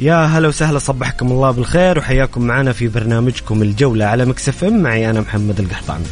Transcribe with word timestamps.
يا 0.00 0.24
هلا 0.24 0.48
وسهلا 0.48 0.78
صبحكم 0.78 1.32
الله 1.32 1.50
بالخير 1.50 1.98
وحياكم 1.98 2.42
معنا 2.42 2.72
في 2.72 2.88
برنامجكم 2.88 3.62
الجولة 3.62 4.04
على 4.04 4.24
Mix 4.24 4.64
FM. 4.64 4.82
معي 4.82 5.10
أنا 5.10 5.20
محمد 5.20 5.60
القحطاني. 5.60 6.04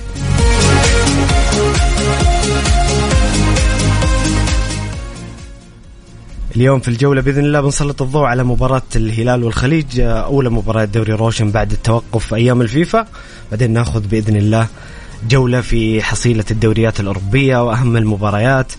اليوم 6.56 6.80
في 6.80 6.88
الجولة 6.88 7.22
بإذن 7.22 7.44
الله 7.44 7.60
بنسلط 7.60 8.02
الضوء 8.02 8.24
على 8.24 8.44
مباراة 8.44 8.82
الهلال 8.96 9.44
والخليج 9.44 10.00
أولى 10.00 10.50
مباراة 10.50 10.84
دوري 10.84 11.12
روشن 11.12 11.50
بعد 11.50 11.72
التوقف 11.72 12.34
أيام 12.34 12.60
الفيفا. 12.60 13.06
بعدين 13.50 13.70
ناخذ 13.70 14.06
بإذن 14.06 14.36
الله 14.36 14.66
جولة 15.28 15.60
في 15.60 16.02
حصيلة 16.02 16.44
الدوريات 16.50 17.00
الأوروبية 17.00 17.64
وأهم 17.64 17.96
المباريات 17.96 18.72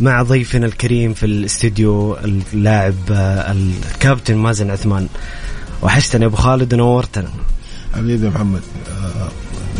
مع 0.00 0.22
ضيفنا 0.22 0.66
الكريم 0.66 1.14
في 1.14 1.26
الاستديو 1.26 2.16
اللاعب 2.54 2.94
آه، 3.10 3.52
الكابتن 3.52 4.36
مازن 4.36 4.70
عثمان. 4.70 5.08
وحشتني 5.82 6.26
أبو 6.26 6.36
خالد 6.36 6.74
ونورتنا. 6.74 7.28
حبيبي 7.94 8.28
محمد. 8.28 8.62
آه، 8.90 9.28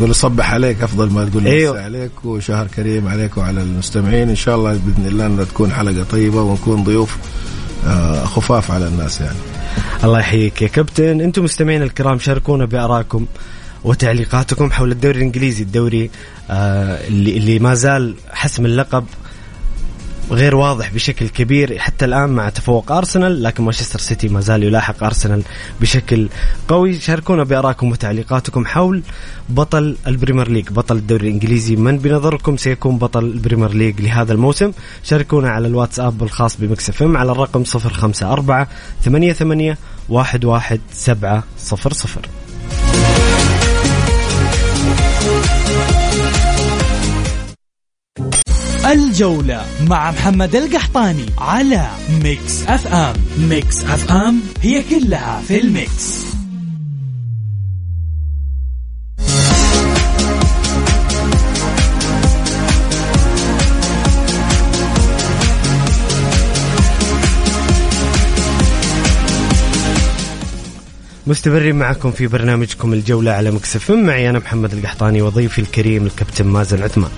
قول 0.01 0.15
صبح 0.15 0.53
عليك 0.53 0.83
أفضل 0.83 1.11
ما 1.11 1.25
تقول 1.25 1.47
أيوه. 1.47 1.83
عليك 1.83 2.25
وشهر 2.25 2.67
كريم 2.67 3.09
عليك 3.09 3.37
وعلى 3.37 3.63
المستمعين. 3.63 4.29
إن 4.29 4.37
شاء 4.37 4.57
الله 4.57 4.73
بإذن 4.73 5.07
الله 5.07 5.27
إنها 5.27 5.45
تكون 5.45 5.73
حلقة 5.73 6.05
طيبة 6.05 6.43
ونكون 6.43 6.85
ضيوف 6.85 7.17
آه، 7.87 8.25
خفاف 8.25 8.71
على 8.71 8.89
الناس 8.89 9.21
يعني. 9.21 9.39
الله 10.05 10.19
يحييك 10.19 10.63
يا 10.63 10.69
كابتن. 10.69 11.21
أنتم 11.21 11.45
مستمعين 11.45 11.83
الكرام 11.83 12.19
شاركونا 12.19 12.65
بارائكم 12.65 13.27
وتعليقاتكم 13.85 14.71
حول 14.71 14.93
الدوري 14.93 15.19
الإنجليزي 15.19 15.63
الدوري 15.63 16.11
آه 16.51 17.09
اللي 17.09 17.37
اللي 17.37 17.59
ما 17.59 17.75
زال 17.75 18.15
حسم 18.33 18.67
اللقب 18.67 19.05
غير 20.31 20.57
واضح 20.57 20.93
بشكل 20.93 21.29
كبير 21.29 21.79
حتى 21.79 22.05
الآن 22.05 22.31
مع 22.31 22.49
تفوق 22.49 22.93
أرسنال 22.93 23.43
لكن 23.43 23.65
مانشستر 23.65 23.99
سيتي 23.99 24.29
ما 24.29 24.41
زال 24.41 24.63
يلاحق 24.63 25.05
أرسنال 25.05 25.43
بشكل 25.81 26.29
قوي. 26.69 27.01
شاركونا 27.01 27.45
بارائكم 27.45 27.91
وتعليقاتكم 27.91 28.67
حول 28.67 29.03
بطل 29.49 29.97
ال 30.07 30.12
Premier 30.12 30.49
League 30.49 30.69
بطل 30.71 30.97
الدوري 30.97 31.29
الإنجليزي 31.29 31.77
من 31.77 31.99
بنظركم 31.99 32.57
سيكون 32.57 32.99
بطل 32.99 33.25
ال 33.25 33.31
Premier 33.31 33.75
League 33.75 34.01
لهذا 34.01 34.33
الموسم. 34.33 34.73
شاركونا 35.03 35.51
على 35.51 35.69
الواتساب 35.69 36.23
الخاص 36.23 36.57
ب 36.57 36.68
Mix 36.68 37.03
FM 37.03 37.17
على 37.17 37.33
الرقم 37.33 37.65
054 37.75 38.67
88 39.05 39.77
11700 40.11 42.44
الجولة 48.87 49.65
مع 49.89 50.11
محمد 50.11 50.57
القحطاني 50.57 51.27
على 51.39 51.91
Mix 52.23 52.63
FM. 52.67 53.15
Mix 53.39 53.85
FM 53.85 54.41
هي 54.63 54.83
كلها 54.83 55.43
في 55.49 55.61
ال 55.61 55.73
Mix. 55.73 56.25
مستمرين 71.27 71.77
معكم 71.77 72.11
في 72.11 72.27
برنامجكم 72.27 72.93
الجولة 72.93 73.33
على 73.33 73.51
Mix 73.51 73.75
FM 73.75 73.91
معي 73.91 74.31
أنا 74.31 74.39
محمد 74.39 74.73
القحطاني 74.73 75.23
وضيفي 75.23 75.59
الكريم 75.59 76.07
الكابتن 76.07 76.47
مازن 76.47 76.83
عثمان. 76.83 77.11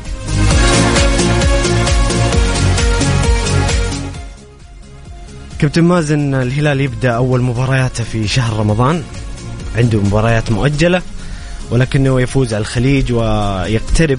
كابتن 5.58 5.84
مازن 5.84 6.34
الهلال 6.34 6.80
يبدأ 6.80 7.10
أول 7.10 7.42
مبارياته 7.42 8.04
في 8.04 8.28
شهر 8.28 8.56
رمضان. 8.56 9.02
عنده 9.76 10.00
مباريات 10.00 10.52
مؤجلة 10.52 11.02
ولكنه 11.70 12.20
يفوز 12.20 12.54
على 12.54 12.60
الخليج 12.60 13.12
ويقترب 13.12 14.18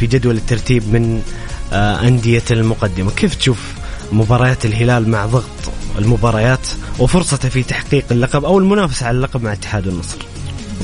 في 0.00 0.06
جدول 0.06 0.36
الترتيب 0.36 0.82
من 0.92 1.22
آه، 1.72 2.08
أندية 2.08 2.42
المقدمة. 2.50 3.10
كيف 3.10 3.34
تشوف 3.34 3.72
مباريات 4.12 4.64
الهلال 4.64 5.08
مع 5.08 5.26
ضغط 5.26 5.72
المباريات 5.98 6.68
وفرصته 6.98 7.48
في 7.48 7.62
تحقيق 7.62 8.04
اللقب 8.10 8.44
أو 8.44 8.58
المنافسة 8.58 9.06
على 9.06 9.16
اللقب 9.16 9.42
مع 9.42 9.52
اتحاد 9.52 9.86
النصر؟ 9.86 10.18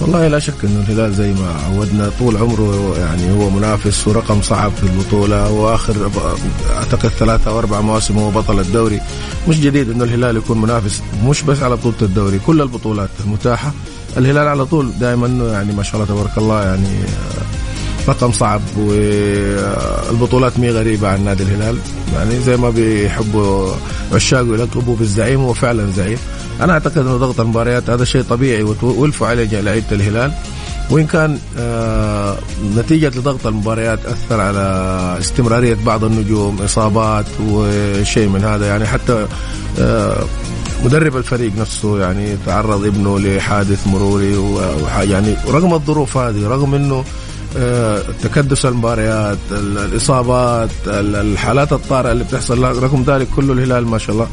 والله 0.00 0.28
لا 0.28 0.38
شك 0.38 0.64
انه 0.64 0.80
الهلال 0.80 1.14
زي 1.14 1.32
ما 1.32 1.54
عودنا 1.66 2.10
طول 2.18 2.36
عمره 2.36 2.98
يعني 2.98 3.32
هو 3.32 3.50
منافس 3.50 4.08
ورقم 4.08 4.42
صعب 4.42 4.72
في 4.72 4.82
البطولة 4.82 5.50
واخر 5.50 6.10
أعتقد 6.76 7.08
ثلاثة 7.08 7.50
أو 7.50 7.58
أربع 7.58 7.80
مواسم 7.80 8.18
هو 8.18 8.30
بطل 8.30 8.60
الدوري. 8.60 9.00
مش 9.48 9.60
جديد 9.60 9.90
انه 9.90 10.04
الهلال 10.04 10.36
يكون 10.36 10.60
منافس 10.60 11.02
مش 11.24 11.42
بس 11.42 11.62
على 11.62 11.76
بطولة 11.76 11.94
الدوري 12.02 12.40
كل 12.46 12.62
البطولات 12.62 13.08
المتاحه 13.26 13.72
الهلال 14.16 14.48
على 14.48 14.66
طول 14.66 14.90
دائما 15.00 15.50
يعني 15.52 15.72
ما 15.72 15.82
شاء 15.82 15.94
الله 15.94 16.06
تبارك 16.14 16.38
الله 16.38 16.62
يعني 16.64 16.88
رقم 18.08 18.32
صعب 18.32 18.60
والبطولات 18.76 20.58
مي 20.58 20.70
غريبة 20.70 21.08
عن 21.08 21.24
نادي 21.24 21.42
الهلال. 21.42 21.76
يعني 22.14 22.40
زي 22.40 22.56
ما 22.56 22.70
بيحبوا 22.70 23.72
عشاقه 24.12 24.54
يلقبوا 24.54 24.96
بالزعيم 24.96 25.40
هو 25.40 25.52
فعلا 25.52 25.90
زعيم. 25.96 26.18
أنا 26.60 26.72
أعتقد 26.72 26.98
أنه 26.98 27.16
ضغط 27.16 27.40
المباريات 27.40 27.90
هذا 27.90 28.04
شيء 28.04 28.22
طبيعي 28.22 28.62
ويلفوا 28.82 29.26
عليه 29.26 29.60
لعيبة 29.60 29.86
الهلال. 29.92 30.32
وإن 30.90 31.06
كان 31.06 31.38
آه 31.58 32.36
نتيجة 32.76 33.08
لضغط 33.08 33.46
المباريات 33.46 34.06
أثر 34.06 34.40
على 34.40 35.16
استمرارية 35.20 35.76
بعض 35.86 36.04
النجوم 36.04 36.62
إصابات 36.62 37.26
وشيء 37.48 38.28
من 38.28 38.44
هذا 38.44 38.66
يعني 38.66 38.86
حتى 38.86 39.26
آه 39.78 40.24
مدرب 40.84 41.16
الفريق 41.16 41.52
نفسه 41.58 42.00
يعني 42.00 42.36
تعرض 42.46 42.86
ابنه 42.86 43.18
لحادث 43.18 43.86
مروري 43.86 44.36
ويعني 44.36 45.34
رغم 45.48 45.74
الظروف 45.74 46.16
هذه 46.16 46.46
رغم 46.48 46.74
إنه 46.74 47.04
آه، 47.56 48.02
تكدس 48.22 48.66
المباريات 48.66 49.38
الإصابات 49.50 50.70
الحالات 50.86 51.72
الطارئة 51.72 52.12
اللي 52.12 52.24
بتحصل 52.24 52.62
رغم 52.62 53.04
ذلك 53.06 53.28
كله 53.36 53.52
الهلال 53.52 53.86
ما 53.86 53.98
شاء 53.98 54.14
الله 54.14 54.28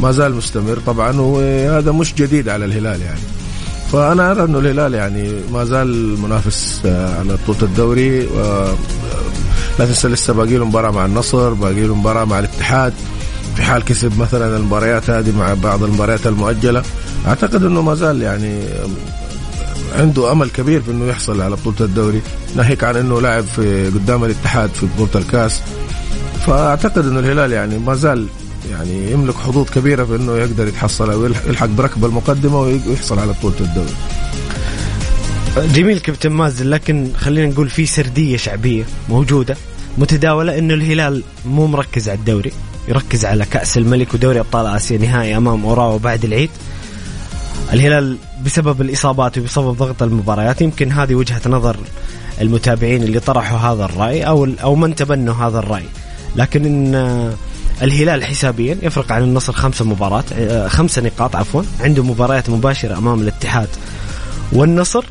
ما 0.00 0.12
زال 0.12 0.34
مستمر. 0.34 0.78
طبعا 0.86 1.20
وهذا 1.20 1.92
مش 1.92 2.14
جديد 2.14 2.48
على 2.48 2.64
الهلال 2.64 3.02
يعني. 3.02 3.20
فأنا 3.92 4.30
أرى 4.30 4.44
إنه 4.44 4.58
الهلال 4.58 4.94
يعني 4.94 5.32
ما 5.52 5.64
زال 5.64 6.20
منافس 6.20 6.80
آه، 6.86 7.18
على 7.18 7.36
بطوله 7.36 7.62
الدوري 7.62 8.28
لا 9.78 9.86
تنسى 9.86 10.08
لسه 10.08 10.32
باقي 10.32 10.56
له 10.56 10.64
مباراة 10.64 10.90
مع 10.90 11.06
النصر 11.06 11.52
باقي 11.52 11.86
له 11.86 11.94
مباراة 11.94 12.24
مع 12.24 12.38
الاتحاد. 12.38 12.92
في 13.56 13.62
حال 13.62 13.84
كسب 13.84 14.18
مثلا 14.18 14.56
المباريات 14.56 15.10
هذه 15.10 15.32
مع 15.38 15.54
بعض 15.54 15.82
المباريات 15.82 16.26
المؤجلة. 16.26 16.82
أعتقد 17.26 17.64
إنه 17.64 17.82
ما 17.82 17.94
زال 17.94 18.22
يعني 18.22 18.60
عنده 19.98 20.32
أمل 20.32 20.50
كبير 20.50 20.82
في 20.82 20.90
إنه 20.90 21.06
يحصل 21.06 21.40
على 21.40 21.56
بطوله 21.56 21.76
الدوري. 21.80 22.22
ناهيك 22.56 22.84
عن 22.84 22.96
إنه 22.96 23.20
لعب 23.20 23.44
في 23.44 23.86
قدام 23.86 24.24
الاتحاد 24.24 24.70
في 24.70 24.86
بطولة 24.86 25.24
الكاس. 25.24 25.60
فأعتقد 26.46 27.06
إنه 27.06 27.18
الهلال 27.18 27.52
يعني 27.52 27.78
ما 27.78 27.94
زال 27.94 28.26
يعني 28.70 29.12
يملك 29.12 29.34
حظوظ 29.34 29.70
كبيرة 29.70 30.04
في 30.04 30.16
إنه 30.16 30.36
يقدر 30.36 30.68
يتحصل 30.68 31.10
أو 31.10 31.24
يلحق 31.24 31.66
بركب 31.66 32.04
المقدمة 32.04 32.60
ويحصل 32.60 33.18
على 33.18 33.32
بطولة 33.32 33.60
الدوري. 33.60 33.94
جميل 35.56 35.98
كابتن 35.98 36.30
مازن 36.30 36.70
لكن 36.70 37.08
خلينا 37.16 37.52
نقول 37.52 37.68
في 37.68 37.86
سردية 37.86 38.36
شعبية 38.36 38.84
موجودة 39.08 39.56
متداولة 39.98 40.58
إنه 40.58 40.74
الهلال 40.74 41.22
مو 41.46 41.66
مركز 41.66 42.08
على 42.08 42.18
الدوري 42.18 42.52
يركز 42.88 43.24
على 43.24 43.44
كأس 43.44 43.78
الملك 43.78 44.14
ودوري 44.14 44.40
أبطال 44.40 44.66
آسيا 44.66 44.98
نهائي 44.98 45.36
أمام 45.36 45.64
اوراوا 45.64 45.98
بعد 45.98 46.24
العيد 46.24 46.50
الهلال 47.72 48.16
بسبب 48.44 48.80
الإصابات 48.80 49.38
وبسبب 49.38 49.76
ضغط 49.76 50.02
المباريات 50.02 50.62
يمكن 50.62 50.92
هذه 50.92 51.14
وجهة 51.14 51.40
نظر 51.46 51.76
المتابعين 52.40 53.02
اللي 53.02 53.20
طرحوا 53.20 53.58
هذا 53.58 53.84
الرأي 53.84 54.22
أو 54.22 54.48
أو 54.62 54.74
من 54.74 54.94
تبنوا 54.94 55.34
هذا 55.34 55.58
الرأي 55.58 55.86
لكن 56.36 56.64
إن 56.64 57.34
الهلال 57.82 58.24
حسابيا 58.24 58.78
يفرق 58.82 59.12
عن 59.12 59.22
النصر 59.22 59.52
خمسة 59.52 59.84
مباريات 59.84 60.32
آه، 60.32 60.68
خمسة 60.68 61.02
نقاط 61.02 61.36
عفوا. 61.36 61.62
عنده 61.80 62.02
مباريات 62.02 62.50
مباشرة 62.50 62.98
أمام 62.98 63.20
الاتحاد 63.20 63.68
والنصر. 64.52 65.04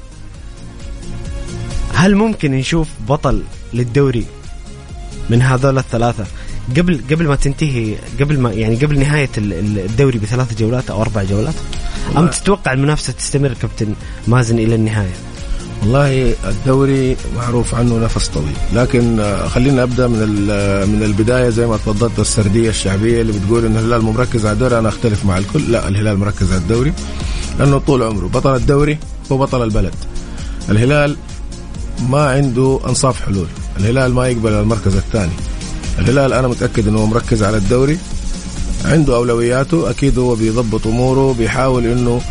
هل 1.93 2.15
ممكن 2.15 2.51
نشوف 2.51 2.87
بطل 3.09 3.43
للدوري 3.73 4.25
من 5.29 5.41
هذول 5.41 5.77
الثلاثة؟ 5.77 6.25
قبل 6.77 7.01
قبل 7.11 7.27
ما 7.27 7.35
تنتهي 7.35 7.95
قبل 8.19 8.39
ما 8.39 8.51
يعني 8.51 8.75
قبل 8.75 8.99
نهاية 8.99 9.29
الدوري 9.37 10.19
بثلاث 10.19 10.59
جولات 10.59 10.89
أو 10.89 11.01
أربع 11.01 11.23
جولات؟ 11.23 11.53
أم 12.17 12.27
تتوقع 12.27 12.73
المنافسة 12.73 13.13
تستمر 13.13 13.53
كابتن 13.61 13.93
مازن 14.27 14.59
إلى 14.59 14.75
النهاية؟ 14.75 15.13
والله 15.81 16.35
الدوري 16.45 17.17
معروف 17.35 17.75
عنه 17.75 17.97
نفس 17.99 18.27
طويل. 18.27 18.53
لكن 18.73 19.19
آه، 19.19 19.47
خلينا 19.47 19.83
أبدأ 19.83 20.07
من 20.07 20.19
من 20.89 21.03
البداية 21.03 21.49
زي 21.49 21.65
ما 21.67 21.77
تفضلت 21.77 22.19
السردية 22.19 22.69
الشعبية 22.69 23.21
اللي 23.21 23.33
بتقول 23.33 23.65
إن 23.65 23.77
الهلال 23.77 24.01
مركز 24.01 24.45
على 24.45 24.53
الدوري. 24.53 24.79
أنا 24.79 24.89
أختلف 24.89 25.25
مع 25.25 25.37
الكل. 25.37 25.71
لا 25.71 25.87
الهلال 25.87 26.17
مركز 26.17 26.51
على 26.51 26.61
الدوري 26.61 26.93
لأنه 27.59 27.77
طول 27.77 28.03
عمره 28.03 28.27
بطل 28.27 28.55
الدوري 28.55 28.97
هو 29.31 29.37
بطل 29.37 29.63
البلد. 29.63 29.93
الهلال 30.69 31.15
ما 32.09 32.29
عنده 32.29 32.79
أنصاف 32.87 33.21
حلول. 33.21 33.47
الهلال 33.79 34.13
ما 34.13 34.27
يقبل 34.27 34.51
المركز 34.51 34.95
الثاني. 34.95 35.31
الهلال 35.99 36.33
أنا 36.33 36.47
متأكد 36.47 36.87
إنه 36.87 37.05
مركز 37.05 37.43
على 37.43 37.57
الدوري. 37.57 37.97
عنده 38.85 39.15
أولوياته. 39.15 39.89
أكيد 39.89 40.19
هو 40.19 40.35
بيضبط 40.35 40.87
أموره 40.87 41.33
بيحاول 41.33 41.85
إنه 41.85 42.21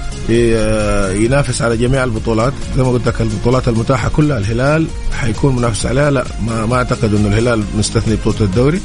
ينافس 1.25 1.63
على 1.63 1.77
جميع 1.77 2.05
البطولات. 2.05 2.53
زي 2.77 2.83
ما 2.83 2.91
قلت 2.91 3.07
لك 3.07 3.21
البطولات 3.21 3.69
المتاحة 3.69 4.09
كلها 4.09 4.39
الهلال 4.39 4.87
حيكون 5.13 5.57
منافس 5.57 5.87
عليها. 5.87 6.11
لا 6.11 6.25
ما, 6.47 6.67
ما 6.67 6.77
أعتقد 6.77 7.15
إنه 7.15 7.29
الهلال 7.29 7.65
مستثني 7.79 8.17
بطولة 8.17 8.41
الدوري. 8.41 8.81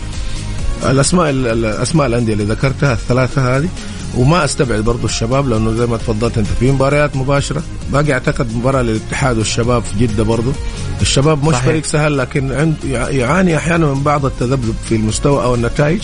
الأسماء 0.89 1.29
الاسماء 1.29 2.07
الأندية 2.07 2.33
اللي 2.33 2.43
ذكرتها 2.43 2.93
الثلاثة 2.93 3.57
هذه. 3.57 3.69
وما 4.17 4.45
أستبعد 4.45 4.79
برضو 4.79 5.05
الشباب 5.05 5.49
لأنه 5.49 5.73
زي 5.73 5.85
ما 5.85 5.97
تفضلت 5.97 6.37
أنت 6.37 6.47
في 6.59 6.71
مباريات 6.71 7.15
مباشرة. 7.15 7.63
باقي 7.93 8.13
أعتقد 8.13 8.55
مباراة 8.55 8.81
للاتحاد 8.81 9.37
والشباب 9.37 9.83
في 9.83 10.07
جدة 10.07 10.23
برضو. 10.23 10.51
الشباب 11.01 11.43
مش 11.43 11.55
فريق 11.55 11.85
سهل 11.85 12.17
لكن 12.17 12.51
عند 12.51 12.75
يعاني 13.11 13.57
أحيانا 13.57 13.85
من 13.87 14.03
بعض 14.03 14.25
التذبذب 14.25 14.75
في 14.89 14.95
المستوى 14.95 15.43
أو 15.43 15.55
النتائج. 15.55 16.01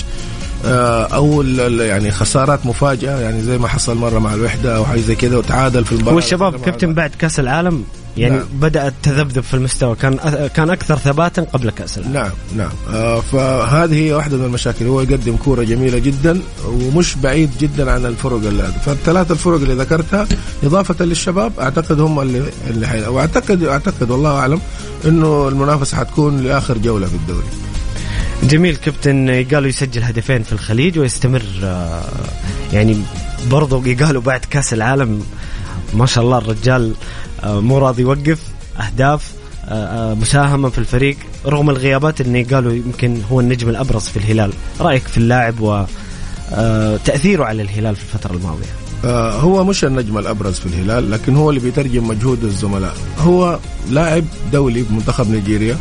أو 0.65 1.42
يعني 1.81 2.12
خسارات 2.12 2.65
مفاجئه 2.65 3.19
يعني 3.19 3.42
زي 3.42 3.57
ما 3.57 3.68
حصل 3.68 3.98
مرة 3.98 4.19
مع 4.19 4.33
الوحدة 4.33 4.77
أو 4.77 4.86
حاجة 4.86 5.00
زي 5.00 5.15
كده 5.15 5.38
وتعادل 5.38 5.86
في 5.86 5.92
المباراة. 5.92 6.15
والشباب 6.15 6.60
كابتن 6.60 6.94
بعد 6.94 7.12
كأس 7.19 7.39
العالم 7.39 7.83
يعني 8.18 8.36
نعم. 8.36 8.45
بدأت 8.54 8.94
تذبذب 9.04 9.44
في 9.44 9.54
المستوى. 9.54 9.95
كان 9.95 10.18
كان 10.56 10.69
أكثر 10.69 10.98
ثباتا 10.98 11.42
قبل 11.42 11.69
كأس 11.69 11.98
العالم. 11.98 12.13
نعم 12.13 12.31
نعم. 12.57 12.69
آه 12.94 13.19
فهذه 13.19 14.07
هي 14.07 14.13
واحدة 14.13 14.38
من 14.38 14.45
المشاكل. 14.45 14.86
هو 14.86 15.01
يقدم 15.01 15.36
كورة 15.36 15.63
جميلة 15.63 16.00
جدا 16.00 16.42
ومش 16.68 17.16
بعيد 17.16 17.50
جدا 17.59 17.92
عن 17.92 18.06
الفرق 18.06 18.33
اللي 18.33 18.63
فالثلاث 18.86 19.31
الفرق 19.31 19.56
اللي 19.56 19.74
ذكرتها 19.74 20.27
إضافة 20.63 21.06
للشباب 21.06 21.51
أعتقد 21.59 22.00
هم 22.00 22.19
اللي 22.19 22.44
اللي 22.69 22.88
حي... 22.88 23.06
واعتقد 23.06 23.63
أعتقد 23.63 24.12
والله 24.12 24.39
أعلم 24.39 24.59
إنه 25.06 25.48
المنافسة 25.48 25.98
حتكون 25.98 26.44
لآخر 26.44 26.77
جولة 26.77 27.07
في 27.07 27.13
الدوري. 27.16 27.48
جميل 28.44 28.75
كابتن 28.75 29.45
قالوا 29.54 29.69
يسجل 29.69 30.04
هدفين 30.04 30.44
في 30.44 30.54
الخليج 30.54 31.00
ويستمر 31.00 31.44
آه، 31.63 32.04
يعني 32.74 32.98
برضو 33.51 33.84
قالوا 34.04 34.22
بعد 34.22 34.40
كأس 34.40 34.74
العالم 34.74 35.24
ما 35.94 36.06
شاء 36.06 36.24
الله 36.24 36.38
الرجال 36.38 36.94
آه، 37.44 37.60
مو 37.60 37.78
راضي 37.78 38.01
يوقف 38.01 38.40
أهداف 38.80 39.34
آه، 39.66 40.13
مساهمة 40.13 40.69
في 40.69 40.78
الفريق 40.78 41.18
رغم 41.45 41.69
الغيابات 41.69 42.22
اللي 42.22 42.44
قالوا 42.44 42.74
يمكن 42.74 43.22
هو 43.31 43.40
النجم 43.40 43.69
الأبرز 43.69 44.07
في 44.07 44.18
الهلال. 44.18 44.54
رأيك 44.80 45.07
في 45.07 45.18
اللاعب 45.18 45.56
وتاثيره 46.51 47.44
على 47.45 47.62
الهلال 47.62 47.95
في 47.95 48.01
الفترة 48.04 48.34
الماضية؟ 48.34 48.66
هو 49.40 49.63
مش 49.63 49.86
النجم 49.86 50.18
الأبرز 50.18 50.60
في 50.60 50.66
الهلال 50.66 51.12
لكن 51.12 51.36
هو 51.36 51.50
اللي 51.50 51.62
بيترجم 51.62 52.07
مجهود 52.07 52.44
الزملاء. 52.44 52.95
هو 53.19 53.60
لاعب 53.90 54.24
دولي 54.54 54.81
بمنتخب 54.81 55.30
نيجيريا 55.30 55.78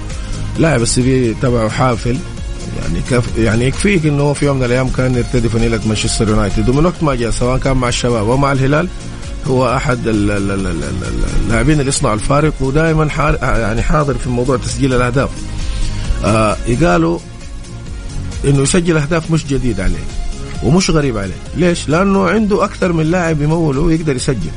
لاعب 0.58 0.82
السي 0.82 1.02
في 1.02 1.34
تبعه 1.34 1.68
حافل. 1.68 2.16
يعني 2.80 3.00
كف 3.10 3.38
يعني 3.38 3.64
يكفيك 3.66 4.06
إنه 4.06 4.32
في 4.32 4.46
يوم 4.46 4.56
من 4.56 4.64
الأيام 4.64 4.88
كان 4.88 5.14
يرتدي 5.14 5.48
فانيله 5.48 5.80
مانشستر 5.86 6.28
يونايتد. 6.28 6.68
ومن 6.68 6.86
وقت 6.86 7.02
ما 7.02 7.14
جاء 7.14 7.30
سواء 7.30 7.58
كان 7.58 7.76
مع 7.76 7.88
الشباب 7.88 8.30
أو 8.30 8.36
مع 8.36 8.52
الهلال 8.52 8.88
هو 9.46 9.76
أحد 9.76 9.98
اللاعبين 10.06 11.80
اللي 11.80 11.88
يصنعوا 11.88 12.14
الفارق 12.14 12.52
ودائما 12.60 13.08
يعني 13.42 13.82
حاضر 13.82 14.14
في 14.14 14.28
موضوع 14.28 14.56
تسجيل 14.56 14.94
الأهداف. 14.94 15.30
آه 16.24 16.56
قالوا 16.82 17.18
إنه 18.44 18.62
يسجل 18.62 18.96
أهداف 18.96 19.30
مش 19.30 19.46
جديد 19.46 19.80
عليه 19.80 20.04
ومش 20.62 20.90
غريب 20.90 21.18
عليه. 21.18 21.34
ليش؟ 21.56 21.88
لأنه 21.88 22.28
عنده 22.28 22.64
أكثر 22.64 22.92
من 22.92 23.10
لاعب 23.10 23.42
يموله 23.42 23.80
ويقدر 23.80 24.16
يسجل. 24.16 24.50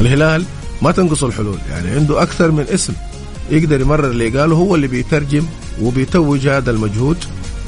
الهلال 0.00 0.44
ما 0.82 0.92
تنقص 0.92 1.24
الحلول 1.24 1.58
يعني 1.70 1.90
عنده 1.90 2.22
أكثر 2.22 2.50
من 2.50 2.66
اسم 2.74 2.92
يقدر 3.50 3.80
يمرر 3.80 4.10
اللي 4.10 4.28
قاله 4.28 4.56
هو 4.56 4.74
اللي 4.74 4.86
بيترجم 4.86 5.44
وبيتوج 5.82 6.48
هذا 6.48 6.70
المجهود 6.70 7.16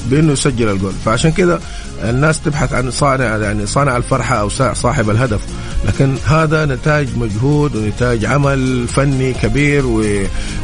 بأنه 0.09 0.31
يسجل 0.31 0.69
الجول. 0.69 0.93
فعشان 1.05 1.31
كذا 1.31 1.61
الناس 2.03 2.41
تبحث 2.41 2.73
عن 2.73 2.91
صانع 2.91 3.37
يعني 3.37 3.65
صانع 3.65 3.97
الفرحة 3.97 4.35
أو 4.35 4.49
صاحب 4.73 5.09
الهدف. 5.09 5.41
لكن 5.85 6.15
هذا 6.25 6.65
نتاج 6.65 7.07
مجهود 7.17 7.75
ونتاج 7.75 8.25
عمل 8.25 8.87
فني 8.87 9.33
كبير 9.33 9.83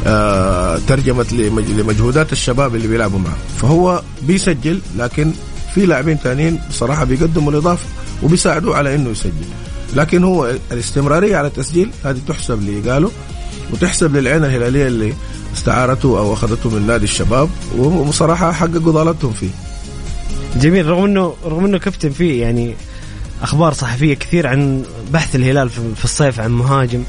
وترجمه 0.04 1.26
لمجهودات 1.68 2.32
الشباب 2.32 2.74
اللي 2.74 2.88
بيلعبوا 2.88 3.18
معه. 3.18 3.36
فهو 3.58 4.02
بيسجل 4.22 4.80
لكن 4.98 5.32
في 5.74 5.86
لاعبين 5.86 6.16
ثانيين 6.16 6.60
بصراحة 6.70 7.04
بيقدموا 7.04 7.52
الإضافة 7.52 7.86
وبيساعدوه 8.22 8.76
على 8.76 8.94
إنه 8.94 9.10
يسجل. 9.10 9.32
لكن 9.96 10.24
هو 10.24 10.54
الاستمرارية 10.72 11.36
على 11.36 11.46
التسجيل 11.46 11.90
هذه 12.04 12.18
تحسب 12.28 12.62
لي 12.62 12.90
قالوا 12.90 13.10
وتحسب 13.72 14.16
للعين 14.16 14.44
الهلالية 14.44 14.86
اللي 14.86 15.14
استعارته 15.54 16.18
أو 16.18 16.32
أخذته 16.32 16.70
من 16.70 16.86
نادي 16.86 17.04
الشباب 17.04 17.48
وبصراحه 17.78 18.52
حققوا 18.52 18.92
ضالتهم 18.92 19.32
فيه. 19.32 19.50
جميل 20.56 20.86
رغم 20.86 21.04
انه 21.04 21.34
رغم 21.44 21.64
إنه 21.64 21.78
كابتن 21.78 22.10
فيه 22.10 22.42
يعني 22.42 22.74
أخبار 23.42 23.72
صحفية 23.72 24.14
كثير 24.14 24.46
عن 24.46 24.84
بحث 25.12 25.36
الهلال 25.36 25.70
في 25.70 26.04
الصيف 26.04 26.40
عن 26.40 26.50
مهاجم 26.50 27.02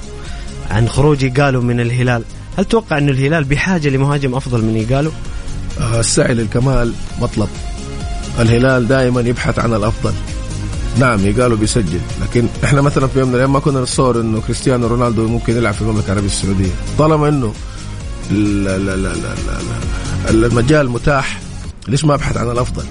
عن 0.71 0.89
خروج 0.89 1.39
قالوا 1.39 1.63
من 1.63 1.79
الهلال، 1.79 2.23
هل 2.57 2.65
تتوقع 2.65 2.97
إنه 2.97 3.11
الهلال 3.11 3.43
بحاجة 3.43 3.89
لمهاجم 3.89 4.35
أفضل 4.35 4.61
من 4.61 4.77
يقالوا؟ 4.77 5.11
آه 5.79 5.99
السعي 5.99 6.33
للكمال 6.33 6.93
مطلب. 7.21 7.49
الهلال 8.39 8.87
دائما 8.87 9.21
يبحث 9.21 9.59
عن 9.59 9.73
الأفضل. 9.73 10.13
نعم 10.99 11.25
يقالوا 11.25 11.57
بيسجل. 11.57 11.99
لكن 12.21 12.47
إحنا 12.63 12.81
مثلا 12.81 13.07
في 13.07 13.19
يوم 13.19 13.27
من 13.27 13.35
الأيام 13.35 13.53
ما 13.53 13.59
كنا 13.59 13.81
نتصور 13.81 14.21
إنه 14.21 14.41
كريستيانو 14.41 14.87
رونالدو 14.87 15.27
ممكن 15.27 15.57
يلعب 15.57 15.73
في 15.73 15.81
المملكة 15.81 16.05
العربية 16.05 16.27
السعودية. 16.27 16.71
طالما 16.97 17.29
إنه 17.29 17.53
لا 18.31 18.77
لا 18.77 18.95
لا 18.95 19.13
لا 19.13 20.29
المجال 20.29 20.89
متاح 20.89 21.39
ليش 21.87 22.05
ما 22.05 22.13
أبحث 22.13 22.37
عن 22.37 22.51
الأفضل؟ 22.51 22.83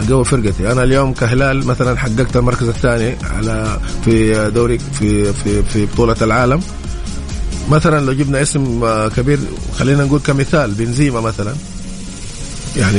أقوي 0.00 0.24
فرقتي. 0.24 0.72
أنا 0.72 0.84
اليوم 0.84 1.12
كهلال 1.12 1.66
مثلا 1.66 1.98
حققت 1.98 2.36
المركز 2.36 2.68
الثاني 2.68 3.16
على 3.36 3.80
في 4.04 4.50
دوري 4.50 4.78
في 4.78 5.32
في 5.32 5.62
في 5.62 5.86
بطولة 5.86 6.16
العالم. 6.22 6.60
مثلا 7.70 8.06
لو 8.06 8.12
جبنا 8.12 8.42
اسم 8.42 8.84
كبير 9.16 9.38
خلينا 9.78 10.04
نقول 10.04 10.20
كمثال 10.20 10.70
بنزيما 10.70 11.20
مثلا. 11.20 11.54
يعني 12.76 12.98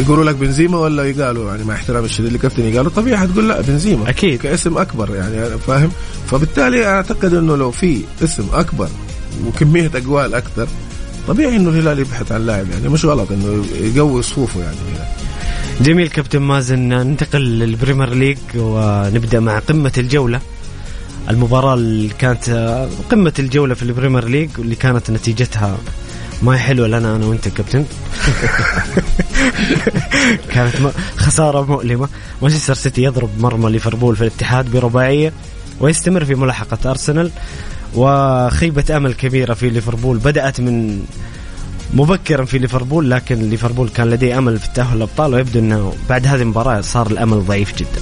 يقولوا 0.00 0.24
لك 0.24 0.34
بنزيما 0.34 0.78
ولا 0.78 1.04
يقالوا؟ 1.04 1.50
يعني 1.50 1.64
مع 1.64 1.74
احترامي 1.74 2.06
الشديد 2.06 2.32
لكابتن 2.32 2.64
يقالوا 2.64 2.90
طبيعي 2.90 3.18
حتقول 3.18 3.48
لا 3.48 3.60
بنزيما 3.60 4.10
أكيد. 4.10 4.40
كاسم 4.40 4.78
أكبر 4.78 5.14
يعني 5.14 5.58
فاهم؟ 5.58 5.90
فبالتالي 6.30 6.86
أعتقد 6.86 7.34
إنه 7.34 7.56
لو 7.56 7.70
في 7.70 8.00
اسم 8.24 8.46
أكبر 8.52 8.88
وكمية 9.46 9.90
أقوال 9.94 10.34
أكثر 10.34 10.68
طبيعي 11.28 11.56
إنه 11.56 11.70
الهلال 11.70 11.98
يبحث 11.98 12.32
عن 12.32 12.46
لاعب 12.46 12.70
يعني 12.70 12.88
مش 12.88 13.04
غلط 13.04 13.32
إنه 13.32 13.64
يقوي 13.94 14.22
صفوفه 14.22 14.60
يعني. 14.60 14.76
جميل 15.80 16.08
كابتن 16.08 16.38
مازن 16.38 16.78
ننتقل 16.78 17.40
لل 17.40 17.56
Premier 17.56 18.14
League 18.14 18.38
ونبدأ 18.56 19.40
مع 19.40 19.58
قمة 19.58 19.92
الجولة. 19.98 20.40
المباراة 21.30 21.74
اللي 21.74 22.08
كانت 22.18 22.78
قمة 23.10 23.32
الجولة 23.38 23.74
في 23.74 23.82
ال 23.82 23.88
Premier 23.88 24.28
League 24.28 24.50
واللي 24.58 24.74
كانت 24.74 25.10
نتيجتها 25.10 25.78
ما 26.44 26.54
هي 26.54 26.58
حلوة 26.58 26.88
لنا 26.88 27.16
أنا 27.16 27.26
وأنت 27.26 27.48
كابتن. 27.48 27.84
كانت 30.52 30.76
خسارة 31.16 31.62
مؤلمة. 31.62 32.08
مانشستر 32.42 32.74
سيتي 32.74 33.02
يضرب 33.02 33.30
مرمى 33.38 33.70
ليفربول 33.70 34.16
في 34.16 34.22
الاتحاد 34.22 34.70
برباعية 34.70 35.32
ويستمر 35.80 36.24
في 36.24 36.34
ملاحقة 36.34 36.90
أرسنال. 36.90 37.30
وخيبة 37.94 38.96
أمل 38.96 39.14
كبيرة 39.14 39.54
في 39.54 39.70
ليفربول 39.70 40.18
بدأت 40.18 40.60
من 40.60 41.04
مبكرا 41.94 42.44
في 42.44 42.58
ليفربول 42.58 43.10
لكن 43.10 43.34
ليفربول 43.50 43.88
كان 43.88 44.10
لديه 44.10 44.38
أمل 44.38 44.58
في 44.58 44.66
التأهل 44.66 44.96
الأبطال 44.96 45.34
ويبدو 45.34 45.58
إنه 45.58 45.94
بعد 46.08 46.26
هذه 46.26 46.42
المباراة 46.42 46.80
صار 46.80 47.06
الأمل 47.06 47.46
ضعيف 47.46 47.74
جدا. 47.76 48.00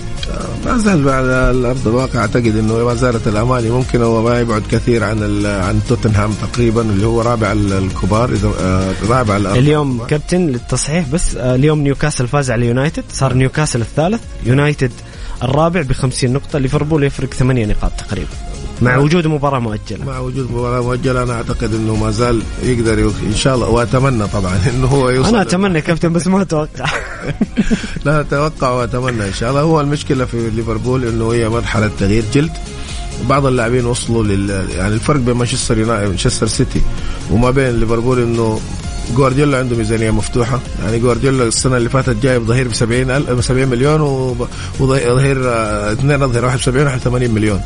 ما 0.66 0.78
زال 0.78 1.02
بعد 1.04 1.24
الأرض 1.24 1.88
الواقع 1.88 2.20
أعتقد 2.20 2.56
إنه 2.56 2.84
ما 2.84 2.94
زالت 2.94 3.28
الأماني 3.28 3.70
ممكن 3.70 4.02
هو 4.02 4.22
ما 4.22 4.40
يبعد 4.40 4.62
كثير 4.70 5.04
عن 5.04 5.46
عن 5.46 5.80
توتنهام 5.88 6.30
تقريبا 6.32 6.80
اللي 6.82 7.06
هو 7.06 7.20
رابع 7.20 7.52
ال- 7.52 7.72
الكبار 7.72 8.32
إذا 8.32 8.50
آه، 8.60 8.92
رابع 9.08 9.36
الأرض 9.36 9.56
اليوم 9.56 10.04
كابتن 10.06 10.46
للتصحيح 10.46 11.08
بس 11.08 11.36
آه، 11.36 11.54
اليوم 11.54 11.80
نيوكاسل 11.80 12.28
فاز 12.28 12.50
على 12.50 12.66
يونايتد 12.66 13.04
صار 13.12 13.34
نيوكاسل 13.34 13.80
الثالث 13.80 14.20
يونايتد 14.46 14.90
الرابع 15.42 15.82
ب 15.82 15.92
50 15.92 16.32
نقطة 16.32 16.58
ليفربول 16.58 17.04
يفرق 17.04 17.34
ثمانية 17.34 17.66
نقاط 17.66 17.92
تقريبا 18.08 18.28
مع 18.82 18.96
وجود 18.96 19.26
مباراة 19.26 19.58
مؤجلة. 19.58 20.04
مع 20.06 20.18
وجود 20.18 20.50
مباراة 20.50 20.80
مؤجلة 20.82 21.22
أنا 21.22 21.32
أعتقد 21.32 21.74
إنه 21.74 21.96
ما 21.96 22.10
زال 22.10 22.42
يقدر 22.62 22.98
يو- 22.98 23.12
إن 23.26 23.34
شاء 23.34 23.54
الله. 23.54 23.68
وأتمنى 23.68 24.26
طبعا 24.26 24.58
إنه 24.74 24.86
هو 24.86 25.10
يوصل 25.10 25.28
أنا 25.28 25.42
أتمنى 25.42 25.80
كابتن 25.80 26.12
بس 26.12 26.26
ما 26.26 26.42
أتوقع. 26.42 26.86
لا 28.04 28.20
أتوقع 28.20 28.70
وأتمنى 28.70 29.24
إن 29.28 29.32
شاء 29.32 29.50
الله. 29.50 29.60
هو 29.60 29.80
المشكلة 29.80 30.24
في 30.24 30.50
ليفربول 30.50 31.04
إنه 31.04 31.32
هي 31.32 31.48
مرحلة 31.48 31.90
تغيير 32.00 32.24
جلد. 32.34 32.52
بعض 33.28 33.46
اللاعبين 33.46 33.84
وصلوا 33.86 34.24
لل 34.24 34.66
يعني 34.76 34.94
الفرق 34.94 35.20
بين 35.20 35.34
مانشستر 35.34 35.78
يونايتد 35.78 36.08
مانشستر 36.08 36.46
سيتي 36.46 36.80
وما 37.30 37.50
بين 37.50 37.80
ليفربول 37.80 38.22
إنه 38.22 38.60
جوارديولا 39.16 39.58
عنده 39.58 39.76
ميزانية 39.76 40.10
مفتوحة. 40.10 40.60
يعني 40.84 40.98
جوارديولا 40.98 41.44
السنة 41.44 41.76
اللي 41.76 41.88
فاتت 41.88 42.16
جايب 42.22 42.42
ظهير 42.46 42.68
ب 42.68 42.72
70 42.74 43.40
70 43.42 43.68
مليون 43.68 44.00
وظهير 44.80 45.48
آه، 45.48 45.92
اثنين 45.92 46.22
أظهر 46.22 46.44
واحد 46.44 46.58
ب 46.58 46.62
70 46.62 46.86
واحد 46.86 46.98
80 47.00 47.30
مليون. 47.30 47.60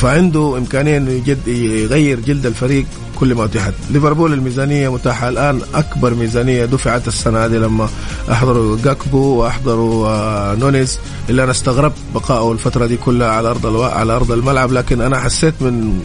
فعنده 0.00 0.58
إمكانية 0.58 0.96
إنه 0.96 1.10
يجد 1.10 1.48
يغير 1.48 2.20
جلد 2.20 2.46
الفريق 2.46 2.86
كل 3.16 3.34
ما 3.34 3.44
اتيحت. 3.44 3.74
ليفربول 3.90 4.32
الميزانية 4.32 4.92
متاحة 4.92 5.28
الآن. 5.28 5.60
أكبر 5.74 6.14
ميزانية 6.14 6.64
دفعت 6.64 7.08
السنة 7.08 7.44
هذه 7.44 7.52
لما 7.52 7.88
أحضروا 8.30 8.76
جاكبو 8.84 9.18
وأحضروا 9.18 10.08
آه، 10.08 10.54
نونيز. 10.54 10.98
اللي 11.30 11.44
أنا 11.44 11.50
استغربت 11.50 11.96
بقائه 12.14 12.52
الفترة 12.52 12.86
دي 12.86 12.96
كلها 12.96 13.28
على 13.28 13.50
أرض 13.50 13.66
الوا... 13.66 13.86
على 13.86 14.12
أرض 14.16 14.32
الملعب. 14.32 14.72
لكن 14.72 15.00
أنا 15.00 15.20
حسيت 15.20 15.54
من 15.60 16.02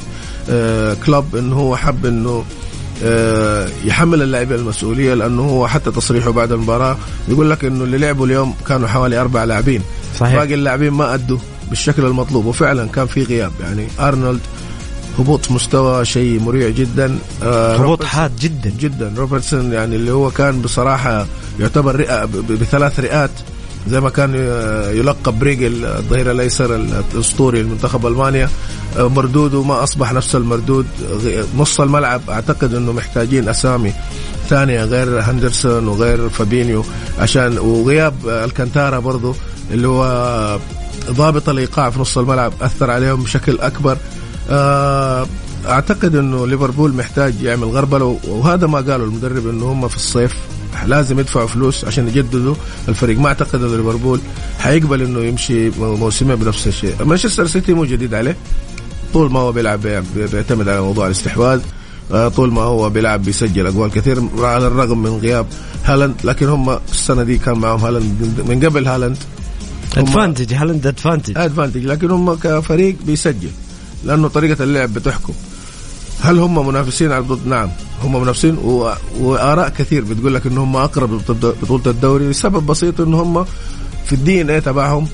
آه، 0.49 0.93
كلوب 1.05 1.35
انه 1.35 1.55
هو 1.55 1.75
حب 1.75 2.05
إنه 2.05 2.43
آه، 3.03 3.67
يحمل 3.85 4.21
اللاعبين 4.21 4.57
المسؤولية 4.57 5.13
لأنه 5.13 5.41
هو 5.41 5.67
حتى 5.67 5.91
تصريحه 5.91 6.31
بعد 6.31 6.51
المباراة 6.51 6.97
يقول 7.27 7.49
لك 7.49 7.65
إنه 7.65 7.83
اللي 7.83 7.97
لعبوا 7.97 8.25
اليوم 8.25 8.53
كانوا 8.67 8.87
حوالي 8.87 9.21
أربع 9.21 9.43
لاعبين. 9.43 9.81
صحيح. 10.19 10.35
باقي 10.35 10.53
اللاعبين 10.53 10.91
ما 10.91 11.13
أدوا. 11.13 11.37
بالشكل 11.69 12.05
المطلوب. 12.05 12.45
وفعلا 12.45 12.87
كان 12.87 13.07
في 13.07 13.23
غياب. 13.23 13.51
يعني 13.61 13.87
أرنولد 13.99 14.39
هبوط 15.19 15.51
مستوى 15.51 16.05
شيء 16.05 16.39
مريع 16.39 16.69
جدا. 16.69 17.17
آه، 17.43 17.75
هبوط 17.75 18.03
حاد 18.03 18.31
جدا. 18.39 18.69
جدا. 18.79 19.13
روبرتسون 19.17 19.73
يعني 19.73 19.95
اللي 19.95 20.11
هو 20.11 20.31
كان 20.31 20.61
بصراحة 20.61 21.25
يعتبر 21.59 22.25
ب- 22.25 22.51
بثلاث 22.51 22.99
رئات. 22.99 23.31
زي 23.89 23.99
ما 23.99 24.09
كان 24.09 24.33
آه، 24.35 24.91
يلقب 24.91 25.39
بريغل 25.39 25.85
الظهير 25.85 26.31
الأيسر 26.31 26.75
الأسطوري 26.75 27.61
لمنتخب 27.63 28.05
ألمانيا. 28.07 28.49
آه، 28.97 29.07
مردوده 29.09 29.63
ما 29.63 29.83
أصبح 29.83 30.13
نفس 30.13 30.35
المردود. 30.35 30.85
نص 31.57 31.81
الملعب 31.81 32.21
أعتقد 32.29 32.73
إنه 32.73 32.91
محتاجين 32.91 33.49
أسامي 33.49 33.93
ثانية 34.49 34.83
غير 34.83 35.19
هندرسون 35.21 35.87
وغير 35.87 36.29
فابينيو. 36.29 36.83
عشان 37.19 37.57
وغياب 37.57 38.13
آه، 38.27 38.45
ألكانتارا 38.45 38.99
برضه 38.99 39.35
اللي 39.71 39.87
هو 39.87 40.59
ضابط 41.11 41.49
الإيقاع 41.49 41.89
في 41.89 41.99
نص 41.99 42.17
الملعب 42.17 42.53
أثر 42.61 42.91
عليهم 42.91 43.23
بشكل 43.23 43.59
أكبر. 43.59 43.97
آه، 44.49 45.27
أعتقد 45.67 46.15
إنه 46.15 46.47
ليفربول 46.47 46.93
محتاج 46.93 47.41
يعمل 47.41 47.67
غربلة 47.67 48.19
وهذا 48.27 48.67
ما 48.67 48.77
قاله 48.77 48.95
المدرب 49.03 49.47
إنه 49.49 49.71
هم 49.71 49.87
في 49.87 49.95
الصيف 49.95 50.35
لازم 50.85 51.19
يدفعوا 51.19 51.47
فلوس 51.47 51.85
عشان 51.85 52.07
يجددوا 52.07 52.55
الفريق. 52.89 53.19
ما 53.19 53.27
أعتقد 53.27 53.63
إنه 53.63 53.77
ليفربول 53.77 54.19
حيقبل 54.59 55.01
إنه 55.01 55.19
يمشي 55.19 55.69
موسمين 55.79 56.35
بنفس 56.35 56.67
الشيء. 56.67 57.03
مانشستر 57.05 57.47
سيتي 57.47 57.73
مو 57.73 57.85
جديد 57.85 58.13
عليه. 58.13 58.35
طول 59.13 59.31
ما 59.31 59.39
هو 59.39 59.51
بيلعب 59.51 59.81
بي- 59.81 60.27
بيعتمد 60.27 60.69
على 60.69 60.81
موضوع 60.81 61.05
الاستحواذ. 61.07 61.59
آه، 62.13 62.27
طول 62.27 62.51
ما 62.53 62.61
هو 62.61 62.89
بيلعب 62.89 63.23
بيسجل 63.23 63.67
أجوال 63.67 63.91
كثير 63.91 64.23
على 64.39 64.67
الرغم 64.67 65.03
من 65.03 65.09
غياب 65.17 65.45
هالاند 65.85 66.15
لكن 66.23 66.47
هم 66.49 66.79
السنة 66.91 67.23
دي 67.23 67.37
كان 67.37 67.57
معهم 67.57 67.79
هالاند. 67.85 68.43
من 68.47 68.65
قبل 68.65 68.87
هالاند 68.87 69.17
advantage 69.97 70.53
هالاند 70.53 70.87
advantage 70.87 71.37
advantage 71.37 71.85
لكن 71.85 72.11
هم 72.11 72.33
كفريق 72.33 72.95
بيسجل 73.05 73.49
لأنه 74.05 74.27
طريقة 74.27 74.63
اللعب 74.63 74.93
بتحكم. 74.93 75.33
هل 76.21 76.39
هم 76.39 76.67
منافسين 76.67 77.11
على 77.11 77.17
البطولة؟ 77.23 77.49
نعم. 77.49 77.69
هم 78.03 78.21
منافسين 78.21 78.57
و... 78.57 78.91
وآراء 79.19 79.69
كثير 79.69 80.03
بتقول 80.03 80.33
لك 80.35 80.45
ان 80.47 80.57
هم 80.57 80.75
أقرب 80.75 81.13
لبطولة 81.13 81.83
الدوري. 81.87 82.29
لسبب 82.29 82.65
بسيط 82.65 83.01
إن 83.01 83.13
هم 83.13 83.45
في 84.05 84.13
ال 84.13 84.41
DNA 84.41 84.61
تبعهم 84.61 85.07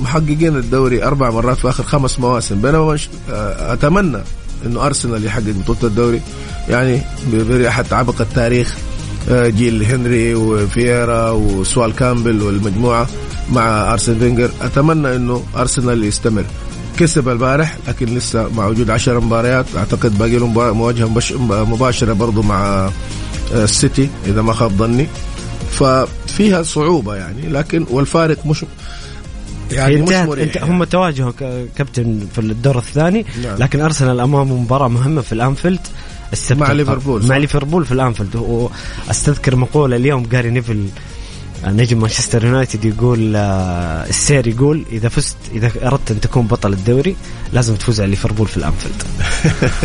محققين 0.00 0.56
الدوري 0.56 1.04
أربع 1.04 1.30
مرات 1.30 1.56
في 1.56 1.68
آخر 1.68 1.84
خمس 1.84 2.20
مواسم. 2.20 2.60
بينما 2.60 2.92
مش... 2.92 3.08
آه، 3.30 3.72
أتمنى 3.72 4.18
إنه 4.66 4.86
أرسنال 4.86 5.24
يحقق 5.24 5.44
بطولة 5.48 5.78
الدوري. 5.82 6.20
يعني 6.68 7.00
بريحه 7.32 7.84
عبق 7.92 8.20
التاريخ 8.20 8.76
آه، 9.30 9.48
جيل 9.48 9.82
هنري 9.82 10.34
وفييرا 10.34 11.30
وسول 11.30 11.94
كامبل 11.94 12.42
والمجموعة. 12.42 13.06
مع 13.52 13.92
ارسن 13.92 14.18
فينجر 14.18 14.50
أتمنى 14.62 15.16
إنه 15.16 15.42
أرسنال 15.56 16.04
يستمر 16.04 16.44
كسب 16.98 17.28
البارح 17.28 17.76
لكن 17.88 18.06
لسه 18.06 18.48
مع 18.48 18.66
وجود 18.66 18.90
10 18.90 19.20
مباريات 19.20 19.66
أعتقد 19.76 20.18
باقي 20.18 20.38
له 20.38 20.46
مواجهة 20.72 21.06
مباشرة 21.64 22.12
برضو 22.12 22.42
مع 22.42 22.90
آه، 23.54 23.64
السيتي 23.64 24.08
إذا 24.26 24.42
ما 24.42 24.52
خاب 24.52 24.70
ظني 24.70 25.06
ففيها 25.70 26.62
صعوبة 26.62 27.14
يعني 27.14 27.48
لكن 27.48 27.86
والفارق 27.90 28.46
مش 28.46 28.64
يعني 29.72 29.96
مش 29.96 30.00
انتهت 30.00 30.28
مريح 30.28 30.44
انت 30.44 30.56
يعني. 30.56 30.70
هم 30.70 30.84
تواجهوا 30.84 31.32
كابتن 31.76 32.26
في 32.34 32.38
الدور 32.40 32.78
الثاني 32.78 33.26
نعم. 33.42 33.56
لكن 33.58 33.80
أرسنال 33.80 34.20
أمامه 34.20 34.54
مباراة 34.54 34.88
مهمة 34.88 35.20
في 35.20 35.32
الأنفيلد 35.32 35.80
السبت 36.32 36.60
مع. 36.60 36.72
ليفربول،. 36.72 37.26
مع 37.26 37.36
ليفربول 37.36 37.84
في 37.84 37.92
الأنفيلد 37.92 38.36
وأستذكر 38.36 39.56
مقولة 39.56 39.96
اليوم 39.96 40.22
جاري 40.22 40.50
نيفل 40.50 40.86
نجم 41.64 42.00
مانشستر 42.00 42.44
يونايتد 42.44 42.84
يقول 42.84 43.36
آه، 43.36 44.08
السير 44.08 44.46
يقول 44.46 44.84
إذا 44.92 45.08
فزت 45.08 45.36
إذا 45.54 45.70
أردت 45.82 46.10
أن 46.10 46.20
تكون 46.20 46.46
بطل 46.46 46.72
الدوري 46.72 47.16
لازم 47.52 47.76
تفوز 47.76 48.00
على 48.00 48.10
ليفربول 48.10 48.48
في 48.48 48.56
الأنفيلد. 48.56 49.02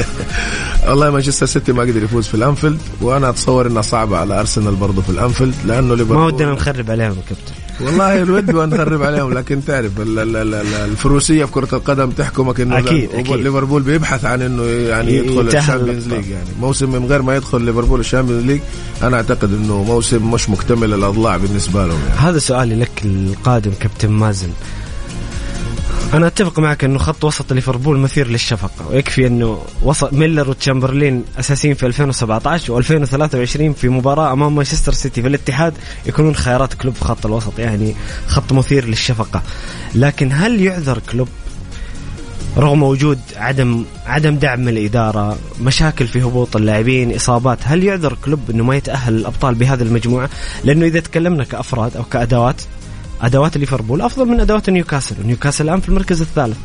والله 0.87 1.09
مانشستر 1.09 1.45
سيتي 1.45 1.71
ما 1.71 1.81
قدر 1.81 2.03
يفوز 2.03 2.27
في 2.27 2.33
الأنفيلد 2.33 2.79
وأنا 3.01 3.29
أتصور 3.29 3.67
إنها 3.67 3.81
صعبة 3.81 4.17
على 4.17 4.39
أرسنال 4.39 4.75
برضه 4.75 5.01
في 5.01 5.09
الأنفيلد 5.09 5.55
لأنه 5.65 5.95
ليفربول 5.95 6.17
ما 6.17 6.25
ودنا 6.25 6.51
نخرب 6.51 6.91
عليهم 6.91 7.09
يا 7.09 7.23
كابتن. 7.29 7.62
والله 7.81 8.21
الود 8.23 8.53
ونخرب 8.55 9.03
عليهم 9.03 9.33
لكن 9.33 9.65
تعرف 9.65 9.91
ال- 10.01 10.19
ال- 10.19 10.35
ال- 10.35 10.53
ال- 10.53 10.73
الفروسية 10.91 11.45
في 11.45 11.51
كرة 11.51 11.67
القدم 11.73 12.09
تحكمك 12.09 12.61
إنه 12.61 12.79
أكيد، 12.79 13.09
لا- 13.13 13.19
أكيد. 13.19 13.35
ليفربول 13.35 13.81
بيبحث 13.81 14.25
عن 14.25 14.41
إنه 14.41 14.63
يعني 14.63 15.17
يدخل 15.17 15.57
ال 15.57 15.62
Champions. 15.62 16.07
League 16.07 16.27
يعني 16.27 16.49
موسم 16.61 16.91
من 16.91 17.05
غير 17.05 17.21
ما 17.21 17.35
يدخل 17.35 17.61
ليفربول 17.61 17.99
ال 17.99 18.04
Champions 18.04 18.43
League 18.45 18.59
أنا 19.03 19.17
أعتقد 19.17 19.53
إنه 19.53 19.83
موسم 19.83 20.31
مش 20.31 20.49
مكتمل 20.49 20.93
الأضلاع 20.93 21.37
بالنسبة 21.37 21.87
لهم 21.87 21.99
يعني. 22.07 22.19
هذا 22.19 22.39
سؤالي 22.39 22.75
لك 22.75 22.91
القادم 23.05 23.71
كابتن 23.79 24.09
مازن 24.11 24.49
أنا 26.13 26.27
أتفق 26.27 26.59
معك 26.59 26.83
إنه 26.83 26.99
خط 26.99 27.23
وسط 27.23 27.53
ليفربول 27.53 27.97
مثير 27.97 28.27
للشفقة 28.27 28.87
ويكفي 28.89 29.27
إنه 29.27 29.61
وسط 29.81 30.13
ميلر 30.13 30.49
وتشامبرلين 30.49 31.25
أساسيين 31.39 31.73
في 31.73 31.85
2017 31.85 32.81
و2023 32.83 33.75
في 33.75 33.89
مباراة 33.89 34.33
أمام 34.33 34.55
مانشستر 34.55 34.93
سيتي 34.93 35.21
في 35.21 35.27
الاتحاد 35.27 35.73
يكونون 36.05 36.35
خيارات 36.35 36.73
كلوب 36.73 36.95
في 36.95 37.05
خط 37.05 37.25
الوسط 37.25 37.59
يعني 37.59 37.95
خط 38.27 38.53
مثير 38.53 38.85
للشفقة 38.85 39.41
لكن 39.95 40.31
هل 40.31 40.61
يعذر 40.61 40.99
كلوب 41.11 41.27
رغم 42.57 42.83
وجود 42.83 43.19
عدم 43.35 43.85
عدم 44.05 44.35
دعم 44.35 44.59
من 44.59 44.67
الإدارة، 44.67 45.37
مشاكل 45.61 46.07
في 46.07 46.23
هبوط 46.23 46.55
اللاعبين، 46.55 47.15
إصابات، 47.15 47.57
هل 47.63 47.83
يعذر 47.83 48.17
كلوب 48.25 48.39
إنه 48.49 48.63
ما 48.63 48.75
يتأهل 48.75 49.15
الأبطال 49.15 49.55
بهذه 49.55 49.81
المجموعة؟ 49.81 50.29
لأنه 50.63 50.85
إذا 50.85 50.99
تكلمنا 50.99 51.43
كأفراد 51.43 51.97
أو 51.97 52.03
كأدوات 52.03 52.61
أدوات 53.23 53.57
ليفربول 53.57 54.01
أفضل 54.01 54.25
من 54.25 54.39
أدوات 54.39 54.69
نيوكاسل، 54.69 55.15
نيوكاسل 55.25 55.63
الآن 55.63 55.79
في 55.79 55.89
المركز 55.89 56.21
الثالث. 56.21 56.57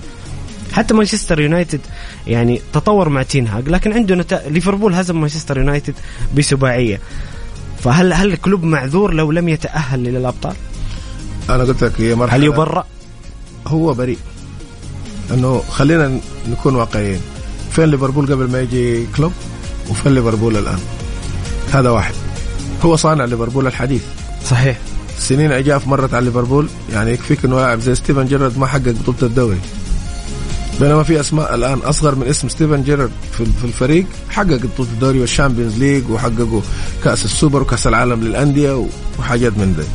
حتى 0.73 0.95
مانشستر 0.95 1.41
يونايتد 1.41 1.81
يعني 2.27 2.61
تطور 2.73 3.09
مع 3.09 3.23
تين 3.23 3.49
هاج 3.49 3.69
لكن 3.69 3.93
عنده 3.93 4.15
نت... 4.15 4.43
ليفربول 4.49 4.95
هزم 4.95 5.21
مانشستر 5.21 5.59
يونايتد 5.59 5.95
بسباعية. 6.37 7.00
فهل 7.83 8.12
هل 8.12 8.37
كلوب 8.37 8.65
معذور 8.65 9.15
لو 9.15 9.33
لم 9.33 9.49
يتأهل 9.49 10.09
إلى 10.09 10.19
الأبطال؟ 10.19 10.55
أنا 11.50 11.65
قلت 11.65 11.85
لك 11.85 12.00
هي 12.00 12.15
مرحله 12.15 12.37
هل 12.37 12.45
يبرأ؟ 12.45 12.85
هو 13.67 13.95
بريء 13.95 14.19
انه 15.31 15.62
خلينا 15.71 16.21
نكون 16.49 16.75
واقعيين 16.75 17.21
فين 17.71 17.85
ليفربول 17.85 18.33
قبل 18.33 18.50
ما 18.50 18.61
يجي 18.61 19.07
كلوب 19.17 19.33
وفين 19.91 20.15
ليفربول 20.15 20.57
الآن 20.57 20.79
هذا 21.73 21.91
واحد 21.91 22.15
هو 22.85 22.97
صانع 22.97 23.25
ليفربول 23.25 23.67
الحديث 23.67 24.03
صحيح 24.45 24.79
سنين 25.19 25.53
عجاف 25.53 25.87
مرت 25.87 26.15
على 26.15 26.25
ليفربول 26.25 26.69
يعني 26.93 27.11
يكفيك 27.11 27.45
إنه 27.45 27.57
لاعب 27.57 27.81
زي 27.81 27.95
ستيفن 27.95 28.27
جيرارد 28.27 28.59
ما 28.59 28.67
حقق 28.67 28.89
بطولة 28.89 29.19
الدوري 29.23 29.59
بينما 30.81 31.03
في 31.03 31.21
أسماء 31.21 31.55
الآن 31.55 31.79
أصغر 31.79 32.15
من 32.15 32.27
اسم 32.27 32.49
ستيفن 32.49 32.83
جيرارد 32.83 33.11
في 33.39 33.65
الفريق 33.65 34.07
حقق 34.31 34.57
بطولة 34.57 34.91
الدوري 34.91 35.21
وال 35.21 35.31
Champions 35.31 35.79
League 35.79 36.11
وحققوا 36.11 36.61
كأس 37.05 37.25
السوبر 37.25 37.63
وكأس 37.63 37.87
العالم 37.87 38.21
للأندية 38.21 38.87
وحاجات 39.19 39.59
من 39.59 39.75
ذي 39.79 39.87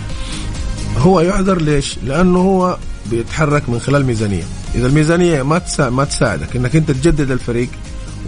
هو 0.97 1.21
يعذر 1.21 1.61
ليش؟ 1.61 1.97
لأنه 2.05 2.39
هو 2.39 2.77
بيتحرك 3.11 3.69
من 3.69 3.79
خلال 3.79 4.05
ميزانيه 4.05 4.43
إذا 4.75 4.87
الميزانية 4.87 5.43
ما. 5.43 5.61
ما 5.79 6.03
تساعدك 6.03 6.55
إنك 6.55 6.75
أنت 6.75 6.91
تجدد 6.91 7.31
الفريق 7.31 7.69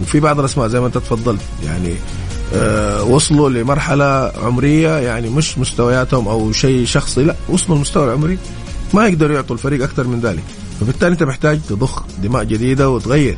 وفي 0.02 0.20
بعض 0.20 0.38
الأسماء 0.38 0.68
زي 0.68 0.80
ما 0.80 0.86
أنت 0.86 0.98
تفضلت 0.98 1.40
يعني 1.64 1.94
وصلوا 3.08 3.50
لمرحلة 3.50 4.32
عمرية 4.42 4.98
يعني 4.98 5.28
مش 5.28 5.58
مستوياتهم 5.58 6.28
أو 6.28 6.52
شيء 6.52 6.86
شخصي 6.86 7.24
لا 7.24 7.34
وصلوا 7.48 7.76
المستوى 7.76 8.04
العمري. 8.04 8.38
ما 8.94 9.06
يقدروا 9.06 9.36
يعطوا 9.36 9.56
الفريق 9.56 9.82
أكثر 9.82 10.06
من 10.06 10.20
ذلك. 10.20 10.44
فبالتالي 10.80 11.12
أنت 11.12 11.22
محتاج 11.22 11.60
تضخ 11.68 12.02
دماء 12.22 12.44
جديدة 12.44 12.90
وتغير. 12.90 13.36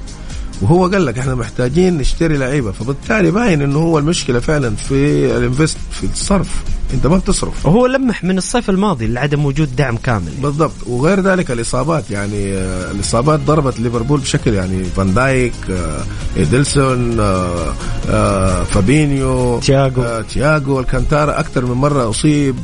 وهو 0.62 0.86
قال 0.86 1.06
لك 1.06 1.18
إحنا 1.18 1.34
محتاجين 1.34 1.98
نشتري 1.98 2.36
لعيبة. 2.36 2.72
فبالتالي 2.72 3.30
باين 3.30 3.62
إنه 3.62 3.78
هو 3.78 3.98
المشكلة 3.98 4.40
فعلا 4.40 4.76
في 4.76 5.26
الانفست 5.36 5.78
في 5.90 6.04
الصرف. 6.04 6.62
انت 6.94 7.06
ما 7.06 7.16
بتصرف. 7.16 7.66
وهو 7.66 7.86
لمح 7.86 8.24
من 8.24 8.38
الصيف 8.38 8.70
الماضي 8.70 9.06
لعدم 9.06 9.44
وجود 9.44 9.76
دعم 9.76 9.96
كامل. 9.96 10.32
بالضبط. 10.42 10.72
وغير 10.86 11.20
ذلك 11.20 11.50
الإصابات 11.50 12.10
يعني 12.10 12.52
آه، 12.56 12.90
الإصابات 12.90 13.40
ضربت 13.40 13.80
ليفربول 13.80 14.20
بشكل 14.20 14.54
يعني 14.54 14.84
فان 14.84 15.14
دايك 15.14 15.52
آه، 15.70 16.00
إيدرسون 16.36 17.20
آه، 17.20 18.62
فابينيو 18.62 19.60
تياغو. 19.60 20.02
آه، 20.02 20.20
تياغو 20.20 20.80
ألكانتارا 20.80 21.40
أكثر 21.40 21.66
من 21.66 21.72
مرة 21.72 22.10
أصيب 22.10 22.56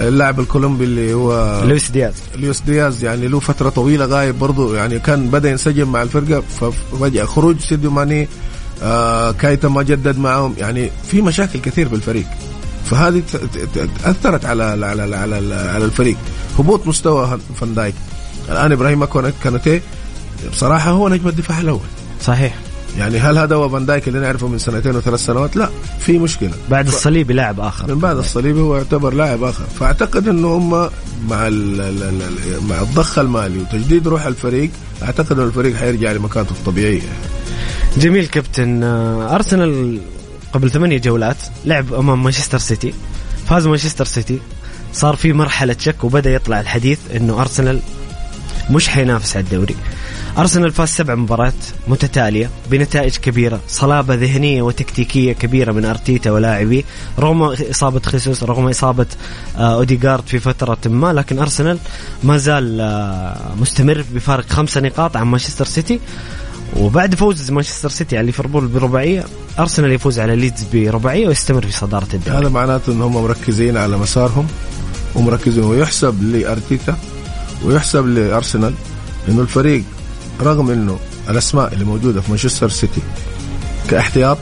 اللاعب 0.00 0.40
الكولومبي 0.40 0.84
اللي 0.84 1.14
هو 1.14 1.62
لويس 1.64 1.90
دياز. 1.90 2.14
لويس 2.36 2.60
دياز 2.60 3.04
يعني 3.04 3.28
له 3.28 3.40
فترة 3.40 3.68
طويلة 3.68 4.04
غايب 4.04 4.38
برضه 4.38 4.76
يعني 4.76 4.98
كان 4.98 5.28
بدأ 5.28 5.50
ينسجم 5.50 5.92
مع 5.92 6.02
الفرقة 6.02 6.40
ففجأة 6.40 7.24
خروج 7.24 7.60
سيديو 7.60 7.90
ماني 7.90 8.28
آه 8.82 9.32
كايتا 9.32 9.68
ما 9.68 9.82
جدد 9.82 10.18
معهم. 10.18 10.54
يعني 10.58 10.90
في 11.10 11.22
مشاكل 11.22 11.58
كثير 11.58 11.88
في 11.88 11.94
الفريق 11.94 12.26
فهذه 12.90 13.22
اثرت 14.04 14.44
على 14.44 14.64
على 14.64 14.86
على 14.86 15.16
على, 15.16 15.54
على 15.54 15.84
الفريق. 15.84 16.16
هبوط 16.58 16.86
مستوى 16.86 17.38
فان 17.60 17.74
دايك. 17.74 17.94
الآن 18.48 18.72
إبراهيم 18.72 19.04
كانتيه 19.44 19.82
بصراحة 20.52 20.90
هو 20.90 21.08
نجم 21.08 21.28
الدفاع 21.28 21.60
الأول. 21.60 21.80
صحيح. 22.24 22.54
يعني 22.98 23.18
هل 23.18 23.38
هذا 23.38 23.56
هو 23.56 23.68
فان 23.68 23.86
دايك 23.86 24.08
اللي 24.08 24.18
نعرفه 24.20 24.48
من 24.48 24.58
سنتين 24.58 24.96
وثلاث 24.96 25.24
سنوات؟ 25.24 25.56
لا 25.56 25.68
في 25.98 26.18
مشكلة. 26.18 26.50
بعد 26.70 26.86
الصليبي 26.86 27.34
لاعب 27.34 27.60
آخر. 27.60 27.94
من 27.94 27.98
بعد 28.00 28.16
الصليبي 28.16 28.60
هو 28.60 28.76
يعتبر 28.76 29.14
لاعب 29.14 29.42
آخر. 29.42 29.64
فأعتقد 29.80 30.28
إنه 30.28 30.48
هم 30.48 30.70
مع 31.28 31.46
ال 31.46 31.80
ال 31.80 32.02
ال 32.02 32.22
ال- 32.22 32.64
مع 32.68 32.80
الضخ 32.80 33.18
المالي 33.18 33.58
وتجديد 33.58 34.08
روح 34.08 34.26
الفريق 34.26 34.70
أعتقد 35.02 35.32
إنه 35.32 35.42
الفريق 35.42 35.76
حيرجع 35.76 36.12
لمكانته 36.12 36.52
الطبيعية. 36.52 37.00
جميل 37.96 38.26
كابتن. 38.26 38.82
آه، 38.82 39.34
أرسنال 39.34 40.00
قبل 40.54 40.70
ثمانية 40.70 40.98
جولات 40.98 41.36
لعب 41.64 41.94
أمام 41.94 42.22
مانشستر 42.22 42.58
سيتي. 42.58 42.94
فاز 43.48 43.66
مانشستر 43.66 44.04
سيتي. 44.04 44.38
صار 44.92 45.16
في 45.16 45.32
مرحلة 45.32 45.76
شك 45.78 46.04
وبدأ 46.04 46.30
يطلع 46.34 46.60
الحديث 46.60 46.98
إنه 47.16 47.40
أرسنال 47.40 47.80
مش 48.70 48.88
حينافس 48.88 49.36
على 49.36 49.44
الدوري. 49.44 49.76
أرسنال 50.38 50.72
فاز 50.72 50.88
سبع 50.88 51.14
مباريات 51.14 51.54
متتالية 51.88 52.50
بنتائج 52.70 53.16
كبيرة 53.16 53.60
صلابة 53.68 54.14
ذهنية 54.14 54.62
وتكتيكية 54.62 55.32
كبيرة 55.32 55.72
من 55.72 55.84
أرتيتا 55.84 56.30
ولاعبيه. 56.30 56.82
رغم 57.18 57.42
إصابة 57.42 58.00
خيسوس 58.00 58.42
رغم 58.42 58.68
إصابة 58.68 59.06
آه، 59.56 59.74
أوديغارد 59.74 60.26
في 60.26 60.38
فترة 60.38 60.78
ما 60.86 61.12
لكن 61.12 61.38
أرسنال 61.38 61.78
ما 62.22 62.36
زال 62.36 62.80
آه، 62.80 63.54
مستمر 63.60 64.04
بفارق 64.14 64.50
خمسة 64.50 64.80
نقاط 64.80 65.16
عن 65.16 65.26
مانشستر 65.26 65.64
سيتي. 65.64 66.00
وبعد 66.76 67.14
فوز 67.14 67.50
مانشستر 67.50 67.88
سيتي 67.88 68.16
على 68.16 68.26
ليفربول 68.26 68.66
برباعيه 68.66 69.24
أرسنال 69.58 69.92
يفوز 69.92 70.18
على 70.18 70.36
ليدز 70.36 70.64
برباعيه 70.72 71.28
ويستمر 71.28 71.66
في 71.66 71.72
صدارة 71.72 72.08
الدوري. 72.14 72.38
هذا 72.38 72.48
معناته 72.48 72.92
إن 72.92 73.02
هم 73.02 73.12
مركزين 73.22 73.76
على 73.76 73.96
مسارهم 73.96 74.46
ومركزين 75.14 75.64
ويحسب 75.64 76.22
لأرتيتا 76.22 76.96
ويحسب 77.64 78.06
لأرسنال 78.06 78.74
إنه 79.28 79.40
الفريق 79.40 79.84
رغم 80.40 80.70
إنه 80.70 80.98
الأسماء 81.30 81.72
اللي 81.72 81.84
موجودة 81.84 82.20
في 82.20 82.30
مانشستر 82.30 82.68
سيتي 82.68 83.00
كاحتياط 83.90 84.38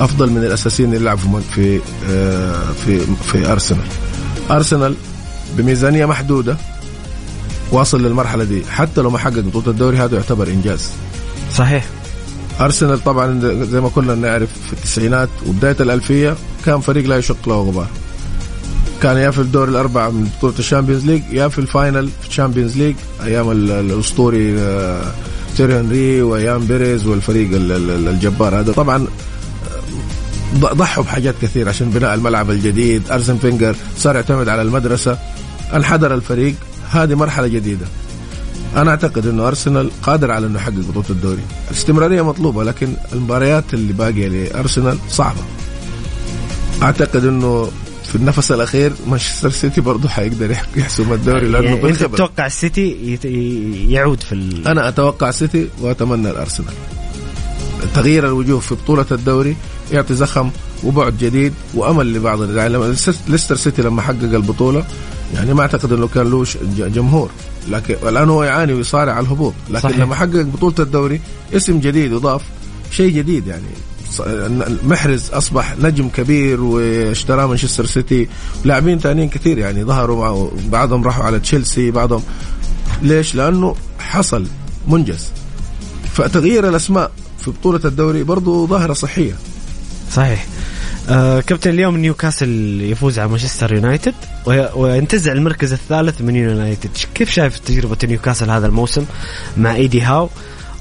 أفضل 0.00 0.30
من 0.30 0.44
الأساسيين 0.44 0.88
اللي 0.88 1.00
يلعبوا 1.00 1.40
في 1.40 1.80
آه، 2.10 2.72
في 2.84 3.00
في 3.32 3.52
أرسنال. 3.52 3.86
أرسنال 4.50 4.94
بميزانية 5.56 6.06
محدودة 6.06 6.56
واصل 7.72 8.02
للمرحلة 8.02 8.44
دي. 8.44 8.62
حتى 8.70 9.00
لو 9.00 9.10
ما 9.10 9.18
حقق 9.18 9.38
بطولة 9.38 9.68
الدوري 9.68 9.96
هذا 9.96 10.16
يعتبر 10.16 10.46
إنجاز. 10.48 10.88
صحيح. 11.54 11.86
أرسنال 12.60 13.04
طبعا 13.04 13.40
زي 13.70 13.80
ما 13.80 13.88
كلنا 13.88 14.14
نعرف 14.14 14.48
في 14.66 14.72
التسعينات 14.72 15.28
وبداية 15.46 15.76
الألفية 15.80 16.36
كان 16.66 16.80
فريق 16.80 17.06
لا 17.06 17.16
يشق 17.16 17.48
له 17.48 17.54
غبار. 17.54 17.86
كان 19.02 19.16
يا 19.16 19.30
في 19.30 19.38
الدور 19.38 19.68
الأربعة 19.68 20.10
من 20.10 20.28
بطولة 20.38 20.54
ال 20.58 20.63
Champions 20.63 21.04
League 21.06 21.22
يا 21.32 21.48
في 21.48 21.58
ال 21.58 21.66
final 21.66 22.08
في 22.22 22.28
ال 22.28 22.33
Champions 22.33 22.76
League 22.76 22.94
أيام 23.24 23.50
ال- 23.50 23.70
الأسطوري 23.70 24.58
آه، 24.58 25.02
تيري 25.56 25.80
هنري 25.80 26.22
وأيام 26.22 26.66
بيريز 26.66 27.06
والفريق 27.06 27.48
ال- 27.56 27.72
ال- 27.72 28.08
الجبار 28.08 28.60
هذا. 28.60 28.72
طبعا 28.72 29.06
ض- 30.58 30.72
ضحوا 30.74 31.04
بحاجات 31.04 31.34
كثير 31.42 31.68
عشان 31.68 31.90
بناء 31.90 32.14
الملعب 32.14 32.50
الجديد. 32.50 33.02
أرسن 33.10 33.36
فينجر 33.36 33.74
صار 33.98 34.14
يعتمد 34.16 34.48
على 34.48 34.62
المدرسة. 34.62 35.18
انحدر 35.74 36.14
الفريق. 36.14 36.54
هذه 36.92 37.14
مرحلة 37.14 37.46
جديدة. 37.46 37.86
أنا 38.76 38.90
أعتقد 38.90 39.26
إنه 39.26 39.48
أرسنال 39.48 39.90
قادر 40.02 40.30
على 40.30 40.46
إنه 40.46 40.56
يحقق 40.58 40.72
بطولة 40.72 41.06
الدوري. 41.10 41.42
الاستمرارية 41.70 42.22
مطلوبة 42.22 42.64
لكن 42.64 42.92
المباريات 43.12 43.74
اللي 43.74 43.92
باقية 43.92 44.28
لأرسنال 44.28 44.98
صعبة. 45.08 45.40
أعتقد 46.82 47.24
إنه 47.24 47.70
في 48.08 48.14
النفس 48.16 48.52
الأخير 48.52 48.92
مانشستر 49.06 49.50
سيتي 49.50 49.80
برضه 49.80 50.08
حيقدر 50.08 50.50
يح- 50.50 50.66
يحسم 50.76 51.12
الدوري 51.12 51.48
لأنه 51.48 51.68
يعني 51.68 51.88
أنت 51.88 52.02
تتوقع 52.02 52.46
السيتي 52.46 53.18
يعود 53.88 54.20
في 54.22 54.32
ال... 54.34 54.68
أنا 54.68 54.88
أتوقع 54.88 55.30
سيتي 55.30 55.68
وأتمنى 55.80 56.30
الأرسنال. 56.30 56.72
تغيير 57.94 58.26
الوجوه 58.26 58.60
في 58.60 58.74
بطولة 58.74 59.06
الدوري 59.12 59.56
يعطي 59.92 60.14
زخم 60.14 60.50
وبعد 60.84 61.18
جديد 61.18 61.52
وأمل 61.74 62.12
لبعض 62.14 62.50
يعني 62.56 62.72
لما 62.74 62.94
ليستر 63.28 63.56
سيتي 63.56 63.82
لما 63.82 64.02
حقق 64.02 64.22
البطولة 64.22 64.84
يعني 65.34 65.54
ما 65.54 65.62
أعتقد 65.62 65.92
إنه 65.92 66.08
كان 66.08 66.30
له 66.30 66.44
جمهور. 66.78 67.30
لكن 67.68 67.96
الآن 68.08 68.28
هو 68.28 68.44
يعاني 68.44 68.72
ويصارع 68.72 69.12
على 69.12 69.26
الهبوط. 69.26 69.54
لكن 69.70 69.88
صحيح. 69.88 69.98
لما 69.98 70.14
حقق 70.14 70.42
بطولة 70.42 70.74
الدوري 70.78 71.20
اسم 71.56 71.80
جديد 71.80 72.12
يضاف 72.12 72.42
شيء 72.90 73.12
جديد 73.12 73.46
يعني. 73.46 73.62
محرز 74.84 75.30
أصبح 75.30 75.76
نجم 75.82 76.08
كبير 76.08 76.60
واشتراه 76.60 77.46
مانشستر 77.46 77.86
سيتي. 77.86 78.28
لاعبين 78.64 78.98
ثانيين 78.98 79.28
كثير 79.28 79.58
يعني 79.58 79.84
ظهروا 79.84 80.20
معه. 80.20 80.52
بعضهم 80.68 81.04
راحوا 81.04 81.24
على 81.24 81.40
تشيلسي 81.40 81.90
بعضهم. 81.90 82.22
ليش؟ 83.02 83.34
لأنه 83.34 83.76
حصل 83.98 84.46
منجز. 84.88 85.28
فتغيير 86.12 86.68
الأسماء 86.68 87.10
في 87.38 87.50
بطولة 87.50 87.80
الدوري 87.84 88.22
برضو 88.22 88.66
ظاهرة 88.66 88.92
صحية. 88.92 89.34
صحيح. 90.12 90.46
آه 91.08 91.40
كابتن 91.40 91.70
اليوم 91.70 91.96
نيوكاسل 91.96 92.80
يفوز 92.82 93.18
على 93.18 93.28
مانشستر 93.28 93.74
يونايتد 93.74 94.14
وي- 94.46 94.70
وينتزع 94.74 95.32
المركز 95.32 95.72
الثالث 95.72 96.20
من 96.20 96.36
يونايتد. 96.36 96.90
كيف 97.14 97.30
شايف 97.30 97.58
تجربة 97.58 97.96
نيوكاسل 98.04 98.50
هذا 98.50 98.66
الموسم 98.66 99.04
مع 99.56 99.74
إيدي 99.74 100.00
هاو؟ 100.00 100.28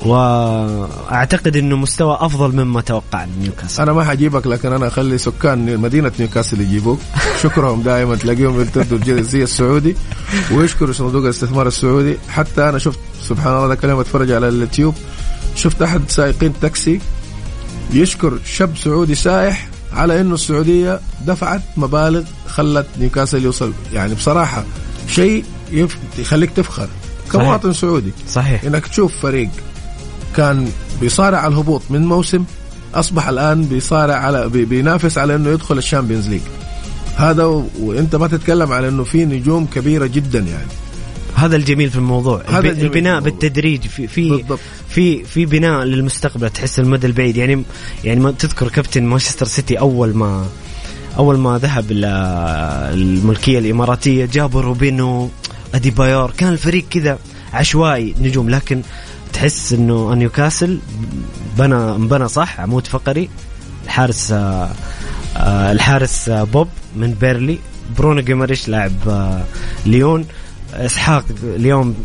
وأعتقد 0.06 1.58
إنه 1.58 1.76
مستوى 1.78 2.18
أفضل 2.22 2.56
مما 2.66 2.82
توقعنا 2.82 3.32
نيوكاسل. 3.42 3.82
أنا 3.82 3.94
ما 3.94 4.04
حجيبك 4.04 4.48
لكن 4.48 4.74
أنا 4.74 4.88
أخلي 4.88 5.18
سكان 5.18 5.78
مدينة 5.78 6.12
نيوكاسل 6.20 6.62
يجيبوك. 6.62 7.00
شكرهم 7.44 7.82
دائما. 7.82 8.16
تلاقيهم 8.16 8.60
يرتدوا 8.60 8.98
الجنسيه 8.98 9.44
السعودي. 9.44 9.96
ويشكروا 10.52 10.94
صندوق 10.94 11.24
الاستثمار 11.24 11.68
السعودي. 11.68 12.18
حتى 12.30 12.70
أنا 12.70 12.78
شفت 12.80 13.00
سبحان 13.22 13.54
الله 13.56 13.68
ذاك 13.68 13.86
اليوم 13.86 14.00
أتفرج 14.00 14.32
على 14.32 14.48
اليوتيوب. 14.48 14.96
شفت 15.56 15.82
أحد 15.82 16.02
سائقين 16.08 16.54
تاكسي 16.62 17.00
يشكر 17.94 18.40
شاب 18.46 18.78
سعودي 18.78 19.16
سائح 19.16 19.68
على 19.94 20.22
إنه 20.22 20.34
السعودية 20.34 21.00
دفعت 21.28 21.62
مبالغ 21.78 22.24
خلت 22.48 22.86
نيوكاسل 23.00 23.44
يوصل. 23.44 23.74
يعني 23.94 24.14
بصراحة 24.16 24.64
شيء. 25.08 25.46
يخليك 26.18 26.52
تفخر. 26.52 26.88
كمواطن 27.32 27.74
سعودي. 27.74 28.12
صحيح. 28.30 28.64
إنك 28.64 28.88
تشوف 28.88 29.14
فريق 29.22 29.50
كان 30.38 30.72
بيصارع 31.02 31.38
على 31.38 31.54
الهبوط 31.54 31.82
من 31.90 32.06
موسم 32.06 32.44
أصبح 32.96 33.28
الآن 33.28 33.64
بيصارع 33.66 34.16
على 34.16 34.50
بي- 34.50 34.66
بينافس 34.66 35.18
على 35.18 35.36
إنه 35.36 35.50
يدخل 35.50 35.78
ال 35.78 35.83
Champions 35.83 36.30
League. 36.30 36.42
هذا. 37.16 37.46
وإنت 37.80 38.16
ما 38.16 38.28
تتكلم 38.28 38.72
على 38.72 38.88
إنه 38.88 39.04
في 39.04 39.26
نجوم 39.26 39.66
كبيرة 39.66 40.06
جدا 40.06 40.40
يعني. 40.40 40.68
هذا 41.42 41.56
الجميل 41.56 41.90
في 41.90 41.96
الموضوع. 41.96 42.44
هذا 42.48 42.60
البناء 42.60 42.92
في 42.92 42.98
الموضوع. 42.98 43.20
بالتدريج 43.20 43.88
في 43.88 44.08
في 44.08 44.30
بالضبط. 44.30 44.60
في 44.90 45.24
في 45.24 45.46
بناء 45.46 45.84
للمستقبل 45.84 46.50
تحس 46.50 46.80
المدى 46.80 47.08
البعيد. 47.08 47.38
يعني 47.38 47.64
يعني 48.04 48.20
ما 48.20 48.32
تذكر 48.32 48.68
كابتن 48.68 49.04
مانشستر 49.04 49.46
سيتي 49.46 49.80
أول 49.80 50.16
ما 50.16 50.46
أول 51.18 51.38
ما 51.38 51.58
ذهب 51.58 51.86
الملكية 51.92 53.60
الإماراتية 53.60 54.26
جابوا 54.26 54.62
روبينيو 54.62 55.30
اديبايور 55.74 56.32
كان 56.38 56.54
الفريق 56.54 56.86
كذا 56.90 57.20
عشوائي 57.54 58.16
نجوم 58.22 58.50
لكن 58.50 58.82
تحس 59.34 59.74
إنه 59.74 60.14
نيوكاسل 60.14 60.80
بنى 61.58 62.08
بنى 62.08 62.28
صح 62.28 62.60
عمود 62.60 62.88
فقري. 62.88 63.30
الحارس 63.86 64.34
الحارس 65.46 66.30
بوب 66.30 66.68
من 66.96 67.14
بيرنلي. 67.14 67.60
برونو 67.98 68.22
جيماريش 68.22 68.70
لاعب 68.70 68.94
ليون. 69.86 70.26
إسحاق 70.74 71.26
اليوم 71.44 71.96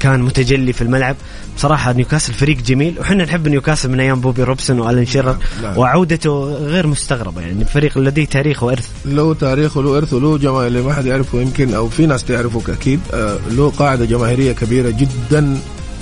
كان 0.00 0.22
متجلي 0.22 0.72
في 0.72 0.82
الملعب. 0.82 1.16
بصراحة 1.56 1.92
نيوكاسل 1.92 2.32
فريق 2.32 2.56
جميل 2.56 3.00
وحنا 3.00 3.24
نحب 3.24 3.48
نيوكاسل 3.48 3.90
من 3.90 4.00
أيام 4.00 4.20
بوبي 4.20 4.42
روبسون 4.42 4.78
وألان 4.80 5.06
شيرر 5.06 5.36
نعم. 5.62 5.78
وعودته 5.78 6.44
غير 6.54 6.86
مستغربة 6.86 7.40
يعني 7.40 7.64
فريق 7.64 7.98
لديه 7.98 8.24
تاريخ 8.24 8.62
وإرث. 8.62 8.88
له 9.04 9.34
تاريخ 9.34 9.76
وله 9.76 9.96
إرث 9.98 10.12
وله 10.12 10.38
جماهير 10.38 10.66
اللي 10.66 10.82
ما 10.82 10.94
حد 10.94 11.06
يعرفه 11.06 11.40
يمكن 11.40 11.74
أو 11.74 11.88
في 11.88 12.06
ناس 12.06 12.24
تعرفه 12.24 12.72
أكيد 12.72 13.00
آه، 13.14 13.38
له 13.50 13.70
قاعدة 13.70 14.04
جماهيرية 14.04 14.52
كبيرة 14.52 14.90
جدا 14.90 15.58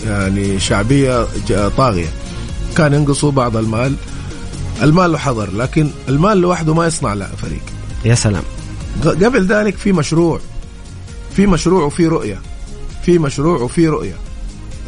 يعني 0.06 0.60
شعبية 0.60 1.26
طاغية. 1.76 2.08
كان 2.76 2.92
ينقصه 2.94 3.30
بعض 3.30 3.56
المال. 3.56 3.94
المال 4.82 5.12
له 5.12 5.18
حضر 5.18 5.50
لكن 5.56 5.90
المال 6.08 6.38
لوحده 6.38 6.74
ما 6.74 6.86
يصنع 6.86 7.14
لا 7.14 7.26
فريق. 7.26 7.62
يا 8.04 8.14
سلام. 8.14 8.42
قبل 9.04 9.46
ذلك 9.46 9.76
في 9.76 9.92
مشروع 9.92 10.40
في 11.36 11.46
مشروع 11.46 11.84
وفي 11.84 12.06
رؤية. 12.06 12.38
في 13.06 13.18
مشروع 13.18 13.60
وفي 13.60 13.88
رؤية. 13.88 14.14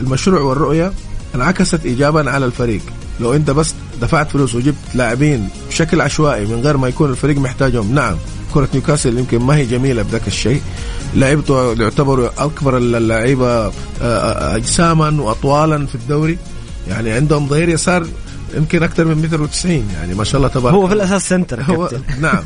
المشروع 0.01 0.41
والرؤية 0.41 0.93
انعكست 1.35 1.87
ايجابا 1.87 2.31
على 2.31 2.47
الفريق. 2.47 2.81
لو 3.21 3.35
أنت 3.35 3.51
بس 3.51 3.75
دفعت 4.01 4.31
فلوس 4.31 4.55
وجبت 4.55 4.75
لاعبين 4.95 5.49
بشكل 5.69 6.01
عشوائي 6.01 6.47
من 6.47 6.61
غير 6.61 6.77
ما 6.77 6.89
يكون 6.89 7.11
الفريق 7.11 7.37
محتاجهم 7.39 7.95
نعم 7.95 8.17
كرة 8.55 8.69
نيوكاسل 8.75 9.19
يمكن 9.19 9.39
ما 9.39 9.57
هي 9.57 9.67
جميلة 9.67 10.03
بذاك 10.03 10.27
الشيء. 10.27 10.63
لعيبته 11.15 11.73
يعتبروا 11.73 12.29
أكبر 12.39 12.77
اللعيبة 12.77 13.67
آه، 13.67 13.73
آه، 14.03 14.57
أجساما 14.57 15.23
وأطوالا 15.23 15.87
في 15.87 15.95
الدوري. 15.95 16.39
يعني 16.89 17.11
عندهم 17.11 17.49
ظهير 17.49 17.69
يسار 17.69 18.07
يمكن 18.57 18.83
أكثر 18.83 19.05
من 19.05 19.15
متر 19.23 19.43
وتسعين 19.43 19.89
يعني 19.95 20.15
ما 20.15 20.25
شاء 20.25 20.37
الله 20.37 20.49
تبارك 20.49 20.75
هو 20.75 20.89
في 20.89 20.95
الأساس 20.95 21.29
center 21.29 21.63
هو 21.63 21.91
نعم. 22.21 22.43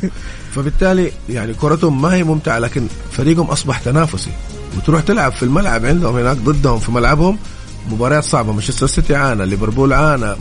فبالتالي 0.55 1.11
يعني 1.29 1.53
كرتهم 1.53 2.01
ما 2.01 2.13
هي 2.13 2.23
ممتعة 2.23 2.59
لكن 2.59 2.87
فريقهم 3.11 3.45
أصبح 3.45 3.79
تنافسي. 3.79 4.31
وتروح 4.77 5.01
تلعب 5.01 5.31
في 5.31 5.43
الملعب 5.43 5.85
عندهم 5.85 6.15
هناك 6.15 6.37
ضدهم 6.37 6.79
في 6.79 6.91
ملعبهم 6.91 7.37
مباريات 7.91 8.23
صعبة. 8.23 8.51
مانشستر 8.53 8.87
سيتي 8.87 9.15
عانى 9.15 9.45
ليفربول 9.45 9.93
عانى 9.93 10.35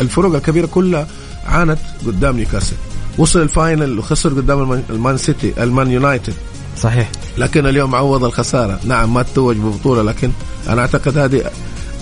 الفرق 0.00 0.34
الكبيرة 0.34 0.66
كلها 0.66 1.06
عانت 1.46 1.78
قدام 2.06 2.36
نيوكاسل. 2.36 2.76
وصل 3.18 3.40
ال 3.42 3.51
final 3.51 3.98
وخسر 3.98 4.28
قدام 4.30 4.82
المان- 4.90 5.16
سيتي 5.16 5.62
المان 5.62 5.90
يونايتد. 5.90 6.34
صحيح. 6.80 7.10
لكن 7.38 7.66
اليوم 7.66 7.94
عوض 7.94 8.24
الخسارة. 8.24 8.80
نعم 8.84 9.14
ما 9.14 9.22
تتوج 9.22 9.56
ببطولة 9.56 10.02
لكن 10.02 10.30
أنا 10.68 10.80
أعتقد 10.80 11.18
هذه 11.18 11.50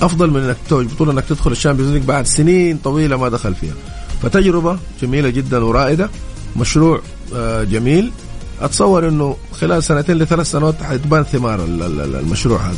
أفضل 0.03 0.31
من 0.31 0.41
إنك 0.41 0.57
تتوج 0.67 0.87
بطولة 0.87 1.13
إنك 1.13 1.25
تدخل 1.25 1.53
ال 1.53 1.57
Champions 1.57 1.93
League 1.93 2.03
بعد 2.03 2.27
سنين 2.27 2.77
طويلة 2.79 3.17
ما 3.17 3.29
دخل 3.29 3.55
فيها. 3.55 3.75
فتجربة 4.23 4.79
جميلة 5.03 5.29
جدا 5.31 5.65
ورائدة 5.65 6.11
مشروع 6.57 7.01
آه، 7.35 7.65
جميل. 7.65 8.13
أتصور 8.61 9.09
إنه 9.09 9.37
خلال 9.61 9.83
سنتين 9.85 10.17
لثلاث 10.19 10.51
سنوات 10.51 10.83
حتبان 10.83 11.23
ثمار 11.23 11.65
ال- 11.65 11.83
ال- 11.83 12.01
ال- 12.01 12.17
المشروع 12.17 12.59
هذا. 12.61 12.77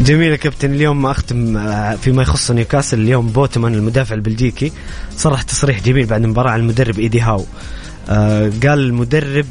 جميل 0.00 0.30
يا 0.30 0.36
كابتن. 0.36 0.74
اليوم 0.74 1.02
ما 1.02 1.10
أختم 1.10 1.56
آه، 1.56 1.94
فيما 1.96 2.22
يخص 2.22 2.50
نيوكاسل 2.50 2.98
اليوم 3.00 3.26
بوتمان 3.26 3.74
المدافع 3.74 4.14
البلجيكي 4.14 4.72
صرح 5.16 5.42
تصريح 5.42 5.80
جميل 5.82 6.06
بعد 6.06 6.22
المباراه 6.24 6.50
عن 6.50 6.60
المدرب 6.60 6.98
إيدي 6.98 7.20
هاو. 7.20 7.44
آه، 8.08 8.52
قال 8.62 8.78
المدرب 8.78 9.46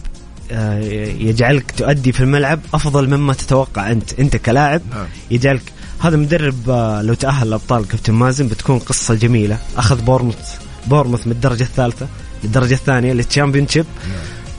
يجعلك 1.19 1.71
تؤدي 1.77 2.11
في 2.11 2.19
الملعب 2.19 2.59
أفضل 2.73 3.17
مما 3.17 3.33
تتوقع 3.33 3.91
أنت. 3.91 4.19
أنت 4.19 4.37
كلاعب 4.37 4.81
نعم. 4.91 5.05
يجعلك 5.31 5.61
هذا 6.03 6.17
مدرب 6.17 6.69
آه، 6.69 7.01
لو 7.01 7.13
تأهل 7.13 7.47
الابطال 7.47 7.87
كابتن 7.87 8.13
مازن 8.13 8.47
بتكون 8.47 8.79
قصة 8.79 9.13
جميلة. 9.13 9.57
أخذ 9.77 10.01
بورموث 10.01 10.55
بورموث 10.87 11.27
من 11.27 11.31
الدرجة 11.31 11.63
الثالثة 11.63 12.07
للدرجه 12.43 12.73
الثانية 12.73 13.13
لل 13.13 13.23
Championship 13.23 13.85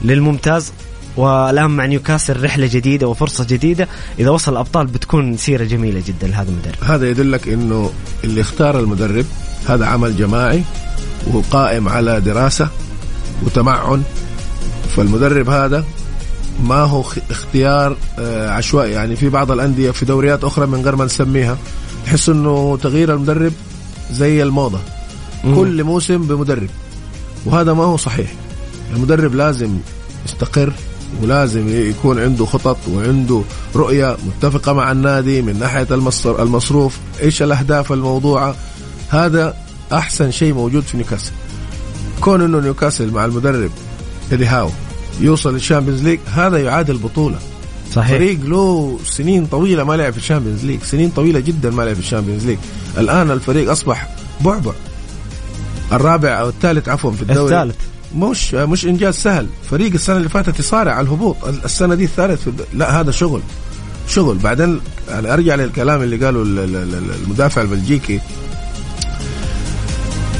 للممتاز. 0.01 0.71
والآن 1.17 1.71
مع 1.71 1.85
نيوكاسل 1.85 2.43
رحلة 2.43 2.67
جديدة 2.67 3.07
وفرصة 3.07 3.43
جديدة. 3.43 3.87
إذا 4.19 4.29
وصل 4.29 4.51
الأبطال 4.51 4.87
بتكون 4.87 5.37
سيرة 5.37 5.63
جميلة 5.63 6.03
جدا 6.07 6.27
لهذا 6.27 6.49
المدرب. 6.49 6.83
هذا 6.83 7.09
يدلك 7.09 7.47
إنه 7.47 7.91
اللي 8.23 8.41
اختار 8.41 8.79
المدرب 8.79 9.25
هذا 9.67 9.85
عمل 9.85 10.17
جماعي 10.17 10.63
وقائم 11.33 11.89
على 11.89 12.21
دراسة 12.21 12.69
وتمعن. 13.43 14.03
فالمدرب 14.95 15.49
هذا 15.49 15.85
ما 16.63 16.75
هو 16.75 17.03
اختيار 17.29 17.97
آه، 18.19 18.49
عشوائي. 18.49 18.91
يعني 18.91 19.15
في 19.15 19.29
بعض 19.29 19.51
الأندية 19.51 19.91
في 19.91 20.05
دوريات 20.05 20.43
أخرى 20.43 20.65
من 20.65 20.81
غير 20.81 20.95
ما 20.95 21.05
نسميها 21.05 21.57
تحس 22.05 22.29
إنه 22.29 22.77
تغيير 22.83 23.13
المدرب 23.13 23.53
زي 24.11 24.43
الموضة. 24.43 24.79
كل 25.55 25.83
موسم 25.83 26.17
بمدرب. 26.17 26.69
وهذا 27.45 27.73
ما 27.73 27.83
هو 27.83 27.97
صحيح. 27.97 28.33
المدرب 28.95 29.35
لازم 29.35 29.77
يستقر 30.25 30.73
ولازم 31.23 31.89
يكون 31.89 32.19
عنده 32.19 32.45
خطط 32.45 32.77
وعنده 32.91 33.41
رؤية 33.75 34.17
متفقة 34.27 34.73
مع 34.73 34.91
النادي 34.91 35.41
من 35.41 35.59
ناحية 35.59 35.87
المصر 35.91 36.41
المصروف. 36.43 36.97
إيش 37.21 37.41
الأهداف 37.41 37.91
الموضوعة؟ 37.93 38.55
هذا 39.09 39.55
أحسن 39.93 40.31
شيء 40.31 40.53
موجود 40.53 40.83
في 40.83 40.97
نيوكاسل. 40.97 41.31
كون 42.21 42.41
إنه 42.41 42.59
نيوكاسل 42.59 43.11
مع 43.11 43.25
المدرب 43.25 43.71
ايدي 44.31 44.45
هاو. 44.45 44.69
يوصل 45.19 45.53
لل 45.53 45.62
Champions 45.62 46.03
League 46.03 46.19
هذا 46.33 46.57
يعادل 46.57 46.97
بطولة. 46.97 47.39
صحيح. 47.93 48.17
فريق 48.17 48.39
له 48.45 48.99
سنين 49.05 49.45
طويلة 49.45 49.83
ما 49.83 49.93
لعب 49.93 50.11
في 50.11 50.17
ال 50.17 50.22
Champions 50.22 50.65
League 50.65 50.83
سنين 50.83 51.09
طويلة 51.09 51.39
جدا 51.39 51.69
ما 51.69 51.83
لعب 51.83 51.93
في 51.93 51.99
ال 51.99 52.04
Champions 52.04 52.45
League. 52.45 52.57
الآن 52.97 53.31
الفريق 53.31 53.71
أصبح 53.71 54.09
بعبع. 54.41 54.71
الرابع 55.91 56.39
أو 56.39 56.49
الثالث 56.49 56.89
عفوا 56.89 57.11
في 57.11 57.21
الدوري. 57.21 57.55
الثالث. 57.55 57.75
مش 58.15 58.53
مش 58.53 58.85
إنجاز 58.85 59.13
سهل. 59.15 59.47
فريق 59.69 59.93
السنة 59.93 60.17
اللي 60.17 60.29
فاتت 60.29 60.59
يصارع 60.59 60.91
على 60.93 61.05
الهبوط. 61.07 61.35
السنة 61.65 61.95
دي 61.95 62.03
الثالث 62.03 62.43
في. 62.43 62.51
لا 62.73 62.99
هذا 63.01 63.11
شغل. 63.11 63.41
شغل. 64.07 64.37
بعدين 64.37 64.79
أرجع 65.09 65.55
للكلام 65.55 66.01
اللي 66.01 66.25
قاله 66.25 66.41
ال- 66.41 66.59
ال- 66.59 66.75
ال- 66.75 67.11
المدافع 67.23 67.61
البلجيكي. 67.61 68.19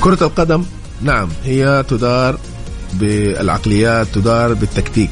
كرة 0.01 0.23
القدم 0.23 0.63
نعم 1.01 1.29
هي 1.45 1.85
تدار 1.89 2.39
بالعقليات 2.93 4.07
تدار 4.13 4.53
بالتكتيك. 4.53 5.09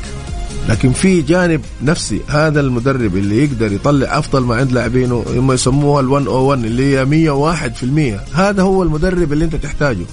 لكن 0.70 0.94
في 0.94 1.22
جانب 1.22 1.62
نفسي 1.84 2.22
هذا 2.28 2.60
المدرب 2.62 3.18
اللي 3.18 3.44
يقدر 3.44 3.72
يطلع 3.72 4.18
أفضل 4.20 4.40
ما 4.44 4.56
عند 4.56 4.72
لاعبينه 4.72 5.26
هم 5.36 5.52
يسموها 5.52 6.02
ال 6.02 6.06
101 6.08 6.66
اللي 6.66 6.98
هي 6.98 7.06
101% 7.06 8.36
هذا 8.36 8.62
هو 8.64 8.84
المدرب 8.84 9.34
اللي 9.34 9.46
أنت 9.46 9.56
تحتاجه. 9.56 10.06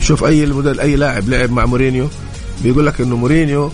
شوف 0.00 0.24
أي 0.24 0.44
المدرب 0.44 0.78
أي 0.78 0.96
لاعب 0.96 1.28
لعب 1.28 1.50
مع 1.50 1.66
مورينيو 1.66 2.08
بيقول 2.64 2.86
لك 2.86 3.00
إنه 3.00 3.16
مورينيو 3.16 3.70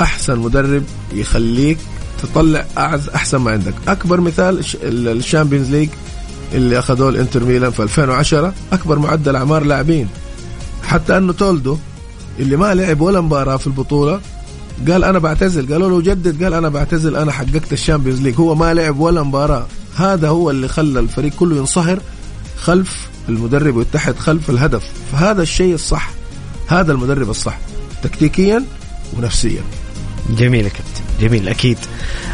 أحسن 0.00 0.38
مدرب 0.38 0.82
يخليك 1.12 1.78
تطلع 2.22 2.66
أحسن 3.14 3.38
ما 3.38 3.50
عندك. 3.50 3.74
أكبر 3.88 4.20
مثال 4.20 4.58
الش- 4.58 4.76
ال- 4.82 5.08
ال 5.08 5.14
Champions 5.14 5.70
League 5.70 5.88
اللي 6.54 6.78
أخذوه 6.78 7.08
الإنتر 7.08 7.44
ميلان 7.44 7.70
في 7.70 7.82
2010 7.82 8.54
أكبر 8.72 8.98
معدل 8.98 9.36
أعمار 9.36 9.64
لاعبين. 9.64 10.08
حتى 10.82 11.16
أنه 11.16 11.32
تولدو 11.32 11.78
اللي 12.38 12.56
ما 12.56 12.74
لعب 12.74 13.00
ولا 13.00 13.20
مباراة 13.20 13.56
في 13.56 13.66
البطولة 13.66 14.20
قال 14.88 15.04
أنا 15.04 15.18
بعتزل. 15.18 15.72
قالوا 15.72 15.88
له 15.88 16.00
جدد. 16.00 16.44
قال 16.44 16.54
أنا 16.54 16.68
بعتزل. 16.68 17.16
أنا 17.16 17.32
حققت 17.32 17.72
ال 17.72 17.77
Champions 17.77 18.20
League. 18.20 18.34
هو 18.40 18.54
ما 18.54 18.74
لعب 18.74 18.98
ولا 18.98 19.22
مباراة. 19.22 19.66
هذا 19.96 20.28
هو 20.28 20.50
اللي 20.50 20.68
خلى 20.68 21.00
الفريق 21.00 21.32
كله 21.32 21.56
ينصهر 21.56 22.00
خلف 22.56 23.08
المدرب 23.28 23.76
ويتحد 23.76 24.16
خلف 24.16 24.50
الهدف. 24.50 24.92
فهذا 25.12 25.42
الشيء 25.42 25.74
الصح. 25.74 26.10
هذا 26.66 26.92
المدرب 26.92 27.30
الصح. 27.30 27.58
تكتيكيا 28.02 28.64
ونفسيا. 29.18 29.62
جميل 30.30 30.62
كابتن. 30.62 30.95
جميل 31.20 31.48
أكيد. 31.48 31.78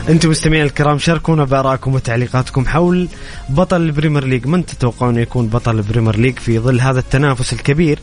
أنتم 0.09 0.31
مستمعين 0.31 0.63
الكرام 0.63 0.99
شاركونا 0.99 1.45
بآرائكم 1.45 1.95
وتعليقاتكم 1.95 2.67
حول 2.67 3.09
بطل 3.49 3.83
ال 3.83 3.88
Premier 3.88 4.25
League. 4.25 4.47
من 4.47 4.67
تتوقعون 4.67 5.19
يكون 5.19 5.47
بطل 5.47 5.77
ال 5.77 5.82
Premier 5.82 6.17
League 6.17 6.39
في 6.39 6.59
ظل 6.59 6.81
هذا 6.81 6.99
التنافس 6.99 7.53
الكبير 7.53 7.99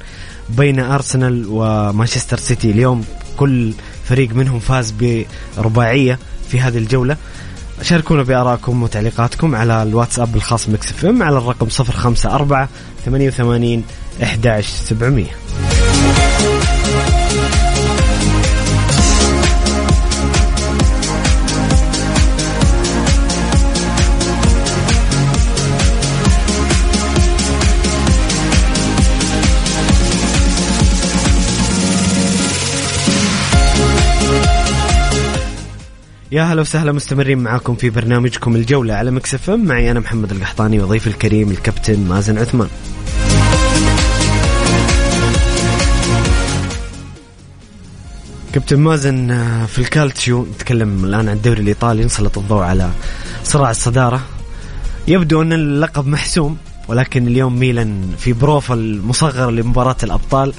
بين 0.49 0.79
أرسنال 0.79 1.45
ومانشستر 1.49 2.37
سيتي؟ 2.37 2.71
اليوم 2.71 3.05
كل 3.37 3.73
فريق 4.05 4.33
منهم 4.33 4.59
فاز 4.59 4.93
برباعية 5.57 6.19
في 6.49 6.59
هذه 6.59 6.77
الجولة. 6.77 7.17
شاركونا 7.81 8.23
بآرائكم 8.23 8.83
وتعليقاتكم 8.83 9.55
على 9.55 9.83
الواتساب 9.83 10.35
الخاص 10.35 10.69
Mix 10.69 10.91
FM 10.91 11.23
على 11.23 11.37
الرقم 11.37 11.67
054 11.79 12.67
88 13.05 13.83
11700 14.21 15.25
يا 36.31 36.43
هلا 36.43 36.61
وسهلا 36.61 36.91
مستمرين 36.91 37.37
معاكم 37.37 37.75
في 37.75 37.89
برنامجكم 37.89 38.55
الجولة 38.55 38.93
على 38.93 39.11
مكسف 39.11 39.49
ام. 39.49 39.65
معي 39.65 39.91
أنا 39.91 39.99
محمد 39.99 40.31
القحطاني 40.31 40.79
وضيفي 40.79 41.07
الكريم 41.07 41.51
الكابتن 41.51 41.99
مازن 41.99 42.37
عثمان. 42.37 42.67
كابتن 48.53 48.79
مازن 48.79 49.31
آه، 49.31 49.65
في 49.65 49.79
الكالتشيو 49.79 50.45
نتكلم 50.55 51.05
الآن 51.05 51.29
عن 51.29 51.35
الدوري 51.35 51.61
الإيطالي 51.61 52.05
نسلط 52.05 52.37
الضوء 52.37 52.63
على 52.63 52.89
صراع 53.43 53.71
الصدارة. 53.71 54.21
يبدو 55.07 55.41
أن 55.41 55.53
اللقب 55.53 56.07
محسوم 56.07 56.57
ولكن 56.87 57.27
اليوم 57.27 57.59
ميلان 57.59 58.15
في 58.17 58.33
بروفا 58.33 58.73
المصغر 58.73 59.51
لمباراة 59.51 59.97
الأبطال. 60.03 60.53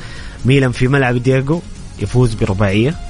ميلان 0.45 0.73
في 0.73 0.89
ملعب 0.89 1.17
دياغو 1.17 1.63
يفوز 1.99 2.35
برباعية. 2.35 3.10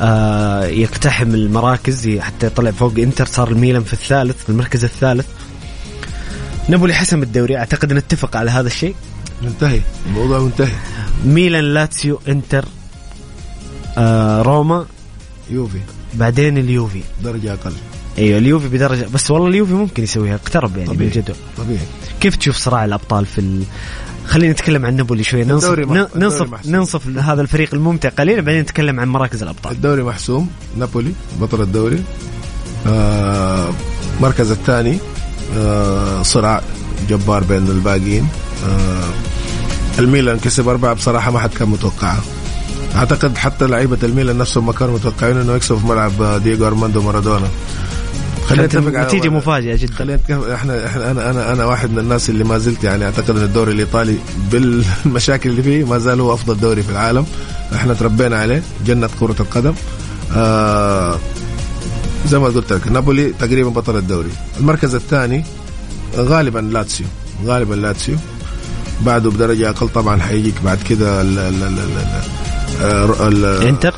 آه 0.00 0.64
يقتحم 0.64 1.34
المراكز 1.34 2.08
حتى 2.08 2.46
يطلع 2.46 2.70
فوق 2.70 2.92
انتر 2.98 3.26
صار 3.26 3.48
الميلان 3.48 3.82
في 3.84 3.92
الثالث 3.92 4.42
في 4.42 4.48
المركز 4.48 4.84
الثالث. 4.84 5.26
نابولي 6.68 6.94
حسم 6.94 7.22
الدوري 7.22 7.56
أعتقد 7.56 7.92
نتفق 7.92 8.36
على 8.36 8.50
هذا 8.50 8.66
الشيء. 8.66 8.94
منتهي 9.42 9.80
الموضوع 10.06 10.38
منتهي. 10.38 10.72
ميلان 11.26 11.64
لاتسيو 11.64 12.20
انتر 12.28 12.64
آه 13.98 14.42
روما. 14.42 14.86
يوفي. 15.50 15.80
بعدين 16.14 16.58
اليوفي. 16.58 17.02
درجة 17.24 17.52
أقل. 17.52 17.72
أيوه 18.18 18.38
اليوفي 18.38 18.68
بدرجة 18.68 19.06
بس 19.14 19.30
والله 19.30 19.48
اليوفي 19.48 19.72
ممكن 19.72 20.02
يسويها 20.02 20.34
اقترب 20.34 20.76
يعني 20.76 20.88
طبيعي. 20.88 21.10
من 21.10 21.16
الجدول 21.16 21.36
طبيعي. 21.56 21.86
كيف 22.20 22.36
تشوف 22.36 22.56
صراع 22.56 22.84
الأبطال 22.84 23.26
في. 23.26 23.64
خلينا 24.26 24.52
نتكلم 24.52 24.86
عن 24.86 24.96
نابولي 24.96 25.24
شوي 25.24 25.44
ننصف 25.44 25.64
الدوري 25.70 25.84
مح- 25.86 25.92
ن- 25.92 25.98
الدوري 26.00 26.20
ننصف 26.24 26.52
محسوم. 26.52 26.72
ننصف 26.76 27.06
هذا 27.18 27.40
الفريق 27.42 27.74
الممتع 27.74 28.08
قليلا 28.08 28.40
بعدين 28.42 28.60
نتكلم 28.60 29.00
عن 29.00 29.08
مراكز 29.08 29.42
الأبطال. 29.42 29.72
الدوري 29.72 30.02
محسوم 30.02 30.50
نابولي 30.78 31.12
بطل 31.40 31.60
الدوري. 31.62 32.02
آه 32.86 33.68
المركز 34.18 34.50
الثاني 34.50 34.98
آه 35.56 36.22
صراع 36.22 36.62
جبار 37.08 37.44
بين 37.44 37.68
الباقيين 37.68 38.28
آه 38.68 39.08
الميلان 39.98 40.38
كسب 40.38 40.68
أربعة 40.68 40.94
بصراحة 40.94 41.30
ما 41.30 41.38
حد 41.38 41.50
كان 41.50 41.68
متوقعها 41.68 42.22
أعتقد 42.96 43.36
حتى 43.36 43.66
لعيبة 43.66 43.98
الميلان 44.02 44.38
نفسهم 44.38 44.66
ما 44.66 44.72
كانوا 44.72 44.94
متوقعين 44.94 45.36
إنه 45.36 45.54
يكسبوا 45.54 45.78
في 45.80 45.86
ملعب 45.86 46.42
دييغو 46.42 46.66
أرماندو 46.66 47.02
مارادونا. 47.02 47.48
خلينا 48.48 48.66
نتفق 48.66 48.86
على 48.98 49.04
نتيجة 49.06 49.28
مفاجئه 49.28 49.76
جدا. 49.76 49.94
خلينا 49.94 50.18
إحنا 50.54 50.86
إحنا 50.86 51.10
أنا 51.10 51.30
أنا 51.30 51.52
أنا 51.52 51.64
واحد 51.64 51.90
من 51.90 51.98
الناس 51.98 52.30
اللي 52.30 52.44
ما 52.44 52.58
زلت 52.58 52.84
يعني 52.84 53.04
أعتقد 53.04 53.30
إن 53.30 53.42
الدوري 53.44 53.72
الإيطالي 53.72 54.16
بالمشاكل 54.50 55.50
اللي 55.50 55.62
فيه 55.62 55.84
ما 55.84 55.98
زال 55.98 56.20
هو 56.20 56.34
أفضل 56.34 56.60
دوري 56.60 56.82
في 56.82 56.90
العالم. 56.90 57.26
إحنا 57.74 57.94
تربينا 57.94 58.38
عليه 58.38 58.62
جنة 58.86 59.08
كرة 59.20 59.36
القدم. 59.40 59.74
آه 60.36 61.18
زي 62.28 62.38
ما 62.38 62.46
قلت 62.46 62.72
لك 62.72 62.88
نابولي 62.88 63.32
تقريبا 63.32 63.68
بطل 63.70 63.96
الدوري. 63.96 64.30
المركز 64.60 64.94
الثاني 64.94 65.44
غالبا 66.16 66.58
لاتسيو 66.58 67.06
غالبا 67.46 67.74
لاتسيو. 67.74 68.16
بعده 69.00 69.30
بدرجة 69.30 69.70
أقل 69.70 69.88
طبعا 69.88 70.20
حيجيك 70.20 70.54
بعد 70.64 70.78
كده 70.88 71.20
ال- 71.22 71.38
ال- 71.38 71.62
ال- 71.62 71.78
ال- 71.78 72.82
آه، 72.82 73.28
ال- 73.28 73.66
إنتر؟ 73.66 73.94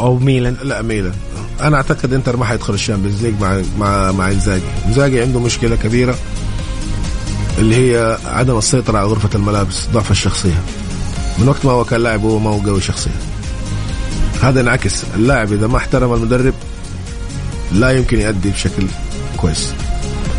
أو 0.00 0.18
ميلان. 0.18 0.56
لا 0.62 0.82
ميلان. 0.82 1.12
أنا 1.60 1.76
أعتقد 1.76 2.12
إنتر 2.12 2.36
ما 2.36 2.44
حيدخل 2.44 2.74
ال 2.74 2.79
Champions 2.79 3.22
League 3.22 3.34
مع 3.40 3.62
مع 3.78 4.12
مع 4.12 4.30
إنزاجي. 4.30 4.64
إنزاجي 4.86 5.20
عنده 5.20 5.40
مشكلة 5.40 5.76
كبيرة 5.76 6.18
اللي 7.58 7.76
هي 7.76 8.18
عدم 8.24 8.58
السيطرة 8.58 8.98
على 8.98 9.06
غرفة 9.06 9.30
الملابس 9.34 9.86
ضعف 9.92 10.10
الشخصية. 10.10 10.62
من 11.38 11.48
وقت 11.48 11.64
ما 11.64 11.72
هو 11.72 11.84
كان 11.84 12.00
لاعب 12.00 12.24
هو 12.24 12.38
ما 12.38 12.50
هو 12.50 12.58
قوي 12.58 12.80
شخصيا. 12.80 13.12
هذا 14.42 14.60
انعكس. 14.60 15.04
اللاعب 15.14 15.52
إذا 15.52 15.66
ما 15.66 15.76
احترم 15.76 16.14
المدرب 16.14 16.54
لا 17.72 17.90
يمكن 17.90 18.20
يؤدي 18.20 18.50
بشكل 18.50 18.86
كويس. 19.36 19.72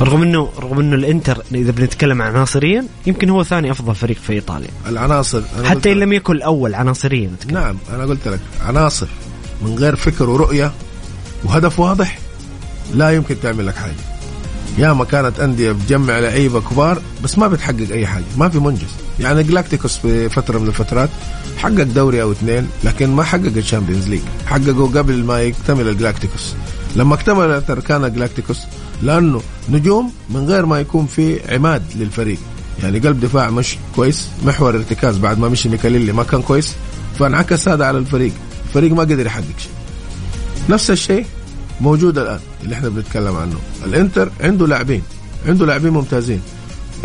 رغم 0.02 0.22
انه 0.22 0.50
رغم 0.60 0.80
إنه 0.80 0.96
الإنتر 0.96 1.44
إذا 1.54 1.72
بنتكلم 1.72 2.22
عناصريا 2.22 2.86
يمكن 3.06 3.30
هو 3.30 3.44
ثاني 3.44 3.72
أفضل 3.72 3.96
فريق 3.96 4.18
في 4.18 4.34
إيطاليا. 4.34 4.70
العناصر 4.88 5.42
أنا 5.60 5.70
حتى 5.70 5.92
إن 5.92 5.98
لم 5.98 6.14
يكن 6.14 6.34
الأول 6.34 6.76
عناصريا. 6.76 7.32
نعم 7.52 7.78
أنا 7.94 8.04
قلت 8.04 8.28
لك 8.28 8.40
عناصر 8.68 9.08
من 9.62 9.76
غير 9.76 9.96
فكر 9.96 10.30
ورؤية 10.30 10.72
وهدف 11.44 11.80
واضح 11.80 12.20
لا 12.94 13.10
يمكن 13.10 13.36
تعمل 13.44 13.68
لك 13.68 13.76
حاجة. 13.76 13.94
يا 14.78 14.94
ما 14.94 15.06
كانت 15.06 15.40
أندية 15.40 15.72
بتجمع 15.72 16.20
لعيبة 16.20 16.62
كبار 16.62 17.02
بس 17.24 17.38
ما 17.38 17.48
بتحقق 17.48 17.92
أي 17.92 18.08
حاجة 18.08 18.24
ما 18.38 18.50
في 18.50 18.60
منجز. 18.60 18.90
يعني 19.20 19.44
جلاكتيكوس 19.44 19.98
في 19.98 20.30
فترة 20.30 20.60
من 20.60 20.68
الفترات 20.68 21.10
حقق 21.58 21.84
دوري 21.84 22.22
أو 22.22 22.32
اثنين 22.32 22.68
لكن 22.84 23.10
ما 23.10 23.24
حقق 23.24 23.52
ال 23.58 23.63
Champions 23.63 24.08
League 24.10 24.22
حققه 24.48 24.92
قبل 24.96 25.24
ما 25.24 25.42
يكتمل 25.42 25.88
الجلاكتيكوس 25.90 26.54
لما 26.96 27.16
اكتمل 27.16 27.62
تركان 27.68 28.14
جلاكتيكوس 28.14 28.60
لأنه 29.04 29.42
نجوم 29.70 30.12
من 30.30 30.46
غير 30.46 30.66
ما 30.66 30.80
يكون 30.80 31.06
في 31.06 31.54
عماد 31.54 31.84
للفريق. 31.96 32.38
يعني 32.84 33.00
قلب 33.00 33.20
دفاع 33.20 33.50
مش 33.50 33.78
كويس 33.96 34.28
محور 34.46 34.76
ارتكاز 34.76 35.18
بعد 35.18 35.40
ما 35.40 35.50
مشي 35.50 35.70
ماكيليلي 35.70 36.12
ما 36.12 36.24
كان 36.24 36.42
كويس 36.42 36.76
فانعكس 37.20 37.68
هذا 37.68 37.86
على 37.86 37.98
الفريق. 37.98 38.34
الفريق 38.68 38.92
ما 38.92 39.02
قدر 39.02 39.26
يحقق 39.26 39.44
شيء 39.58 39.72
نفس 40.70 40.92
الشيء 40.92 41.26
موجود 41.82 42.18
الآن 42.18 42.40
اللي 42.64 42.76
إحنا 42.76 42.90
بنتكلم 42.90 43.36
عنه. 43.36 43.56
الإنتر 43.86 44.30
عنده 44.42 44.68
لاعبين 44.68 45.02
عنده 45.48 45.66
لاعبين 45.66 45.94
ممتازين. 45.94 46.42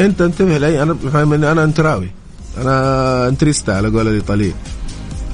أنت 0.00 0.20
انتبه 0.20 0.58
لي 0.58 0.82
أنا 0.82 0.94
فاهم 1.12 1.32
اني 1.32 1.52
أنا 1.52 1.64
انتراوي 1.64 2.10
أنا 2.58 3.28
interista 3.28 3.70
على 3.70 3.88
قول 3.88 4.08
الايطاليين 4.08 4.54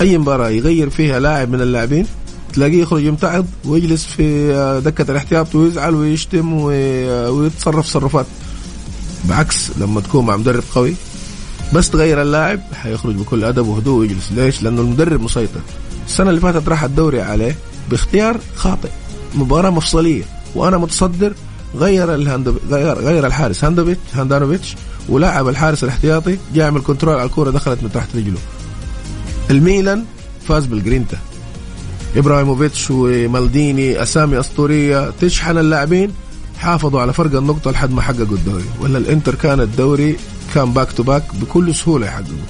أي 0.00 0.18
مباراة 0.18 0.48
يغير 0.48 0.90
فيها 0.90 1.20
لاعب 1.20 1.50
من 1.50 1.60
اللاعبين 1.60 2.06
تلاقيه 2.52 2.82
يخرج 2.82 3.02
يمتعض 3.04 3.46
ويجلس 3.64 4.04
في 4.04 4.52
دكة 4.84 5.10
الاحتياط 5.10 5.54
ويزعل 5.54 5.94
ويشتم 5.94 6.52
وي- 6.52 7.28
ويتصرف 7.28 7.86
تصرفات. 7.86 8.26
بعكس 9.24 9.70
لما 9.80 10.00
تكون 10.00 10.26
مع 10.26 10.36
مدرب 10.36 10.62
قوي 10.74 10.94
بس 11.74 11.90
تغير 11.90 12.22
اللاعب 12.22 12.60
حيخرج 12.74 13.14
بكل 13.14 13.44
أدب 13.44 13.66
وهدوء 13.68 13.98
ويجلس. 14.00 14.32
ليش؟ 14.36 14.62
لأنه 14.62 14.80
المدرب 14.80 15.20
مسيطر. 15.22 15.60
السنة 16.06 16.30
اللي 16.30 16.40
فاتت 16.40 16.68
راح 16.68 16.82
الدوري 16.84 17.20
عليه 17.20 17.56
باختيار 17.90 18.40
خاطئ 18.56 18.88
مباراة 19.34 19.70
مفصلية 19.70 20.22
وأنا 20.54 20.78
متصدر 20.78 21.32
غير 21.74 22.14
الهاندو 22.14 22.54
غير 22.70 22.98
غير 22.98 23.26
الحارس 23.26 23.64
هاندوفيتش 23.64 24.00
هاندانوفيتش 24.14 24.76
ولعب 25.08 25.48
الحارس 25.48 25.84
الاحتياطي 25.84 26.38
جاء 26.54 26.64
يعمل 26.64 26.80
control 26.80 27.14
على 27.14 27.24
الكورة 27.24 27.50
دخلت 27.50 27.82
من 27.82 27.92
تحت 27.92 28.16
رجله. 28.16 28.38
الميلان 29.50 30.04
فاز 30.48 30.66
بالجرينتا. 30.66 31.18
إبراهيموفيتش 32.16 32.90
ومالديني 32.90 34.02
أسامي 34.02 34.40
أسطورية 34.40 35.12
تشحن 35.20 35.58
اللاعبين 35.58 36.12
حافظوا 36.58 37.00
على 37.00 37.12
فرق 37.12 37.36
النقطة 37.36 37.70
لحد 37.70 37.90
ما 37.90 38.02
حققوا 38.02 38.36
الدوري. 38.36 38.64
ولا 38.80 38.98
الإنتر 38.98 39.34
كان 39.34 39.60
الدوري 39.60 40.16
كان 40.54 40.72
back 40.72 40.92
to 40.92 41.02
back 41.02 41.22
بكل 41.34 41.74
سهولة 41.74 42.06
يحققوا 42.06 42.46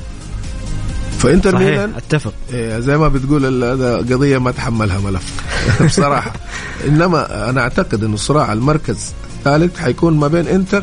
فانتر 1.27 1.53
صحيح 1.53 1.69
ميلان؟ 1.69 1.93
أتفق. 1.97 2.33
إيه، 2.53 2.79
زي 2.79 2.97
ما 2.97 3.09
بتقول 3.09 3.65
هذا 3.65 3.97
قضية 3.97 4.39
ما 4.39 4.51
تحملها 4.51 4.99
ملف. 4.99 5.33
بصراحة. 5.87 6.33
إنما 6.89 7.51
أنا 7.51 7.61
أعتقد 7.61 8.05
إنه 8.05 8.17
صراع 8.17 8.53
المركز 8.53 9.13
الثالث 9.39 9.79
حيكون 9.79 10.17
ما 10.17 10.29
بين 10.29 10.49
إنتر 10.49 10.83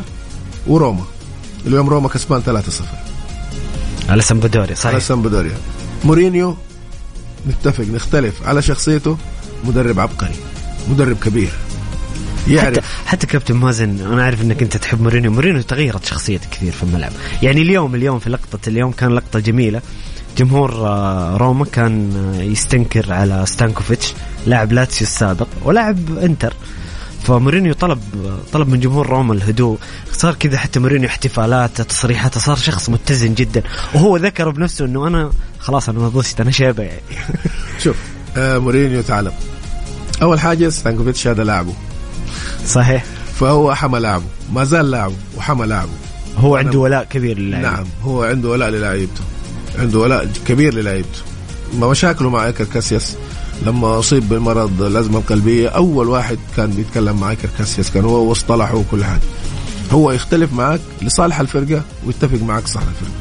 وروما. 0.66 1.04
اليوم 1.66 1.88
روما 1.88 2.08
كسبان 2.08 2.42
3-0 2.42 2.50
على 4.10 4.22
سمبدوري 4.22 4.66
على 4.66 4.74
صحيح. 4.74 4.98
سامبدوريا 4.98 5.56
مورينيو 6.04 6.56
نتفق 7.48 7.84
نختلف 7.84 8.42
على 8.42 8.62
شخصيته. 8.62 9.18
مدرب 9.64 10.00
عبقري 10.00 10.34
مدرب 10.90 11.16
كبير. 11.16 11.50
حتى 12.44 12.54
يعرف. 12.54 13.06
حتى 13.06 13.26
كابتن 13.26 13.54
مازن 13.54 14.00
أنا 14.00 14.24
عارف 14.24 14.42
إنك 14.42 14.62
أنت 14.62 14.76
تحب 14.76 15.02
مورينيو. 15.02 15.30
مورينيو 15.30 15.62
تغيرت 15.62 16.04
شخصيته 16.04 16.48
كثير 16.50 16.72
في 16.72 16.82
الملعب. 16.82 17.12
يعني 17.42 17.62
اليوم 17.62 17.94
اليوم 17.94 18.18
في 18.18 18.30
لقطة 18.30 18.68
اليوم 18.68 18.92
كان 18.92 19.10
لقطة 19.10 19.38
جميلة. 19.38 19.82
جمهور 20.38 20.86
آه، 20.86 21.36
روما 21.36 21.64
كان 21.64 22.16
آه، 22.16 22.42
يستنكر 22.42 23.12
على 23.12 23.46
ستانكوفيتش 23.46 24.14
لاعب 24.46 24.72
لاتسيو 24.72 25.06
السابق 25.06 25.46
ولاعب 25.64 26.18
انتر. 26.18 26.54
فمورينيو 27.22 27.74
طلب 27.74 28.00
طلب 28.52 28.68
من 28.68 28.80
جمهور 28.80 29.06
روما 29.06 29.34
الهدوء. 29.34 29.78
صار 30.12 30.34
كذا 30.34 30.58
حتى 30.58 30.80
مورينيو 30.80 31.08
احتفالاته 31.08 31.84
تصريحاته 31.84 32.40
صار 32.40 32.56
شخص 32.56 32.90
متزن 32.90 33.34
جدا. 33.34 33.62
وهو 33.94 34.16
ذكر 34.16 34.50
بنفسه 34.50 34.84
إنه 34.84 35.06
أنا 35.06 35.30
خلاص 35.58 35.88
أنا 35.88 35.98
نضجت 35.98 36.40
أنا 36.40 36.50
شيبة 36.50 36.82
يعني. 36.82 37.00
شوف 37.84 37.96
آه 38.36 38.58
مورينيو 38.58 39.02
تعلم. 39.02 39.32
أول 40.22 40.40
حاجة 40.40 40.68
ستانكوفيتش 40.68 41.26
هذا 41.26 41.44
لاعبه. 41.44 41.72
صحيح. 42.66 43.04
فهو 43.40 43.74
حمى 43.74 43.98
لاعبه. 43.98 44.24
ما 44.52 44.64
زال 44.64 44.90
لاعبه 44.90 45.14
وحمى 45.36 45.66
لاعبه. 45.66 45.92
هو 46.38 46.56
عنده 46.56 46.78
ولاء 46.78 47.04
كبير 47.04 47.38
للاعب. 47.38 47.62
نعم 47.62 47.84
هو 48.02 48.24
عنده 48.24 48.48
ولاء 48.48 48.68
للاعيبته. 48.68 49.20
عنده 49.78 49.98
ولاء 49.98 50.28
كبير 50.46 50.74
للاعيبته 50.74 51.18
ما 51.78 51.88
مشاكله 51.88 52.30
مع 52.30 52.46
إيكر 52.46 52.64
كاسياس 52.64 53.16
لما 53.66 53.98
أصيب 53.98 54.28
بالمرض 54.28 54.82
الأزمة 54.82 55.18
القلبية 55.18 55.68
أول 55.68 56.08
واحد 56.08 56.38
كان 56.56 56.70
بيتكلم 56.70 57.20
مع 57.20 57.30
ايكر 57.30 57.48
كاسياس 57.58 57.90
كان 57.90 58.04
هو 58.04 58.28
واصطلحوا 58.28 58.78
وكل 58.80 59.04
حاجة. 59.04 59.20
هو 59.92 60.12
يختلف 60.12 60.52
معك 60.52 60.80
لصالح 61.02 61.40
الفرقة 61.40 61.82
ويتفق 62.06 62.42
معك 62.42 62.66
صالح 62.66 62.86
الفرقة. 62.86 63.12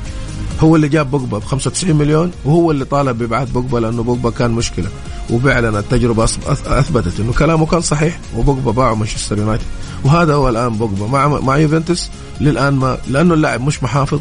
هو 0.59 0.75
اللي 0.75 0.87
جاب 0.87 1.11
بوجبا 1.11 1.37
ب 1.37 1.43
95 1.43 1.95
مليون 1.95 2.31
وهو 2.45 2.71
اللي 2.71 2.85
طالب 2.85 3.17
بابعاد 3.17 3.53
بوجبا 3.53 3.77
لأنه 3.77 4.03
بوجبا 4.03 4.29
كان 4.29 4.51
مشكلة. 4.51 4.87
وفعلا 5.29 5.79
التجربة 5.79 6.23
أثبتت 6.67 7.19
إنه 7.19 7.33
كلامه 7.33 7.65
كان 7.65 7.81
صحيح 7.81 8.19
وبوجبا 8.37 8.71
باعه 8.71 8.93
مانشستر 8.93 9.37
يونايتد. 9.37 9.63
وهذا 10.03 10.33
هو 10.33 10.49
الآن 10.49 10.77
بوجبا. 10.77 11.07
مع 11.07 11.27
مع 11.27 11.57
يوفنتوس 11.57 12.09
للآن 12.41 12.73
ما 12.73 12.97
لأنه 13.07 13.33
اللاعب 13.33 13.61
مش 13.61 13.83
محافظ 13.83 14.19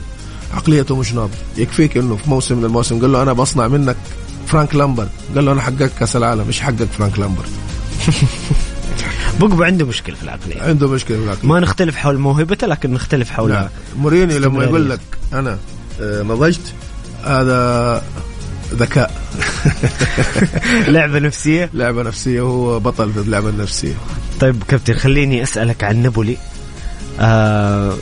عقليته 0.52 0.96
مش 0.96 1.12
ناضج 1.14 1.32
يكفيك 1.56 1.96
إنه 1.96 2.16
في 2.16 2.30
موسم 2.30 2.58
من 2.58 2.64
المواسم 2.64 3.00
قال 3.00 3.12
له 3.12 3.22
أنا 3.22 3.32
بصنع 3.32 3.68
منك 3.68 3.96
فرانك 4.46 4.74
لامبرد 4.74 5.08
قال 5.34 5.44
له 5.44 5.52
أنا 5.52 5.60
حققت 5.60 5.90
كأس 5.98 6.16
العالم. 6.16 6.48
مش 6.48 6.60
حقق 6.60 6.84
فرانك 6.98 7.18
لامبرد 7.18 7.48
بوجبا 9.40 9.66
عنده 9.66 9.86
مشكلة 9.86 10.16
في 10.16 10.22
العقلية. 10.22 10.62
عنده 10.62 10.88
مشكلة 10.88 11.16
في 11.18 11.24
العقل 11.24 11.48
ما 11.48 11.60
نختلف 11.60 11.96
حول 11.96 12.18
موهبته 12.18 12.66
لكن 12.66 12.92
نختلف 12.92 13.30
حول 13.30 13.50
لا. 13.50 13.68
مورينيو 13.98 14.38
لما. 14.38 14.64
يقول 14.64 14.90
لك 14.90 15.00
أنا 15.32 15.58
آه، 16.00 16.22
نضجت 16.22 16.72
هذا 17.24 18.02
ذكاء. 18.74 19.20
لعبة 20.88 21.18
نفسية؟ 21.18 21.70
لعبة 21.74 22.02
نفسية 22.02 22.40
وهو 22.40 22.80
بطل 22.80 23.12
في 23.12 23.18
اللعبة 23.18 23.48
النفسية. 23.48 23.94
طيب 24.40 24.62
كابتن 24.68 24.94
خليني 24.94 25.42
أسألك 25.42 25.84
عن 25.84 26.02
نابولي. 26.02 26.36
آه 27.20 27.94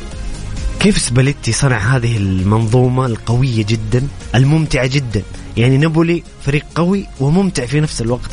كيف 0.80 0.98
سباليتي 0.98 1.52
صنع 1.52 1.78
هذه 1.78 2.16
المنظومة 2.16 3.06
القوية 3.06 3.64
جدا 3.64 4.06
الممتعة 4.34 4.86
جدا؟ 4.86 5.22
يعني 5.56 5.78
نابولي 5.78 6.22
فريق 6.46 6.64
قوي 6.74 7.06
وممتع 7.20 7.66
في 7.66 7.80
نفس 7.80 8.02
الوقت. 8.02 8.30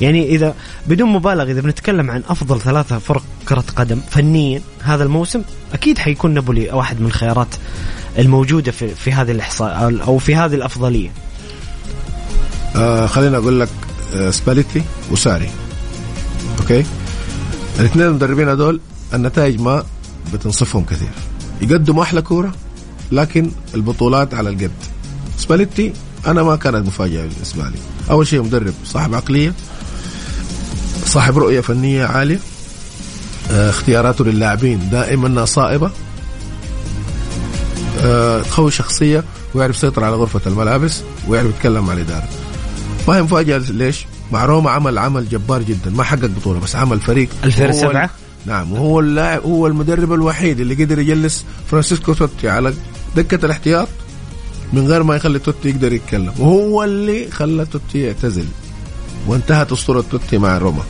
يعني 0.00 0.26
إذا 0.26 0.54
بدون 0.86 1.08
مبالغة 1.12 1.50
إذا 1.50 1.60
بنتكلم 1.60 2.10
عن 2.10 2.22
أفضل 2.28 2.60
ثلاثة 2.60 2.98
فرق 2.98 3.22
كرة 3.48 3.64
قدم 3.76 4.00
فنيا 4.10 4.62
هذا 4.82 5.04
الموسم 5.04 5.42
أكيد 5.72 5.98
حيكون 5.98 6.34
نابولي 6.34 6.70
واحد 6.70 7.00
من 7.00 7.06
الخيارات 7.06 7.54
الموجودة 8.18 8.72
في 8.72 8.88
في 8.88 9.12
هذه 9.12 9.30
الإحصاء 9.30 10.02
أو 10.06 10.18
في 10.18 10.36
هذه 10.36 10.54
الأفضلية. 10.54 11.10
آه 12.76 13.06
خليني 13.06 13.36
أقول 13.36 13.60
لك 13.60 13.68
آه 14.14 14.30
سباليتي 14.30 14.82
وساري. 15.10 15.50
Okay؟ 16.60 16.84
الاثنين 17.80 18.06
المدربين 18.06 18.48
هذول 18.48 18.80
النتائج 19.14 19.60
ما 19.60 19.84
بتنصفهم 20.32 20.84
كثير. 20.84 21.31
يقدموا 21.62 22.02
أحلى 22.02 22.22
كورة 22.22 22.52
لكن 23.12 23.50
البطولات 23.74 24.34
على 24.34 24.48
القد. 24.50 24.70
سباليتي 25.38 25.92
أنا 26.26 26.42
ما 26.42 26.56
كانت 26.56 26.86
مفاجأة 26.86 27.26
بالنسبة 27.26 27.62
لي. 27.62 27.76
أول 28.10 28.26
شيء 28.26 28.42
مدرب 28.42 28.74
صاحب 28.84 29.14
عقلية 29.14 29.54
صاحب 31.06 31.38
رؤية 31.38 31.60
فنية 31.60 32.04
عالية 32.04 32.38
آه 33.50 33.70
اختياراته 33.70 34.24
للاعبين 34.24 34.88
دائما 34.90 35.44
صائبة 35.44 35.90
آه 38.00 38.42
قوي 38.56 38.70
شخصية 38.70 39.24
ويعرف 39.54 39.76
يسيطر 39.76 40.04
على 40.04 40.16
غرفة 40.16 40.40
الملابس 40.46 41.00
ويعرف 41.28 41.48
يتكلم 41.50 41.86
مع 41.86 41.92
الإدارة. 41.92 42.28
ما 43.08 43.16
هي 43.16 43.22
مفاجأة 43.22 43.58
ليش؟ 43.58 44.06
مع 44.32 44.44
روما 44.44 44.70
عمل 44.70 44.98
عمل 44.98 45.28
جبار 45.28 45.62
جدا 45.62 45.90
ما 45.90 46.02
حقق 46.02 46.26
بطولة 46.26 46.60
بس 46.60 46.76
عمل 46.76 47.00
فريق 47.00 47.28
2007 47.44 47.88
وهو- 48.00 48.08
نعم 48.46 48.72
وهو 48.72 49.00
اللاعب 49.00 49.42
هو 49.42 49.66
المدرب 49.66 50.12
الوحيد 50.12 50.60
اللي 50.60 50.84
قدر 50.84 50.98
يجلس 50.98 51.44
فرانسيسكو 51.70 52.12
توتي 52.14 52.48
على 52.48 52.74
دكة 53.16 53.46
الاحتياط 53.46 53.88
من 54.72 54.86
غير 54.86 55.02
ما 55.02 55.16
يخلي 55.16 55.38
توتي 55.38 55.68
يقدر 55.68 55.92
يتكلم. 55.92 56.32
وهو 56.38 56.84
اللي 56.84 57.30
خلى 57.30 57.64
توتي 57.64 57.98
يعتزل 57.98 58.44
وانتهت 59.26 59.72
أسطورة 59.72 60.04
توتي 60.10 60.38
مع 60.38 60.58
روما. 60.58 60.82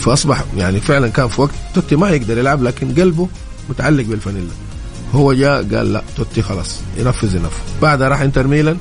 فأصبح 0.00 0.44
يعني 0.56 0.80
فعلا 0.80 1.08
كان 1.08 1.28
في 1.28 1.40
وقت 1.40 1.54
توتي 1.74 1.96
ما 1.96 2.10
يقدر 2.10 2.38
يلعب 2.38 2.62
لكن 2.62 2.94
قلبه 2.94 3.28
متعلق 3.70 4.04
بالفانيلا. 4.04 4.52
هو 5.14 5.32
جاء 5.32 5.76
قال 5.76 5.92
لا 5.92 6.02
توتي 6.16 6.42
خلاص 6.42 6.80
ينفذ 6.98 7.34
ينفذ. 7.34 7.80
بعدها 7.82 8.08
راح 8.08 8.20
إنتر 8.20 8.46
ميلان 8.46 8.78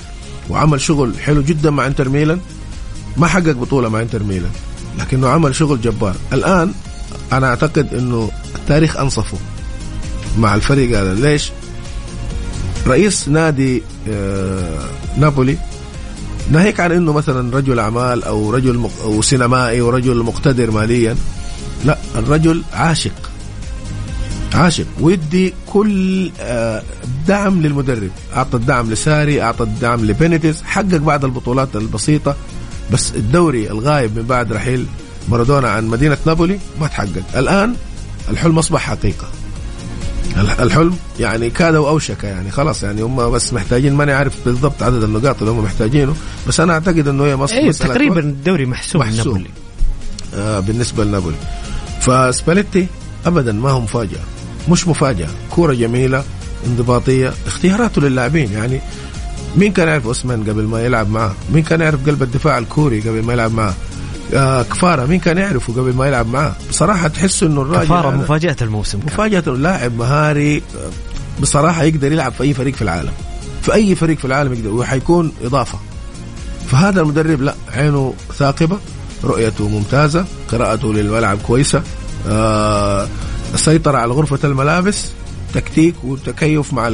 وعمل 0.49 0.81
شغل 0.81 1.19
حلو 1.19 1.41
جدا 1.41 1.69
مع 1.69 1.87
إنتر 1.87 2.09
ميلان. 2.09 2.39
ما 3.17 3.27
حقق 3.27 3.51
بطولة 3.51 3.89
مع 3.89 4.01
إنتر 4.01 4.23
ميلان 4.23 4.51
لكنه 4.99 5.29
عمل 5.29 5.55
شغل 5.55 5.81
جبار. 5.81 6.15
الآن 6.33 6.73
أنا 7.33 7.47
أعتقد 7.47 7.93
إنه 7.93 8.31
التاريخ 8.55 8.97
أنصفه 8.97 9.37
مع 10.37 10.55
الفريق 10.55 10.99
هذا. 10.99 11.13
ليش؟ 11.13 11.51
رئيس 12.87 13.29
نادي 13.29 13.83
آه 14.09 14.89
نابولي 15.17 15.57
ناهيك 16.51 16.79
عن 16.79 16.91
إنه 16.91 17.13
مثلا 17.13 17.57
رجل 17.57 17.79
أعمال 17.79 18.23
أو 18.23 18.51
رجل 18.51 18.77
مق... 18.77 18.91
أو 19.03 19.21
سينمائي 19.21 19.81
ورجل 19.81 20.23
مقتدر 20.23 20.71
ماليا. 20.71 21.15
لا 21.85 21.97
الرجل 22.15 22.63
عاشق. 22.73 23.11
عاشق. 24.53 24.85
ويدي 24.99 25.53
كل 25.67 26.31
آه، 26.39 26.83
دعم 27.27 27.61
للمدرب. 27.61 28.11
أعطى 28.35 28.57
الدعم 28.57 28.91
لساري 28.91 29.41
أعطى 29.41 29.63
الدعم 29.63 30.05
لبينيتس 30.05 30.61
حقق 30.63 30.97
بعض 30.97 31.25
البطولات 31.25 31.75
البسيطة 31.75 32.35
بس 32.91 33.11
الدوري 33.15 33.71
الغايب 33.71 34.17
من 34.17 34.23
بعد 34.23 34.53
رحيل 34.53 34.85
مارادونا 35.29 35.69
عن 35.69 35.85
مدينة 35.87 36.17
نابولي 36.25 36.59
ما 36.81 36.87
تحقق. 36.87 37.23
الآن 37.37 37.75
الحلم 38.29 38.59
أصبح 38.59 38.81
حقيقة. 38.81 39.27
ال- 40.37 40.49
الحلم 40.61 40.97
يعني 41.19 41.49
كاد 41.49 41.75
واوشك 41.75 42.23
يعني 42.23 42.51
خلاص 42.51 42.83
يعني 42.83 43.01
هم 43.01 43.29
بس 43.31 43.53
محتاجين 43.53 43.93
ماني 43.93 44.11
عارف 44.13 44.33
بالضبط 44.45 44.83
عدد 44.83 45.03
النقاط 45.03 45.35
اللي 45.39 45.51
هم 45.51 45.63
محتاجينه 45.63 46.15
بس 46.47 46.59
أنا 46.59 46.73
أعتقد 46.73 47.07
إنه 47.07 47.25
هي 47.25 47.35
مصر 47.35 47.61
مسألة 47.67 47.93
تقريبا. 47.93 48.19
الدوري 48.19 48.65
محسوم, 48.65 49.01
محسوم. 49.01 49.17
نابولي 49.27 49.49
آه 50.35 50.59
بالنسبة 50.59 51.03
لنابولي. 51.03 51.35
فسباليتي 52.01 52.87
ابدا 53.25 53.51
ما 53.51 53.69
هو 53.69 53.79
مفاجاه 53.81 54.19
مش 54.69 54.87
مفاجأة. 54.87 55.27
كورة 55.51 55.73
جميلة 55.73 56.23
انضباطية 56.67 57.33
اختياراته 57.47 58.01
للاعبين 58.01 58.51
يعني. 58.51 58.79
مين 59.57 59.71
كان 59.73 59.87
يعرف 59.87 60.05
أوسمان 60.07 60.43
قبل 60.43 60.63
ما 60.63 60.85
يلعب 60.85 61.09
معاه؟ 61.09 61.33
مين 61.53 61.63
كان 61.63 61.81
يعرف 61.81 62.05
قلب 62.05 62.23
الدفاع 62.23 62.57
الكوري 62.57 62.99
قبل 62.99 63.23
ما 63.23 63.33
يلعب 63.33 63.53
معاه؟ 63.53 63.73
آه 64.33 64.63
كفارة 64.63 65.05
مين 65.05 65.19
كان 65.19 65.37
يعرفه 65.37 65.73
قبل 65.73 65.93
ما 65.93 66.07
يلعب 66.07 66.27
معاه؟ 66.27 66.55
بصراحة 66.69 67.07
تحس 67.07 67.43
إنه 67.43 67.61
الراجل 67.61 67.85
كفارة 67.85 68.09
هذا 68.09 68.17
مفاجأة 68.17 68.55
الموسم 68.61 68.99
كان. 68.99 69.07
مفاجأة 69.13 69.53
لاعب 69.53 69.97
مهاري 69.97 70.61
بصراحة 71.41 71.83
يقدر 71.83 72.11
يلعب 72.11 72.31
في 72.31 72.43
أي 72.43 72.53
فريق 72.53 72.75
في 72.75 72.81
العالم. 72.81 73.11
في 73.61 73.73
أي 73.73 73.95
فريق 73.95 74.17
في 74.17 74.25
العالم 74.25 74.53
يقدر 74.53 74.73
وحيكون 74.73 75.31
إضافة. 75.43 75.79
فهذا 76.71 77.01
المدرب 77.01 77.41
لا 77.41 77.55
عينه 77.73 78.13
ثاقبة 78.37 78.77
رؤيته 79.23 79.69
ممتازة 79.69 80.25
قراءته 80.51 80.93
للملعب 80.93 81.37
كويسة 81.47 81.81
آه 82.29 83.07
السيطره 83.53 83.97
على 83.97 84.13
غرفة 84.13 84.39
الملابس 84.43 85.05
تكتيك 85.53 85.95
وتكيف 86.03 86.73
مع 86.73 86.89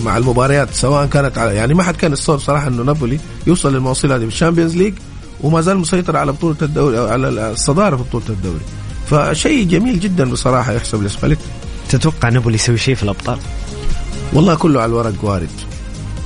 مع 0.00 0.16
المباريات 0.16 0.68
سواء 0.74 1.06
كانت 1.06 1.38
على 1.38 1.54
يعني 1.54 1.74
ما 1.74 1.82
حد 1.82 1.96
كان 1.96 2.12
يتصور 2.12 2.38
صراحة 2.38 2.68
إنه 2.68 2.82
نابولي 2.82 3.18
يوصل 3.46 3.74
للمواصيل 3.74 4.12
هذه 4.12 4.20
في 4.20 4.26
الشامبيونز 4.26 4.76
ليج. 4.76 4.94
وما 5.40 5.60
زال 5.60 5.78
مسيطر 5.78 6.16
على 6.16 6.32
بطولة 6.32 6.56
الدوري 6.62 6.98
على 6.98 7.28
الصدارة 7.28 7.96
في 7.96 8.02
بطولة 8.02 8.24
الدوري. 8.28 8.60
فشيء 9.10 9.68
جميل 9.68 10.00
جدا 10.00 10.30
بصراحة 10.30 10.72
يحسب 10.72 11.02
لسباليتي 11.02 11.44
تتوقع 11.88 12.28
نابولي 12.28 12.54
يسوي 12.54 12.78
شيء 12.78 12.94
في 12.94 13.02
الأبطال؟ 13.02 13.38
والله 14.32 14.54
كله 14.54 14.80
على 14.80 14.88
الورق 14.88 15.24
وارد. 15.24 15.50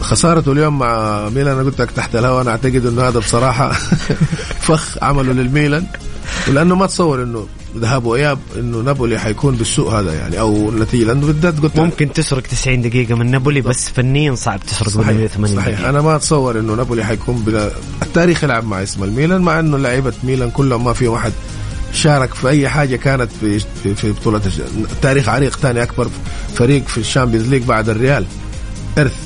خسارته 0.01 0.53
اليوم 0.53 0.79
مع 0.79 1.29
ميلان 1.29 1.55
أنا 1.55 1.63
قلت 1.63 1.81
لك 1.81 1.91
تحت 1.91 2.17
الهواء 2.17 2.43
أنا 2.43 2.51
أعتقد 2.51 2.87
إنه 2.87 3.03
هذا 3.03 3.19
بصراحة 3.19 3.73
فخ 4.67 4.99
عمله 5.03 5.33
للميلان. 5.33 5.87
ولأنه 6.49 6.75
ما 6.75 6.87
تصور 6.87 7.23
إنه 7.23 7.47
ذهاب 7.77 8.05
وإياب 8.05 8.39
إنه 8.57 8.79
نابولي 8.79 9.19
حيكون 9.19 9.57
بالسوء 9.57 9.91
هذا 9.91 10.15
يعني 10.15 10.41
أو 10.41 10.69
النتيجه 10.69 11.05
لأنه 11.05 11.27
بالذات 11.27 11.61
قلت 11.61 11.77
ممكن 11.77 12.13
تسرق 12.13 12.43
90 12.43 12.83
دقيقة 12.83 13.15
من 13.15 13.31
نابولي 13.31 13.61
بس 13.61 13.89
فنيا 13.89 14.35
صعب 14.35 14.61
تسرق 14.61 14.97
من 14.97 15.03
صحيح 15.03 15.17
180 15.17 15.57
صحيح. 15.57 15.75
دقيقة. 15.75 15.91
أنا 15.91 16.01
ما 16.01 16.17
أتصور 16.17 16.59
إنه 16.59 16.75
نابولي 16.75 17.05
حيكون 17.05 17.37
بلا 17.37 17.71
التاريخ 18.03 18.45
يلعب 18.45 18.65
مع 18.65 18.83
اسم 18.83 19.05
الميلان 19.05 19.41
مع 19.41 19.61
إنه 19.61 19.79
لعيبة 19.79 20.13
ميلان 20.25 20.51
كلهم 20.51 20.85
ما 20.85 20.93
في 20.93 21.09
واحد 21.09 21.33
شارك 21.93 22.35
في 22.35 22.49
أي 22.49 22.69
حاجة 22.69 22.97
كانت 22.97 23.29
في 23.41 23.59
في, 23.83 23.95
في 23.95 24.13
بطولة 24.13 24.41
تاريخ 25.03 25.29
عريق 25.29 25.57
ثاني 25.57 25.83
أكبر 25.83 26.09
فريق 26.55 26.87
في 26.87 26.99
الشامبيونز 26.99 27.49
ليج 27.49 27.63
بعد 27.63 27.89
الريال 27.89 28.27
إرث. 28.99 29.17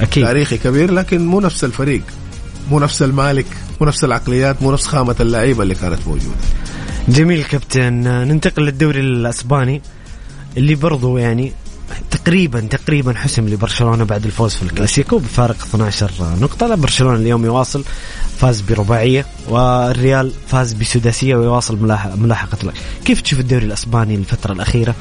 أكيد. 0.00 0.24
تاريخي 0.24 0.58
كبير 0.58 0.92
لكن 0.92 1.26
مو 1.26 1.40
نفس 1.40 1.64
الفريق. 1.64 2.02
مو 2.70 2.78
نفس 2.80 3.02
المالك 3.02 3.46
مو 3.80 3.86
نفس 3.86 4.04
العقليات 4.04 4.62
مو 4.62 4.72
نفس 4.72 4.86
خامة 4.86 5.16
اللعيبة 5.20 5.62
اللي 5.62 5.74
كانت 5.74 5.98
موجودة. 6.06 6.34
جميل 7.08 7.44
كابتن. 7.44 7.92
ننتقل 8.28 8.62
للدوري 8.62 9.00
الأسباني 9.00 9.82
اللي 10.56 10.74
برضو 10.74 11.18
يعني 11.18 11.52
تقريبا 12.10 12.60
تقريبا 12.60 13.12
حسم 13.14 13.48
لبرشلونة 13.48 14.04
بعد 14.04 14.24
الفوز 14.24 14.54
في 14.54 14.62
الكلاسيكو 14.62 15.18
بفارق 15.18 15.56
12 15.62 16.10
نقطة. 16.40 16.66
لا 16.66 16.74
برشلونة 16.74 17.16
اليوم 17.18 17.44
يواصل 17.44 17.84
فاز 18.38 18.60
برباعية 18.60 19.26
والريال 19.48 20.32
فاز 20.48 20.72
بسداسية 20.72 21.36
ويواصل 21.36 21.76
ملاح- 21.76 22.06
ملاحقة 22.16 22.58
ال- 22.64 22.72
كيف 23.04 23.20
تشوف 23.20 23.40
الدوري 23.40 23.64
الأسباني 23.64 24.14
الفترة 24.14 24.52
الأخيرة؟ 24.52 24.94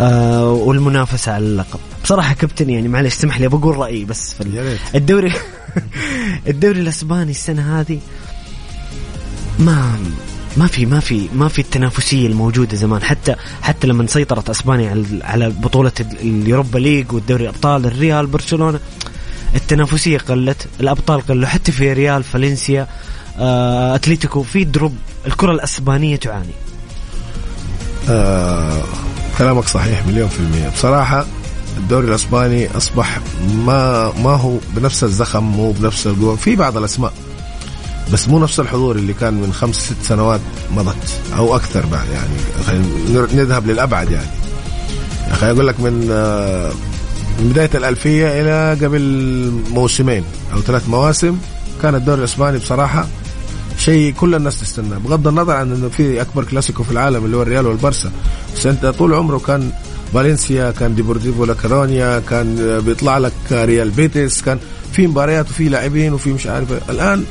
آه 0.00 0.52
والمنافسة 0.52 1.32
على 1.32 1.44
اللقب؟ 1.44 1.80
بصراحة 2.04 2.34
كابتن 2.34 2.70
يعني 2.70 2.88
معلش 2.88 3.14
اسمح 3.16 3.40
لي 3.40 3.48
بقول 3.48 3.76
رأيي 3.76 4.04
بس 4.04 4.32
في. 4.34 4.42
الدوري 4.94 5.32
الدوري 6.48 6.80
الأسباني 6.80 7.30
السنة 7.30 7.80
هذه 7.80 7.98
ما 9.58 9.98
ما 10.56 10.66
في 10.66 10.86
ما 10.86 11.00
في 11.00 11.28
ما 11.34 11.48
في 11.48 11.58
التنافسية 11.58 12.26
الموجودة 12.26 12.76
زمان. 12.76 13.02
حتى 13.02 13.34
حتى 13.62 13.86
لما 13.86 14.06
سيطرت 14.06 14.50
أسبانيا 14.50 15.04
على 15.22 15.48
بطولة 15.50 15.92
ال- 16.00 16.20
اليوروبا 16.20 16.78
ليج 16.78 17.12
والدوري 17.12 17.42
الأبطال 17.42 17.86
الريال 17.86 18.26
برشلونة 18.26 18.80
التنافسية 19.54 20.18
قلت 20.18 20.66
الأبطال 20.80 21.20
قلوا 21.20 21.46
حتى 21.48 21.72
في 21.72 21.92
ريال 21.92 22.22
فالنسيا 22.24 22.86
آه، 23.38 23.94
أتلتيكو 23.94 24.42
في 24.42 24.64
دروب 24.64 24.94
الكرة 25.26 25.52
الأسبانية 25.52 26.16
تعاني. 26.16 26.52
آه 28.08 28.82
كلامك 29.38 29.68
صحيح 29.68 30.06
مليون 30.06 30.28
في 30.28 30.40
المية. 30.40 30.68
بصراحة 30.68 31.26
الدوري 31.80 32.08
الأسباني 32.08 32.76
أصبح 32.76 33.20
ما 33.66 34.12
ما 34.12 34.30
هو 34.30 34.56
بنفس 34.76 35.04
الزخم 35.04 35.42
مو 35.44 35.72
بنفس 35.72 36.06
القوة. 36.06 36.36
في 36.36 36.56
بعض 36.56 36.76
الأسماء 36.76 37.12
بس 38.12 38.28
مو 38.28 38.38
نفس 38.38 38.60
الحضور 38.60 38.96
اللي 38.96 39.12
كان 39.12 39.34
من 39.34 39.52
خمس 39.52 39.76
ست 39.76 40.02
سنوات 40.02 40.40
مضت 40.76 41.20
أو 41.36 41.56
أكثر 41.56 41.86
بعد 41.86 42.08
يعني. 42.12 42.64
خلينا 42.66 43.26
نذهب 43.44 43.66
للأبعد 43.66 44.10
يعني. 44.10 44.30
خليني 45.32 45.54
أقول 45.54 45.66
لك 45.68 45.80
من 45.80 46.08
آه، 46.10 46.72
من 47.40 47.48
بداية 47.48 47.70
الألفية 47.74 48.40
إلى 48.40 48.84
قبل 48.86 49.02
موسمين 49.70 50.24
أو 50.52 50.60
ثلاث 50.60 50.88
مواسم 50.88 51.38
كان 51.82 51.94
الدوري 51.94 52.18
الأسباني 52.18 52.58
بصراحة 52.58 53.06
شيء 53.78 54.12
كل 54.12 54.34
الناس 54.34 54.60
تستناه. 54.60 54.98
بغض 54.98 55.28
النظر 55.28 55.52
عن 55.52 55.72
إنه 55.72 55.88
في 55.88 56.20
أكبر 56.20 56.44
كلاسيكو 56.44 56.82
في 56.82 56.90
العالم 56.90 57.24
اللي 57.24 57.36
هو 57.36 57.42
الريال 57.42 57.66
والبرسا 57.66 58.10
بس 58.56 58.66
أنت 58.66 58.86
طول 58.86 59.14
عمره 59.14 59.38
كان 59.38 59.70
فالنسيا 60.14 60.70
كان 60.70 60.94
ديبورتيفو 60.94 61.44
لاكارونيا 61.44 62.18
كان 62.20 62.80
بيطلع 62.84 63.18
لك 63.18 63.32
ريال 63.52 63.90
بيتس 63.90 64.42
كان 64.42 64.58
في 64.92 65.06
مباريات 65.06 65.50
وفي 65.50 65.68
لاعبين 65.68 66.12
وفي 66.12 66.32
مش 66.32 66.46
عارف 66.46 66.90
الآن 66.90 67.24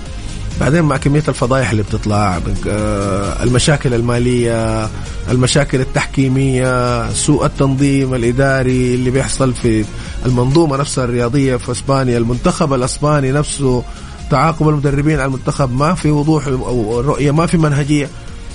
بعدين 0.60 0.82
مع 0.82 0.98
كمية 0.98 1.24
الفضايح 1.28 1.72
اللي 1.72 1.84
بتطلع 1.84 2.40
آه، 2.68 3.44
المشاكل 3.44 3.94
المالية 3.94 4.90
المشاكل 5.32 5.82
التحكيمية 5.82 7.14
سوء 7.14 7.46
التنظيم 7.46 8.14
الإداري 8.14 8.96
اللي 8.96 9.12
بيحصل 9.12 9.54
في 9.54 9.86
المنظومة 10.26 10.78
نفسها 10.78 11.04
الرياضية 11.04 11.56
في 11.56 11.72
إسبانيا 11.72 12.18
المنتخب 12.18 12.74
الإسباني 12.74 13.32
نفسه 13.32 13.84
تعاقب 14.32 14.70
المدربين 14.70 15.20
على 15.20 15.26
المنتخب 15.26 15.78
ما 15.78 15.94
في 15.96 16.12
وضوح 16.12 16.48
أو 16.48 17.00
رؤية 17.00 17.32
ما 17.32 17.46
في 17.46 17.58
منهجية. 17.58 18.10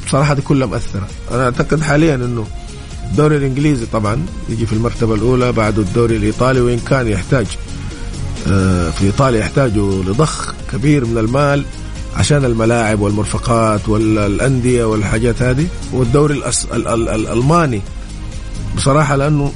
بصراحة 0.07 0.35
دي 0.35 0.43
كلها 0.43 0.67
مأثره 0.67 1.07
أنا 1.31 1.45
أعتقد 1.45 1.81
حاليا 1.83 2.15
إنه 2.15 2.47
الدوري 3.15 3.37
الإنجليزي 3.37 3.87
طبعا 3.87 4.27
يجي 4.49 4.67
في 4.67 4.73
المرتبة 4.73 5.15
الأولى 5.15 5.53
بعده 5.53 5.83
الدوري 5.83 6.17
الإيطالي 6.17 6.61
وإن 6.61 6.79
كان 6.79 7.09
يحتاج 7.09 7.47
آه، 8.49 8.91
في 8.91 9.05
إيطاليا 9.05 9.41
يحتاجوا 9.41 10.03
لضخ 10.03 10.55
كبير 10.73 11.05
من 11.05 11.19
المال 11.19 11.65
عشان 12.17 12.45
الملاعب 12.45 13.01
والمرفقات 13.01 13.89
والأندية 13.89 14.85
والحاجات 14.85 15.43
هذه. 15.43 15.67
والدوري 15.93 16.35
الأس... 16.35 16.67
ال... 16.73 16.89
ال... 16.89 17.09
الألماني 17.09 17.81
بصراحة 18.77 19.17
لأنه 19.17 19.53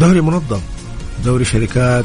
دوري 0.00 0.20
منظم 0.20 0.60
دوري 1.24 1.44
شركات 1.44 2.04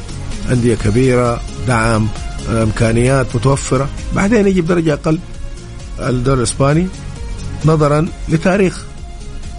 أندية 0.51 0.75
كبيرة 0.75 1.41
دعم 1.67 2.07
إمكانيات 2.49 3.35
متوفرة. 3.35 3.89
بعدين 4.15 4.47
يجي 4.47 4.61
بدرجة 4.61 4.93
أقل 4.93 5.19
الدوري 5.99 6.37
الإسباني 6.37 6.87
نظرا 7.65 8.07
لتاريخ 8.29 8.88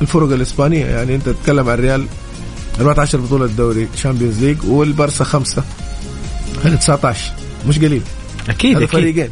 الفرق 0.03 0.33
الإسبانية 0.33 0.87
يعني 0.87 1.15
أنت 1.15 1.29
تتكلم 1.29 1.69
عن 1.69 1.75
الريال 1.75 2.07
14 2.81 3.19
بطولة 3.21 3.47
دوري 3.47 3.89
تشامبيونز 3.95 4.45
ليج 4.45 4.57
والبرسا 4.65 5.25
خمسة. 5.25 5.63
هذا 6.65 6.77
19 6.77 7.33
مش 7.69 7.79
قليل. 7.79 8.03
أكيد 8.49 8.77
هذا 8.77 8.85
أكيد. 8.85 9.01
فريقين. 9.01 9.31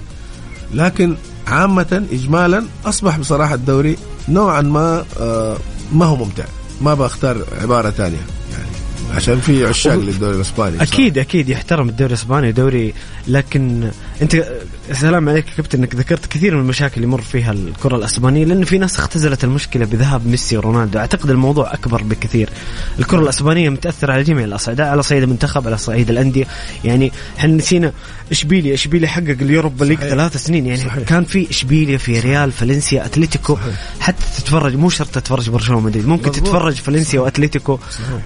لكن 0.74 1.16
عامة 1.46 2.06
إجمالا 2.12 2.64
أصبح 2.84 3.18
بصراحة 3.18 3.54
الدوري 3.54 3.96
نوعا 4.28 4.60
ما 4.60 5.04
آه، 5.20 5.56
ما 5.92 6.04
هو 6.04 6.16
ممتع. 6.16 6.44
ما 6.80 6.94
بختار 6.94 7.44
عبارة 7.60 7.90
ثانية 7.90 8.16
يعني. 8.52 8.68
عشان 9.16 9.40
في 9.40 9.66
عشاق 9.66 9.94
للدوري 9.94 10.36
الإسباني 10.36 10.76
بصراحة. 10.76 10.92
أكيد 10.92 11.18
أكيد. 11.18 11.48
يحترم 11.48 11.88
الدوري 11.88 12.08
الإسباني 12.12 12.52
دوري 12.52 12.94
لكن 13.28 13.90
أنت 14.22 14.44
سلام 14.92 15.28
عليك 15.28 15.44
كابتن. 15.56 15.78
أنك 15.78 15.94
ذكرت 15.94 16.26
كثير 16.26 16.54
من 16.54 16.60
المشاكل 16.60 16.94
اللي 16.94 17.06
يمر 17.06 17.20
فيها 17.20 17.52
الكرة 17.52 17.96
الأسبانية 17.96 18.44
لأن 18.44 18.64
في 18.64 18.78
ناس 18.78 18.98
اختزلت 18.98 19.44
المشكلة 19.44 19.84
بذهاب 19.84 20.26
ميسي 20.26 20.56
ورونالدو. 20.56 20.98
أعتقد 20.98 21.30
الموضوع 21.30 21.74
أكبر 21.74 22.02
بكثير. 22.02 22.50
الكرة 22.98 23.20
الأسبانية 23.20 23.68
متأثرة 23.68 24.12
على 24.12 24.22
جميع 24.22 24.44
الأصعدة 24.44 24.90
على 24.90 25.02
صعيد 25.02 25.22
المنتخب 25.22 25.66
على 25.66 25.78
صعيد 25.78 26.10
الأندية. 26.10 26.46
يعني 26.84 27.12
إحنا 27.38 27.52
نسينا 27.52 27.92
إشبيليا. 28.30 28.74
إشبيليا 28.74 29.08
حقق 29.08 29.36
اليوروبا 29.40 29.84
ليج 29.84 29.98
صحيح. 29.98 30.10
ثلاث 30.10 30.36
سنين. 30.36 30.66
يعني 30.66 30.80
صحيح. 30.80 31.04
كان 31.04 31.24
في 31.24 31.50
إشبيليا 31.50 31.98
في 31.98 32.20
ريال 32.20 32.52
فالنسيا 32.52 33.06
أتلتيكو. 33.06 33.54
صحيح. 33.54 33.74
حتى 34.00 34.24
تتفرج 34.38 34.74
مو 34.74 34.88
شرط 34.88 35.08
تتفرج 35.08 35.50
برشلونة 35.50 35.80
مدريد 35.80 36.06
ممكن 36.06 36.30
مظبوط. 36.30 36.46
تتفرج 36.46 36.74
فالنسيا 36.74 37.20
وأتلتيكو 37.20 37.78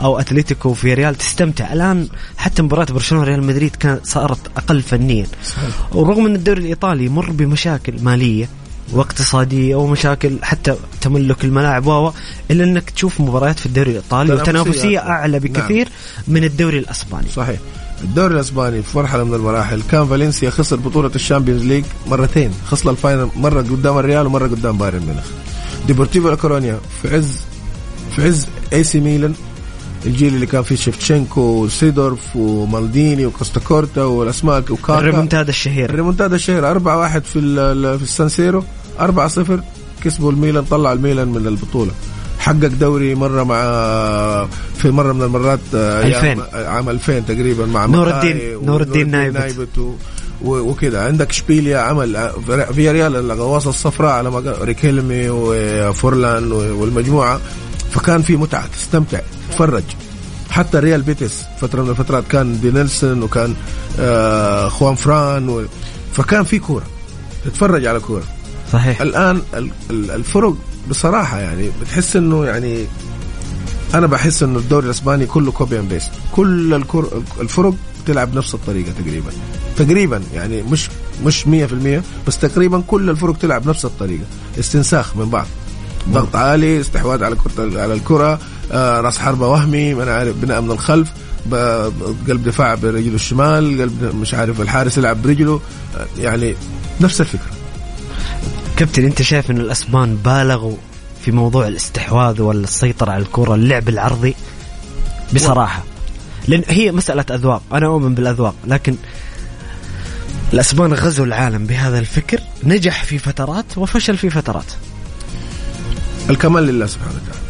أو 0.02 0.20
أتلتيكو 0.20 0.74
في 0.74 0.94
ريال. 0.94 1.14
تستمتع. 1.14 1.72
الآن 1.72 2.08
حتى 2.36 2.62
مباراة 2.62 2.84
برشلونة 2.84 3.24
ريال 3.24 3.44
مدريد 3.44 3.76
كانت 3.76 4.06
صارت 4.06 4.38
أقل 4.56 4.82
فنيا. 4.82 5.26
ورغم 5.92 6.26
أن 6.26 6.34
الدوري 6.34 6.60
الإيطالي 6.60 7.04
يمر 7.04 7.30
بمشاكل 7.30 8.02
مالية 8.02 8.48
واقتصادية 8.92 9.76
ومشاكل 9.76 10.38
حتى 10.42 10.74
تملك 11.00 11.44
الملاعب 11.44 11.86
و 11.86 12.12
إلا 12.50 12.64
أنك 12.64 12.90
تشوف 12.90 13.20
مباريات 13.20 13.58
في 13.58 13.66
الدوري 13.66 13.90
الإيطالي 13.90 14.32
وتنافسية. 14.32 14.98
أعلى 14.98 15.38
بكثير 15.38 15.88
من 16.28 16.44
الدوري 16.44 16.78
الأسباني. 16.78 17.26
صحيح. 17.36 17.60
الدوري 18.04 18.34
الأسباني 18.34 18.82
في 18.82 18.98
مرحلة 18.98 19.24
من 19.24 19.34
المراحل 19.34 19.82
كان 19.90 20.06
فالنسيا 20.06 20.50
خسر 20.50 20.76
بطولة 20.76 21.10
الشامبيونز 21.14 21.62
ليج 21.62 21.84
مرتين. 22.06 22.50
خسر 22.66 22.90
ال 22.90 22.97
final 22.97 23.28
مرة 23.36 23.60
قدام 23.60 23.98
الريال 23.98 24.26
ومرة 24.26 24.48
قدام 24.48 24.78
بايرن 24.78 25.00
ميونخ. 25.00 25.26
ديبورتيفو 25.86 26.28
لاكورونيا 26.28 26.80
في 27.02 27.16
عز 27.16 27.40
في 28.16 28.24
عز 28.24 28.46
إي 28.72 28.84
سي 28.84 29.00
ميلان 29.00 29.34
الجيل 30.06 30.34
اللي 30.34 30.46
كان 30.46 30.62
فيه 30.62 30.76
شيفتشينكو 30.76 31.40
وسيدورف 31.40 32.36
ومالديني 32.36 33.26
وكوستا 33.26 33.60
كورتا 33.60 34.02
والاسماء 34.04 34.58
وكاكا. 34.70 34.98
الريمونتادا 34.98 35.48
الشهير. 35.50 35.90
الريمونتادا 35.90 36.36
الشهير. 36.36 36.70
4 36.70 36.98
1 36.98 37.24
في 37.24 37.40
في 37.98 38.02
السان 38.02 38.28
سيرو. 38.28 38.64
4 39.00 39.28
0 39.28 39.60
كسبوا 40.04 40.32
الميلان 40.32 40.64
طلع 40.64 40.92
الميلان 40.92 41.28
من 41.28 41.46
البطولة. 41.46 41.90
حقق 42.38 42.66
دوري 42.66 43.14
مرة 43.14 43.42
مع 43.42 43.56
في 44.78 44.90
مرة 44.90 45.12
من 45.12 45.22
المرات 45.22 45.60
آه، 45.74 46.02
أيام- 46.02 46.06
2000. 46.24 46.42
عام 46.68 46.88
2000 46.90 47.20
تقريبا 47.26 47.66
مع 47.66 47.86
نور 47.86 48.10
الدين- 48.10 48.66
نور 48.66 48.80
الدين 48.80 49.10
نايبت. 49.10 49.78
و- 49.78 50.58
وكذا 50.58 51.06
عندك 51.06 51.32
شبيليا 51.32 51.78
عمل. 51.78 52.16
آه، 52.16 52.32
في 52.74 52.90
ريال 52.90 53.16
الغواصه 53.16 53.70
الصفراء 53.70 54.10
على 54.12 54.30
ما 54.30 54.36
قال 54.36 54.62
ريكيلمي 54.62 55.26
وفورلان 55.30 56.52
والمجموعة. 56.52 57.40
فكان 57.90 58.22
في 58.22 58.36
متعة 58.36 58.66
تستمتع. 58.66 59.20
تتفرج. 59.52 59.82
حتى 60.50 60.78
ريال 60.78 61.02
بيتس 61.02 61.42
فترة 61.60 61.82
من 61.82 61.90
الفترات 61.90 62.24
كان 62.30 62.60
دينيلسون 62.60 63.22
وكان 63.22 63.54
آه 64.00 64.68
خوان 64.68 64.94
فران 64.94 65.48
و... 65.48 65.62
فكان 66.12 66.44
في 66.44 66.58
كورة. 66.58 66.84
تتفرج 67.44 67.86
على 67.86 68.00
كورة. 68.00 68.22
صحيح. 68.72 69.00
الآن 69.00 69.42
ال- 69.54 69.70
ال- 69.90 70.10
الفرق 70.10 70.54
بصراحة 70.90 71.38
يعني 71.40 71.70
بتحس 71.82 72.16
إنه 72.16 72.44
يعني 72.44 72.84
أنا 73.94 74.06
بحس 74.06 74.42
إنه 74.42 74.58
الدوري 74.58 74.86
الأسباني 74.86 75.26
كله 75.26 75.52
copy 75.52 75.78
and 75.78 75.88
paste 75.88 76.10
كل 76.32 76.74
الكر... 76.74 77.22
الفرق 77.40 77.74
بتلعب 78.04 78.34
نفس 78.34 78.54
الطريقة 78.54 78.92
تقريبا. 78.92 79.30
تقريبا 79.76 80.22
يعني 80.34 80.62
مش 80.62 80.88
مش 81.24 81.44
100% 81.44 81.48
بس 82.26 82.38
تقريبا 82.38 82.82
كل 82.86 83.10
الفرق 83.10 83.36
تلعب 83.38 83.68
نفس 83.68 83.84
الطريقة. 83.84 84.24
استنساخ 84.58 85.16
من 85.16 85.30
بعض. 85.30 85.46
ضغط 86.10 86.36
عالي 86.36 86.80
استحواذ 86.80 87.24
على 87.24 87.36
كرة 87.36 87.80
على 87.82 87.94
الكرة. 87.94 88.38
راس 88.72 89.18
حربة 89.18 89.48
وهمي 89.48 89.94
ما 89.94 90.02
أنا 90.02 90.14
عارف 90.14 90.36
بناء 90.36 90.60
من 90.60 90.70
الخلف 90.70 91.12
قلب 92.28 92.42
دفاع 92.44 92.74
برجله 92.74 93.14
الشمال 93.14 93.80
قلب 93.80 94.14
مش 94.14 94.34
عارف 94.34 94.60
الحارس 94.60 94.98
يلعب 94.98 95.22
برجله. 95.22 95.60
آه 95.96 96.06
يعني 96.18 96.54
نفس 97.00 97.20
الفكرة. 97.20 97.50
كابتن 98.76 99.04
انت 99.04 99.22
شايف 99.22 99.50
إن 99.50 99.56
الأسبان 99.56 100.16
بالغوا 100.16 100.76
في 101.24 101.30
موضوع 101.30 101.68
الاستحواذ 101.68 102.42
والسيطرة 102.42 103.10
على 103.10 103.22
الكرة 103.22 103.54
اللعب 103.54 103.88
العرضي؟ 103.88 104.34
بصراحة. 105.34 105.82
لأن 106.48 106.62
هي 106.68 106.92
مسألة 106.92 107.24
أذواق. 107.30 107.62
أنا 107.72 107.86
أؤمن 107.86 108.14
بالأذواق 108.14 108.54
لكن 108.66 108.96
الأسبان 110.52 110.92
غزوا 110.92 111.26
العالم 111.26 111.66
بهذا 111.66 111.98
الفكر 111.98 112.40
نجح 112.64 113.04
في 113.04 113.18
فترات 113.18 113.64
وفشل 113.76 114.16
في 114.16 114.30
فترات. 114.30 114.72
الكمال 116.30 116.62
لله 116.62 116.86
سبحانه 116.86 117.12
وتعالى. 117.12 117.41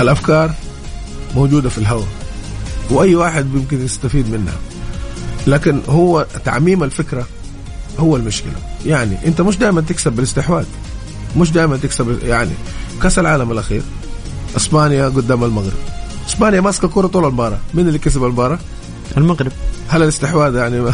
الأفكار 0.00 0.54
موجودة 1.34 1.68
في 1.68 1.78
الهواء 1.78 2.08
وأي 2.90 3.14
واحد 3.14 3.54
يمكن 3.54 3.84
يستفيد 3.84 4.30
منها. 4.30 4.54
لكن 5.46 5.80
هو 5.88 6.26
تعميم 6.44 6.82
الفكرة 6.82 7.26
هو 7.98 8.16
المشكلة. 8.16 8.52
يعني 8.86 9.16
أنت 9.26 9.40
مش 9.40 9.56
دائما 9.58 9.80
تكسب 9.80 10.12
بالاستحواذ 10.12 10.64
مش 11.36 11.52
دائما 11.52 11.76
تكسب 11.76 12.18
يعني 12.22 12.52
كأس 13.02 13.18
العالم 13.18 13.52
الأخير 13.52 13.82
إسبانيا 14.56 15.08
قدام 15.08 15.44
المغرب. 15.44 15.78
إسبانيا 16.28 16.60
ماسكة 16.60 16.88
كرة 16.88 17.06
طول 17.06 17.24
المباراة. 17.24 17.58
مين 17.74 17.88
اللي 17.88 17.98
كسب 17.98 18.24
المباراة؟ 18.24 18.58
المغرب. 19.16 19.52
هل 19.88 20.02
الاستحواذ 20.02 20.54
يعني 20.54 20.80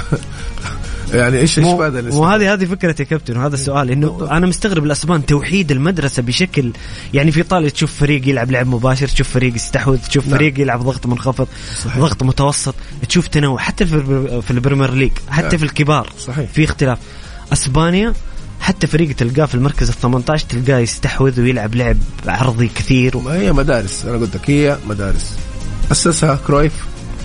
يعني 1.13 1.39
إيش 1.39 1.59
إيش 1.59 1.67
فاد 1.69 1.97
الاستحواذ؟ 1.97 2.29
وهذه 2.29 2.53
هذه 2.53 2.65
فكرتي 2.65 3.03
يا 3.03 3.09
كابتن 3.09 3.37
وهذا 3.37 3.55
السؤال 3.55 3.91
إنه 3.91 4.29
أنا 4.31 4.47
مستغرب 4.47 4.85
الأسبان 4.85 5.27
توحيد 5.27 5.71
المدرسة 5.73 6.23
بشكل 6.23 6.73
يعني 7.15 7.33
في 7.33 7.39
ايطاليا 7.39 7.69
تشوف 7.69 7.93
فريق 7.95 8.29
يلعب 8.29 8.51
لعب 8.51 8.67
مباشر 8.67 9.09
تشوف 9.09 9.29
فريق 9.29 9.55
يستحوذ 9.55 9.99
تشوف 9.99 10.27
نعم. 10.27 10.37
فريق 10.37 10.61
يلعب 10.61 10.83
ضغط 10.83 11.07
منخفض 11.07 11.49
صحيح. 11.85 11.99
ضغط 11.99 12.23
متوسط 12.23 12.75
تشوف 13.09 13.27
تنوع 13.27 13.59
حتى 13.59 13.87
في 13.87 13.95
البر- 13.95 14.41
في 14.41 14.51
البريمير 14.51 14.95
ليج 14.95 15.13
حتى 15.31 15.47
نعم. 15.49 15.57
في 15.57 15.65
الكبار 15.65 16.13
صحيح. 16.27 16.51
في 16.51 16.65
اختلاف 16.65 16.99
أسبانيا 17.53 18.13
حتى 18.61 18.87
فريق 18.87 19.15
تلقاه 19.17 19.45
في 19.47 19.55
المركز 19.55 19.89
ال 19.89 19.95
18 20.01 20.47
تلقاه 20.49 20.79
يستحوذ 20.79 21.41
ويلعب 21.41 21.75
لعب 21.75 21.97
عرضي 22.27 22.71
كثير 22.75 23.17
و... 23.17 23.21
ما 23.21 23.35
هي 23.35 23.53
مدارس 23.53 24.05
أنا 24.05 24.17
قلت 24.17 24.35
لك 24.37 24.51
هي 24.51 24.77
مدارس 24.89 25.37
أسسها 25.93 26.39
كرويف 26.47 26.73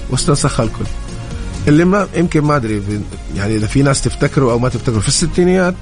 واستنسخها 0.10 0.64
الكل 0.66 0.86
اللي 1.68 1.86
ما 1.86 2.08
يمكن 2.16 2.42
ما 2.42 2.56
أدري 2.56 2.82
يعني 3.36 3.56
إذا 3.56 3.68
في 3.68 3.82
ناس 3.82 4.02
تفتكروا 4.02 4.52
أو 4.52 4.60
ما 4.60 4.70
تفتكروا 4.70 5.02
في 5.02 5.08
الستينيات 5.08 5.76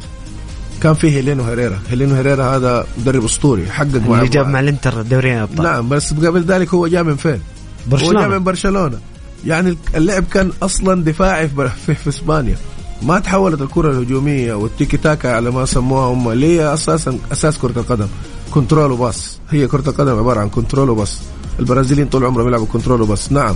كان 0.82 0.94
في 0.94 1.12
هيلينو 1.12 1.44
هيريرا. 1.44 1.80
هيلينو 1.90 2.16
هيريرا 2.16 2.44
هذا 2.44 2.88
مدرب 2.98 3.26
أسطوري 3.26 3.72
حقق 3.72 3.96
مع 4.08 4.18
اللي 4.18 4.30
جاب 4.30 4.48
مع 4.48 4.60
الإنتر 4.60 5.02
دوري 5.02 5.42
أبطال. 5.42 5.64
نعم 5.64 5.90
بس 5.90 6.14
قبل 6.14 6.44
ذلك 6.44 6.74
هو 6.74 6.88
جاء 6.88 7.04
من 7.04 7.16
فين؟ 7.16 7.40
برشلونة. 7.88 8.20
هو 8.20 8.22
جاء 8.22 8.30
من 8.30 8.44
برشلونة. 8.44 9.00
يعني 9.46 9.78
اللعب 9.96 10.24
كان 10.24 10.52
أصلا 10.64 11.04
دفاعي 11.04 11.48
في, 11.48 11.70
في, 11.86 11.96
في 11.96 12.10
إسبانيا. 12.10 12.58
ما 13.02 13.20
تحولت 13.20 13.62
الكرة 13.62 13.92
الهجومية 13.92 14.54
والتيكي 14.54 14.98
تاكا 14.98 15.36
على 15.36 15.52
ما 15.52 15.66
سموها 15.66 16.06
هم 16.06 16.30
اللي 16.30 16.60
هي 16.60 16.74
أساسا 16.74 17.20
أساس 17.32 17.58
كرة 17.58 17.80
القدم. 17.80 18.08
control 18.52 18.92
و 18.92 19.00
pass. 19.00 19.40
هي 19.50 19.68
كرة 19.68 19.90
القدم 19.90 20.20
عبارة 20.20 20.40
عن 20.40 20.50
control 20.50 20.90
و 20.90 20.95
pass. 20.95 21.20
البرازيليين 21.60 22.08
طول 22.08 22.26
عمرهم 22.26 22.48
يلعبوا 22.48 22.66
control 22.74 23.02
و 23.02 23.07
pass. 23.07 23.32
نعم 23.32 23.56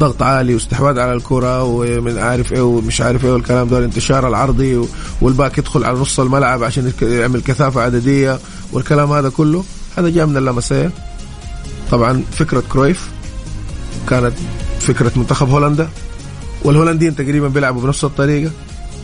ضغط 0.00 0.22
عالي 0.22 0.54
واستحواذ 0.54 0.98
على 0.98 1.12
الكرة 1.12 1.62
ومن 1.62 2.18
عارف 2.18 2.52
إيه 2.52 2.62
ومش 2.62 3.00
عارف 3.00 3.24
إيه 3.24 3.32
والكلام 3.32 3.68
ده 3.68 3.78
الانتشار 3.78 4.28
العرضي 4.28 4.88
وال 5.20 5.33
back 5.33 5.58
يدخل 5.58 5.84
على 5.84 5.98
نص 5.98 6.20
الملعب 6.20 6.62
عشان 6.62 6.92
يعمل 7.02 7.42
كثافة 7.42 7.80
عددية 7.80 8.38
والكلام 8.72 9.12
هذا 9.12 9.28
كله. 9.28 9.64
هذا 9.98 10.08
جاء 10.08 10.26
من 10.26 10.36
لاماسيا. 10.36 10.90
طبعا 11.90 12.22
فكرة 12.32 12.62
كرويف 12.72 13.08
كانت 14.08 14.32
فكرة 14.80 15.12
منتخب 15.16 15.48
هولندا 15.48 15.88
والهولنديين 16.64 17.16
تقريبا 17.16 17.48
بيلعبوا 17.48 17.82
بنفس 17.82 18.04
الطريقة 18.04 18.50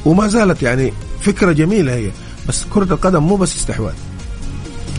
وما 0.04 0.28
زالت 0.28 0.62
يعني 0.62 0.92
فكرة 1.20 1.52
جميلة 1.52 1.94
هي 1.94 2.10
بس 2.48 2.64
كرة 2.74 2.94
القدم 2.94 3.22
مو 3.22 3.36
بس 3.36 3.56
استحواذ. 3.56 3.92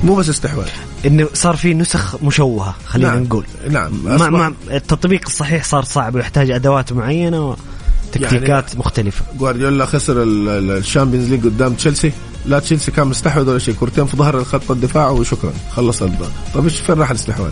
مو 0.04 0.16
بس 0.16 0.30
استحواذ. 0.30 0.68
انه 1.06 1.28
صار 1.34 1.56
في 1.56 1.74
نسخ 1.74 2.24
مشوهة 2.24 2.76
خلينا 2.86 3.10
نعم. 3.14 3.24
نقول. 3.24 3.46
نعم. 3.70 3.92
ما 4.04 4.30
ما 4.30 4.54
التطبيق 4.72 5.22
الصحيح 5.28 5.64
صار 5.64 5.84
صعب 5.84 6.16
ويحتاج 6.16 6.52
أدوات 6.52 6.94
معينة 6.94 7.50
وتكتيكات 7.50 8.68
يعني 8.68 8.80
مختلفة. 8.80 9.26
جوارديولا 9.40 9.86
خسر 9.86 10.16
ال 10.24 10.34
Champions 10.34 11.30
League 11.30 11.46
قدام 11.46 11.74
تشيلسي. 11.74 12.12
لا 12.46 12.60
تشيلسي 12.60 12.92
كان 12.92 13.08
مستحوذ 13.08 13.50
ولا 13.50 13.60
شيء. 13.60 13.74
كورتين 13.74 14.06
في 14.06 14.18
ظهر 14.18 14.38
الخط 14.38 14.72
الدفاع 14.72 15.10
وشكرا 15.10 15.54
خلص 15.72 16.02
البال 16.02 16.28
طيب 16.54 16.64
إيش 16.64 16.80
فين 16.80 16.96
راح 16.96 17.10
الاستحواذ؟ 17.10 17.52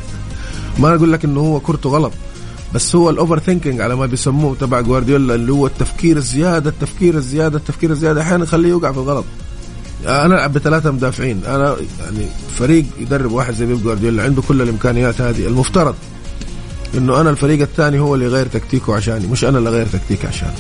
ما 0.80 0.96
أقول 0.96 1.14
لك 1.14 1.26
إنه 1.26 1.40
هو 1.40 1.60
كورته 1.60 1.90
غلط 1.90 2.14
بس 2.74 2.96
هو 2.96 3.10
ال 3.10 3.40
overthinking 3.40 3.82
على 3.82 3.96
ما 3.96 4.06
بيسموه 4.06 4.56
تبع 4.56 4.82
جوارديولا 4.82 5.36
اللي 5.36 5.52
هو 5.52 5.66
التفكير 5.68 6.18
الزيادة 6.18 6.70
التفكير 6.70 7.16
الزيادة 7.16 7.58
التفكير 7.58 7.92
الزيادة 7.92 8.22
أحيانا 8.22 8.44
يخليه 8.44 8.70
يوقع 8.70 8.92
في 8.92 8.98
الغلط. 8.98 9.26
أنا 10.06 10.26
العب 10.26 10.54
بثلاثة 10.54 10.92
مدافعين. 10.92 11.42
أنا 11.46 11.76
يعني 12.04 12.26
فريق 12.58 12.86
يدرب 13.00 13.32
واحد 13.32 13.54
زي 13.54 13.66
بيب 13.66 13.84
جوارديولا 13.84 14.24
عنده 14.24 14.42
كل 14.42 14.62
الإمكانيات 14.62 15.22
هذه. 15.22 15.48
المفترض 15.48 15.96
إنه 16.98 17.22
أنا 17.22 17.30
الفريق 17.30 17.62
الثاني 17.62 18.00
هو 18.00 18.16
اللي 18.16 18.26
يغير 18.26 18.46
تكتيكه 18.46 18.96
عشاني 18.96 19.28
مش 19.28 19.44
أنا 19.44 19.58
اللي 19.58 19.70
أغير 19.70 19.86
تكتيك 19.86 20.26
عشانه 20.26 20.56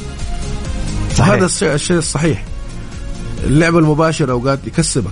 هذا 1.19 1.45
الشيء 1.75 1.97
الصحيح. 1.97 2.45
اللعب 3.43 3.77
المباشر 3.77 4.31
أوقات 4.31 4.59
يكسبك. 4.67 5.11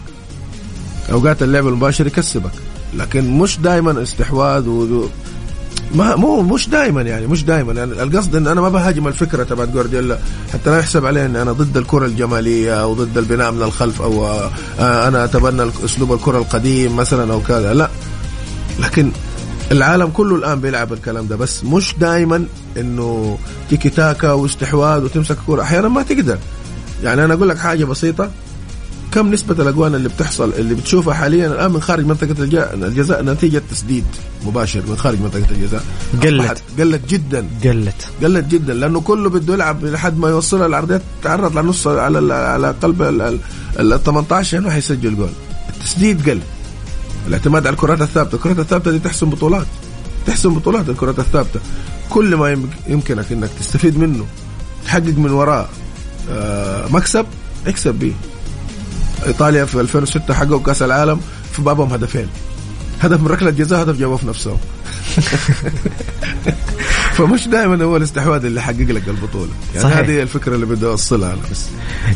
أوقات 1.12 1.44
اللعب 1.44 1.68
المباشر 1.68 2.08
يكسبك. 2.08 2.52
لكن 2.98 3.38
مش 3.38 3.60
دائما 3.60 4.04
استحواذ 4.04 4.68
و 4.68 5.08
ما 5.96 6.16
مو 6.16 6.42
مش 6.42 6.70
دائما 6.70 7.02
يعني 7.02 7.28
مش 7.28 7.44
دائما 7.44 7.74
يعني. 7.74 8.04
القصد 8.04 8.36
إن 8.36 8.48
أنا 8.48 8.62
ما 8.62 8.70
بهاجم 8.70 9.08
الفكرة 9.08 9.44
تبعت 9.44 9.70
جوارديولا. 9.70 10.18
حتى 10.54 10.70
لا 10.70 10.80
يحسب 10.80 11.06
علي 11.06 11.26
إن 11.26 11.36
أنا 11.36 11.52
ضد 11.52 11.78
الكرة 11.78 12.06
الجمالية 12.06 12.82
أو 12.82 12.94
ضد 12.94 13.18
البناء 13.18 13.52
من 13.52 13.62
الخلف 13.62 14.02
أو 14.02 14.28
آه، 14.80 15.08
أنا 15.08 15.24
أتبنى 15.24 15.72
أسلوب 15.86 16.14
الكرة 16.14 16.38
القديم 16.38 16.96
مثلا 16.96 17.34
أو 17.34 17.42
كذا. 17.42 17.74
لا. 17.74 17.90
لكن 18.80 19.12
العالم 19.72 20.08
كله 20.08 20.36
الآن 20.36 20.62
بيلعب 20.62 20.94
الكلام 20.94 21.28
ده. 21.28 21.36
بس 21.36 21.64
مش 21.64 21.96
دائما 22.00 22.46
إنه 22.78 23.38
تيكي 23.70 23.90
تاكا 23.90 24.32
واستحواذ 24.32 25.04
وتمسك 25.04 25.38
كوره 25.46 25.62
أحيانا 25.62 25.88
ما 25.88 26.04
تقدر. 26.04 26.38
يعني 27.04 27.26
أنا 27.26 27.34
أقول 27.34 27.50
لك 27.50 27.58
حاجة 27.58 27.86
بسيطة. 27.86 28.32
كم 29.18 29.32
نسبة 29.32 29.64
الأجوان 29.64 29.96
اللي 29.96 30.10
بتحصل 30.10 30.54
اللي 30.54 30.76
بتشوفها 30.76 31.14
حاليا 31.14 31.48
الآن 31.48 31.72
من 31.72 31.82
خارج 31.82 32.06
منطقة 32.06 32.36
الجزاء 32.74 33.24
نتيجة 33.24 33.62
تسديد 33.72 34.04
مباشر 34.46 34.84
من 34.88 34.96
خارج 34.98 35.22
منطقة 35.22 35.46
الجزاء؟ 35.52 35.84
قلت. 36.24 36.64
قلت 36.80 37.10
جدا. 37.10 37.48
قلت. 37.64 38.08
قلت 38.24 38.46
جدا 38.46 38.74
لأنه 38.74 39.02
كله 39.02 39.30
بده 39.30 39.54
يلعب 39.54 39.86
لحد 39.86 40.18
ما 40.18 40.30
يوصلها 40.30 40.66
العرضيات 40.66 41.02
تعرض 41.24 41.58
لنص 41.58 41.88
على 41.88 42.34
على 42.34 42.76
قلب 42.82 43.02
ال 43.80 44.04
18 44.04 44.58
انه 44.58 44.70
حيسجل 44.70 45.16
جول. 45.16 45.30
التسديد 45.70 46.30
قل. 46.30 46.40
الاعتماد 47.28 47.68
على 47.68 47.74
الكرات 47.74 48.02
الثابتة 48.02 48.36
الكرات 48.36 48.60
الثابتة 48.60 48.92
دي 48.92 49.00
تحسم 49.00 49.30
بطولات. 49.30 49.68
تحسم 50.28 50.54
بطولات 50.54 50.90
الكرات 50.90 51.20
الثابتة. 51.20 51.60
كل 52.10 52.36
ما 52.36 52.58
يمكنك 52.88 53.32
إنك 53.32 53.50
تستفيد 53.60 53.98
منه 53.98 54.26
تحقق 54.86 55.18
من 55.18 55.32
وراه 55.32 55.66
آه، 56.32 56.88
مكسب 56.88 57.26
اكسب 57.68 57.96
به 57.96 58.14
إيطاليا 59.26 59.66
في 59.66 59.82
2006 59.82 60.34
حققوا 60.34 60.60
كأس 60.60 60.82
العالم 60.82 61.20
في 61.52 61.62
بابهم 61.62 61.94
هدفين. 61.94 62.28
هدف 63.02 63.22
من 63.22 63.28
ركلة 63.28 63.50
جزاء 63.50 63.82
هدف 63.82 64.00
جابوه 64.00 64.18
في 64.18 64.28
نفسهم 64.28 64.58
فمش 67.18 67.48
دائما 67.48 67.84
هو 67.84 67.98
الاستحواذ 67.98 68.46
اللي 68.46 68.60
يحقق 68.60 68.82
لك 68.82 69.08
البطولة. 69.08 69.52
يعني 69.76 69.84
صحيح. 69.84 69.98
هذه 69.98 70.22
الفكرة 70.22 70.56
اللي 70.56 70.66
بدي 70.66 70.86
أوصلها 70.86 71.34
أنا 71.34 71.42
بس. 71.52 71.66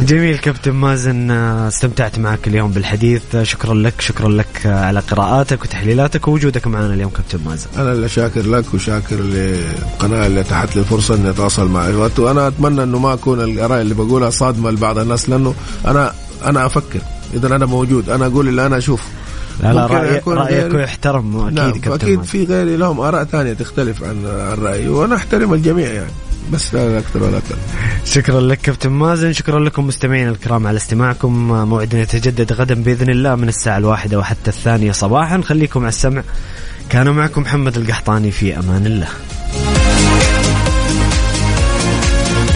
جميل 0.01 0.37
كابتن 0.37 0.71
مازن 0.71 1.31
استمتعت 1.31 2.19
معك 2.19 2.47
اليوم 2.47 2.71
بالحديث. 2.71 3.37
شكرا 3.43 3.73
لك 3.73 4.01
شكرا 4.01 4.29
لك 4.29 4.65
على 4.65 4.99
قراءاتك 4.99 5.61
وتحليلاتك 5.63 6.27
ووجودك 6.27 6.67
معنا 6.67 6.93
اليوم 6.93 7.11
كابتن 7.11 7.39
مازن. 7.45 7.67
أنا 7.77 7.91
اللي 7.91 8.09
شاكر 8.09 8.41
لك 8.41 8.73
وشاكر 8.73 9.15
للقناه 9.15 10.27
اللي 10.27 10.39
اتاحت 10.39 10.75
لي 10.75 10.81
الفرصه 10.81 11.15
إني 11.15 11.29
أتواصل 11.29 11.67
معك 11.67 12.19
وأنا 12.19 12.47
أتمنى 12.47 12.83
إنه 12.83 12.99
ما 12.99 13.13
أكون 13.13 13.41
الاراء 13.41 13.81
اللي 13.81 13.93
بقولها 13.93 14.29
صادمه 14.29 14.71
لبعض 14.71 14.97
الناس 14.97 15.29
لأنه 15.29 15.53
أنا 15.85 16.13
أنا 16.45 16.65
أفكر. 16.65 16.99
اذا 17.33 17.55
أنا 17.55 17.65
موجود. 17.65 18.09
أنا 18.09 18.25
أقول 18.25 18.47
اللي 18.47 18.65
أنا 18.65 18.77
أشوف. 18.77 19.03
لا 19.63 19.73
لا 19.73 19.87
رأي 19.87 20.21
رأيك 20.27 20.73
يحترم 20.73 21.37
أكيد 21.39 21.59
نعم 21.59 21.93
أكيد 21.93 22.23
في 22.23 22.45
غيري 22.45 22.77
لهم 22.77 22.99
آراء 22.99 23.23
ثانية 23.23 23.53
تختلف 23.53 24.03
عن 24.03 24.25
الرأي 24.25 24.87
وأنا 24.87 25.15
أحترم 25.15 25.53
الجميع 25.53 25.87
يعني 25.87 26.11
بس 26.53 26.73
لا 26.73 26.99
أكثر 26.99 27.23
ولا 27.23 27.37
أقل. 27.37 27.55
شكرا 28.05 28.41
لك 28.41 28.61
كابتن 28.61 28.89
مازن 28.89 29.33
شكرا 29.33 29.59
لكم 29.59 29.87
مستمعينا 29.87 30.29
الكرام 30.29 30.67
على 30.67 30.77
استماعكم. 30.77 31.47
موعدنا 31.69 32.01
يتجدد 32.01 32.53
غدا 32.53 32.83
بإذن 32.83 33.09
الله 33.09 33.35
من 33.35 33.47
الساعة 33.47 33.77
الواحدة 33.77 34.19
وحتى 34.19 34.47
الثانية 34.47 34.91
صباحا. 34.91 35.41
خليكم 35.41 35.79
على 35.79 35.89
السمع. 35.89 36.23
كان 36.89 37.09
معكم 37.09 37.41
محمد 37.41 37.77
القحطاني 37.77 38.31
في 38.31 38.59
أمان 38.59 38.85
الله. 38.85 39.07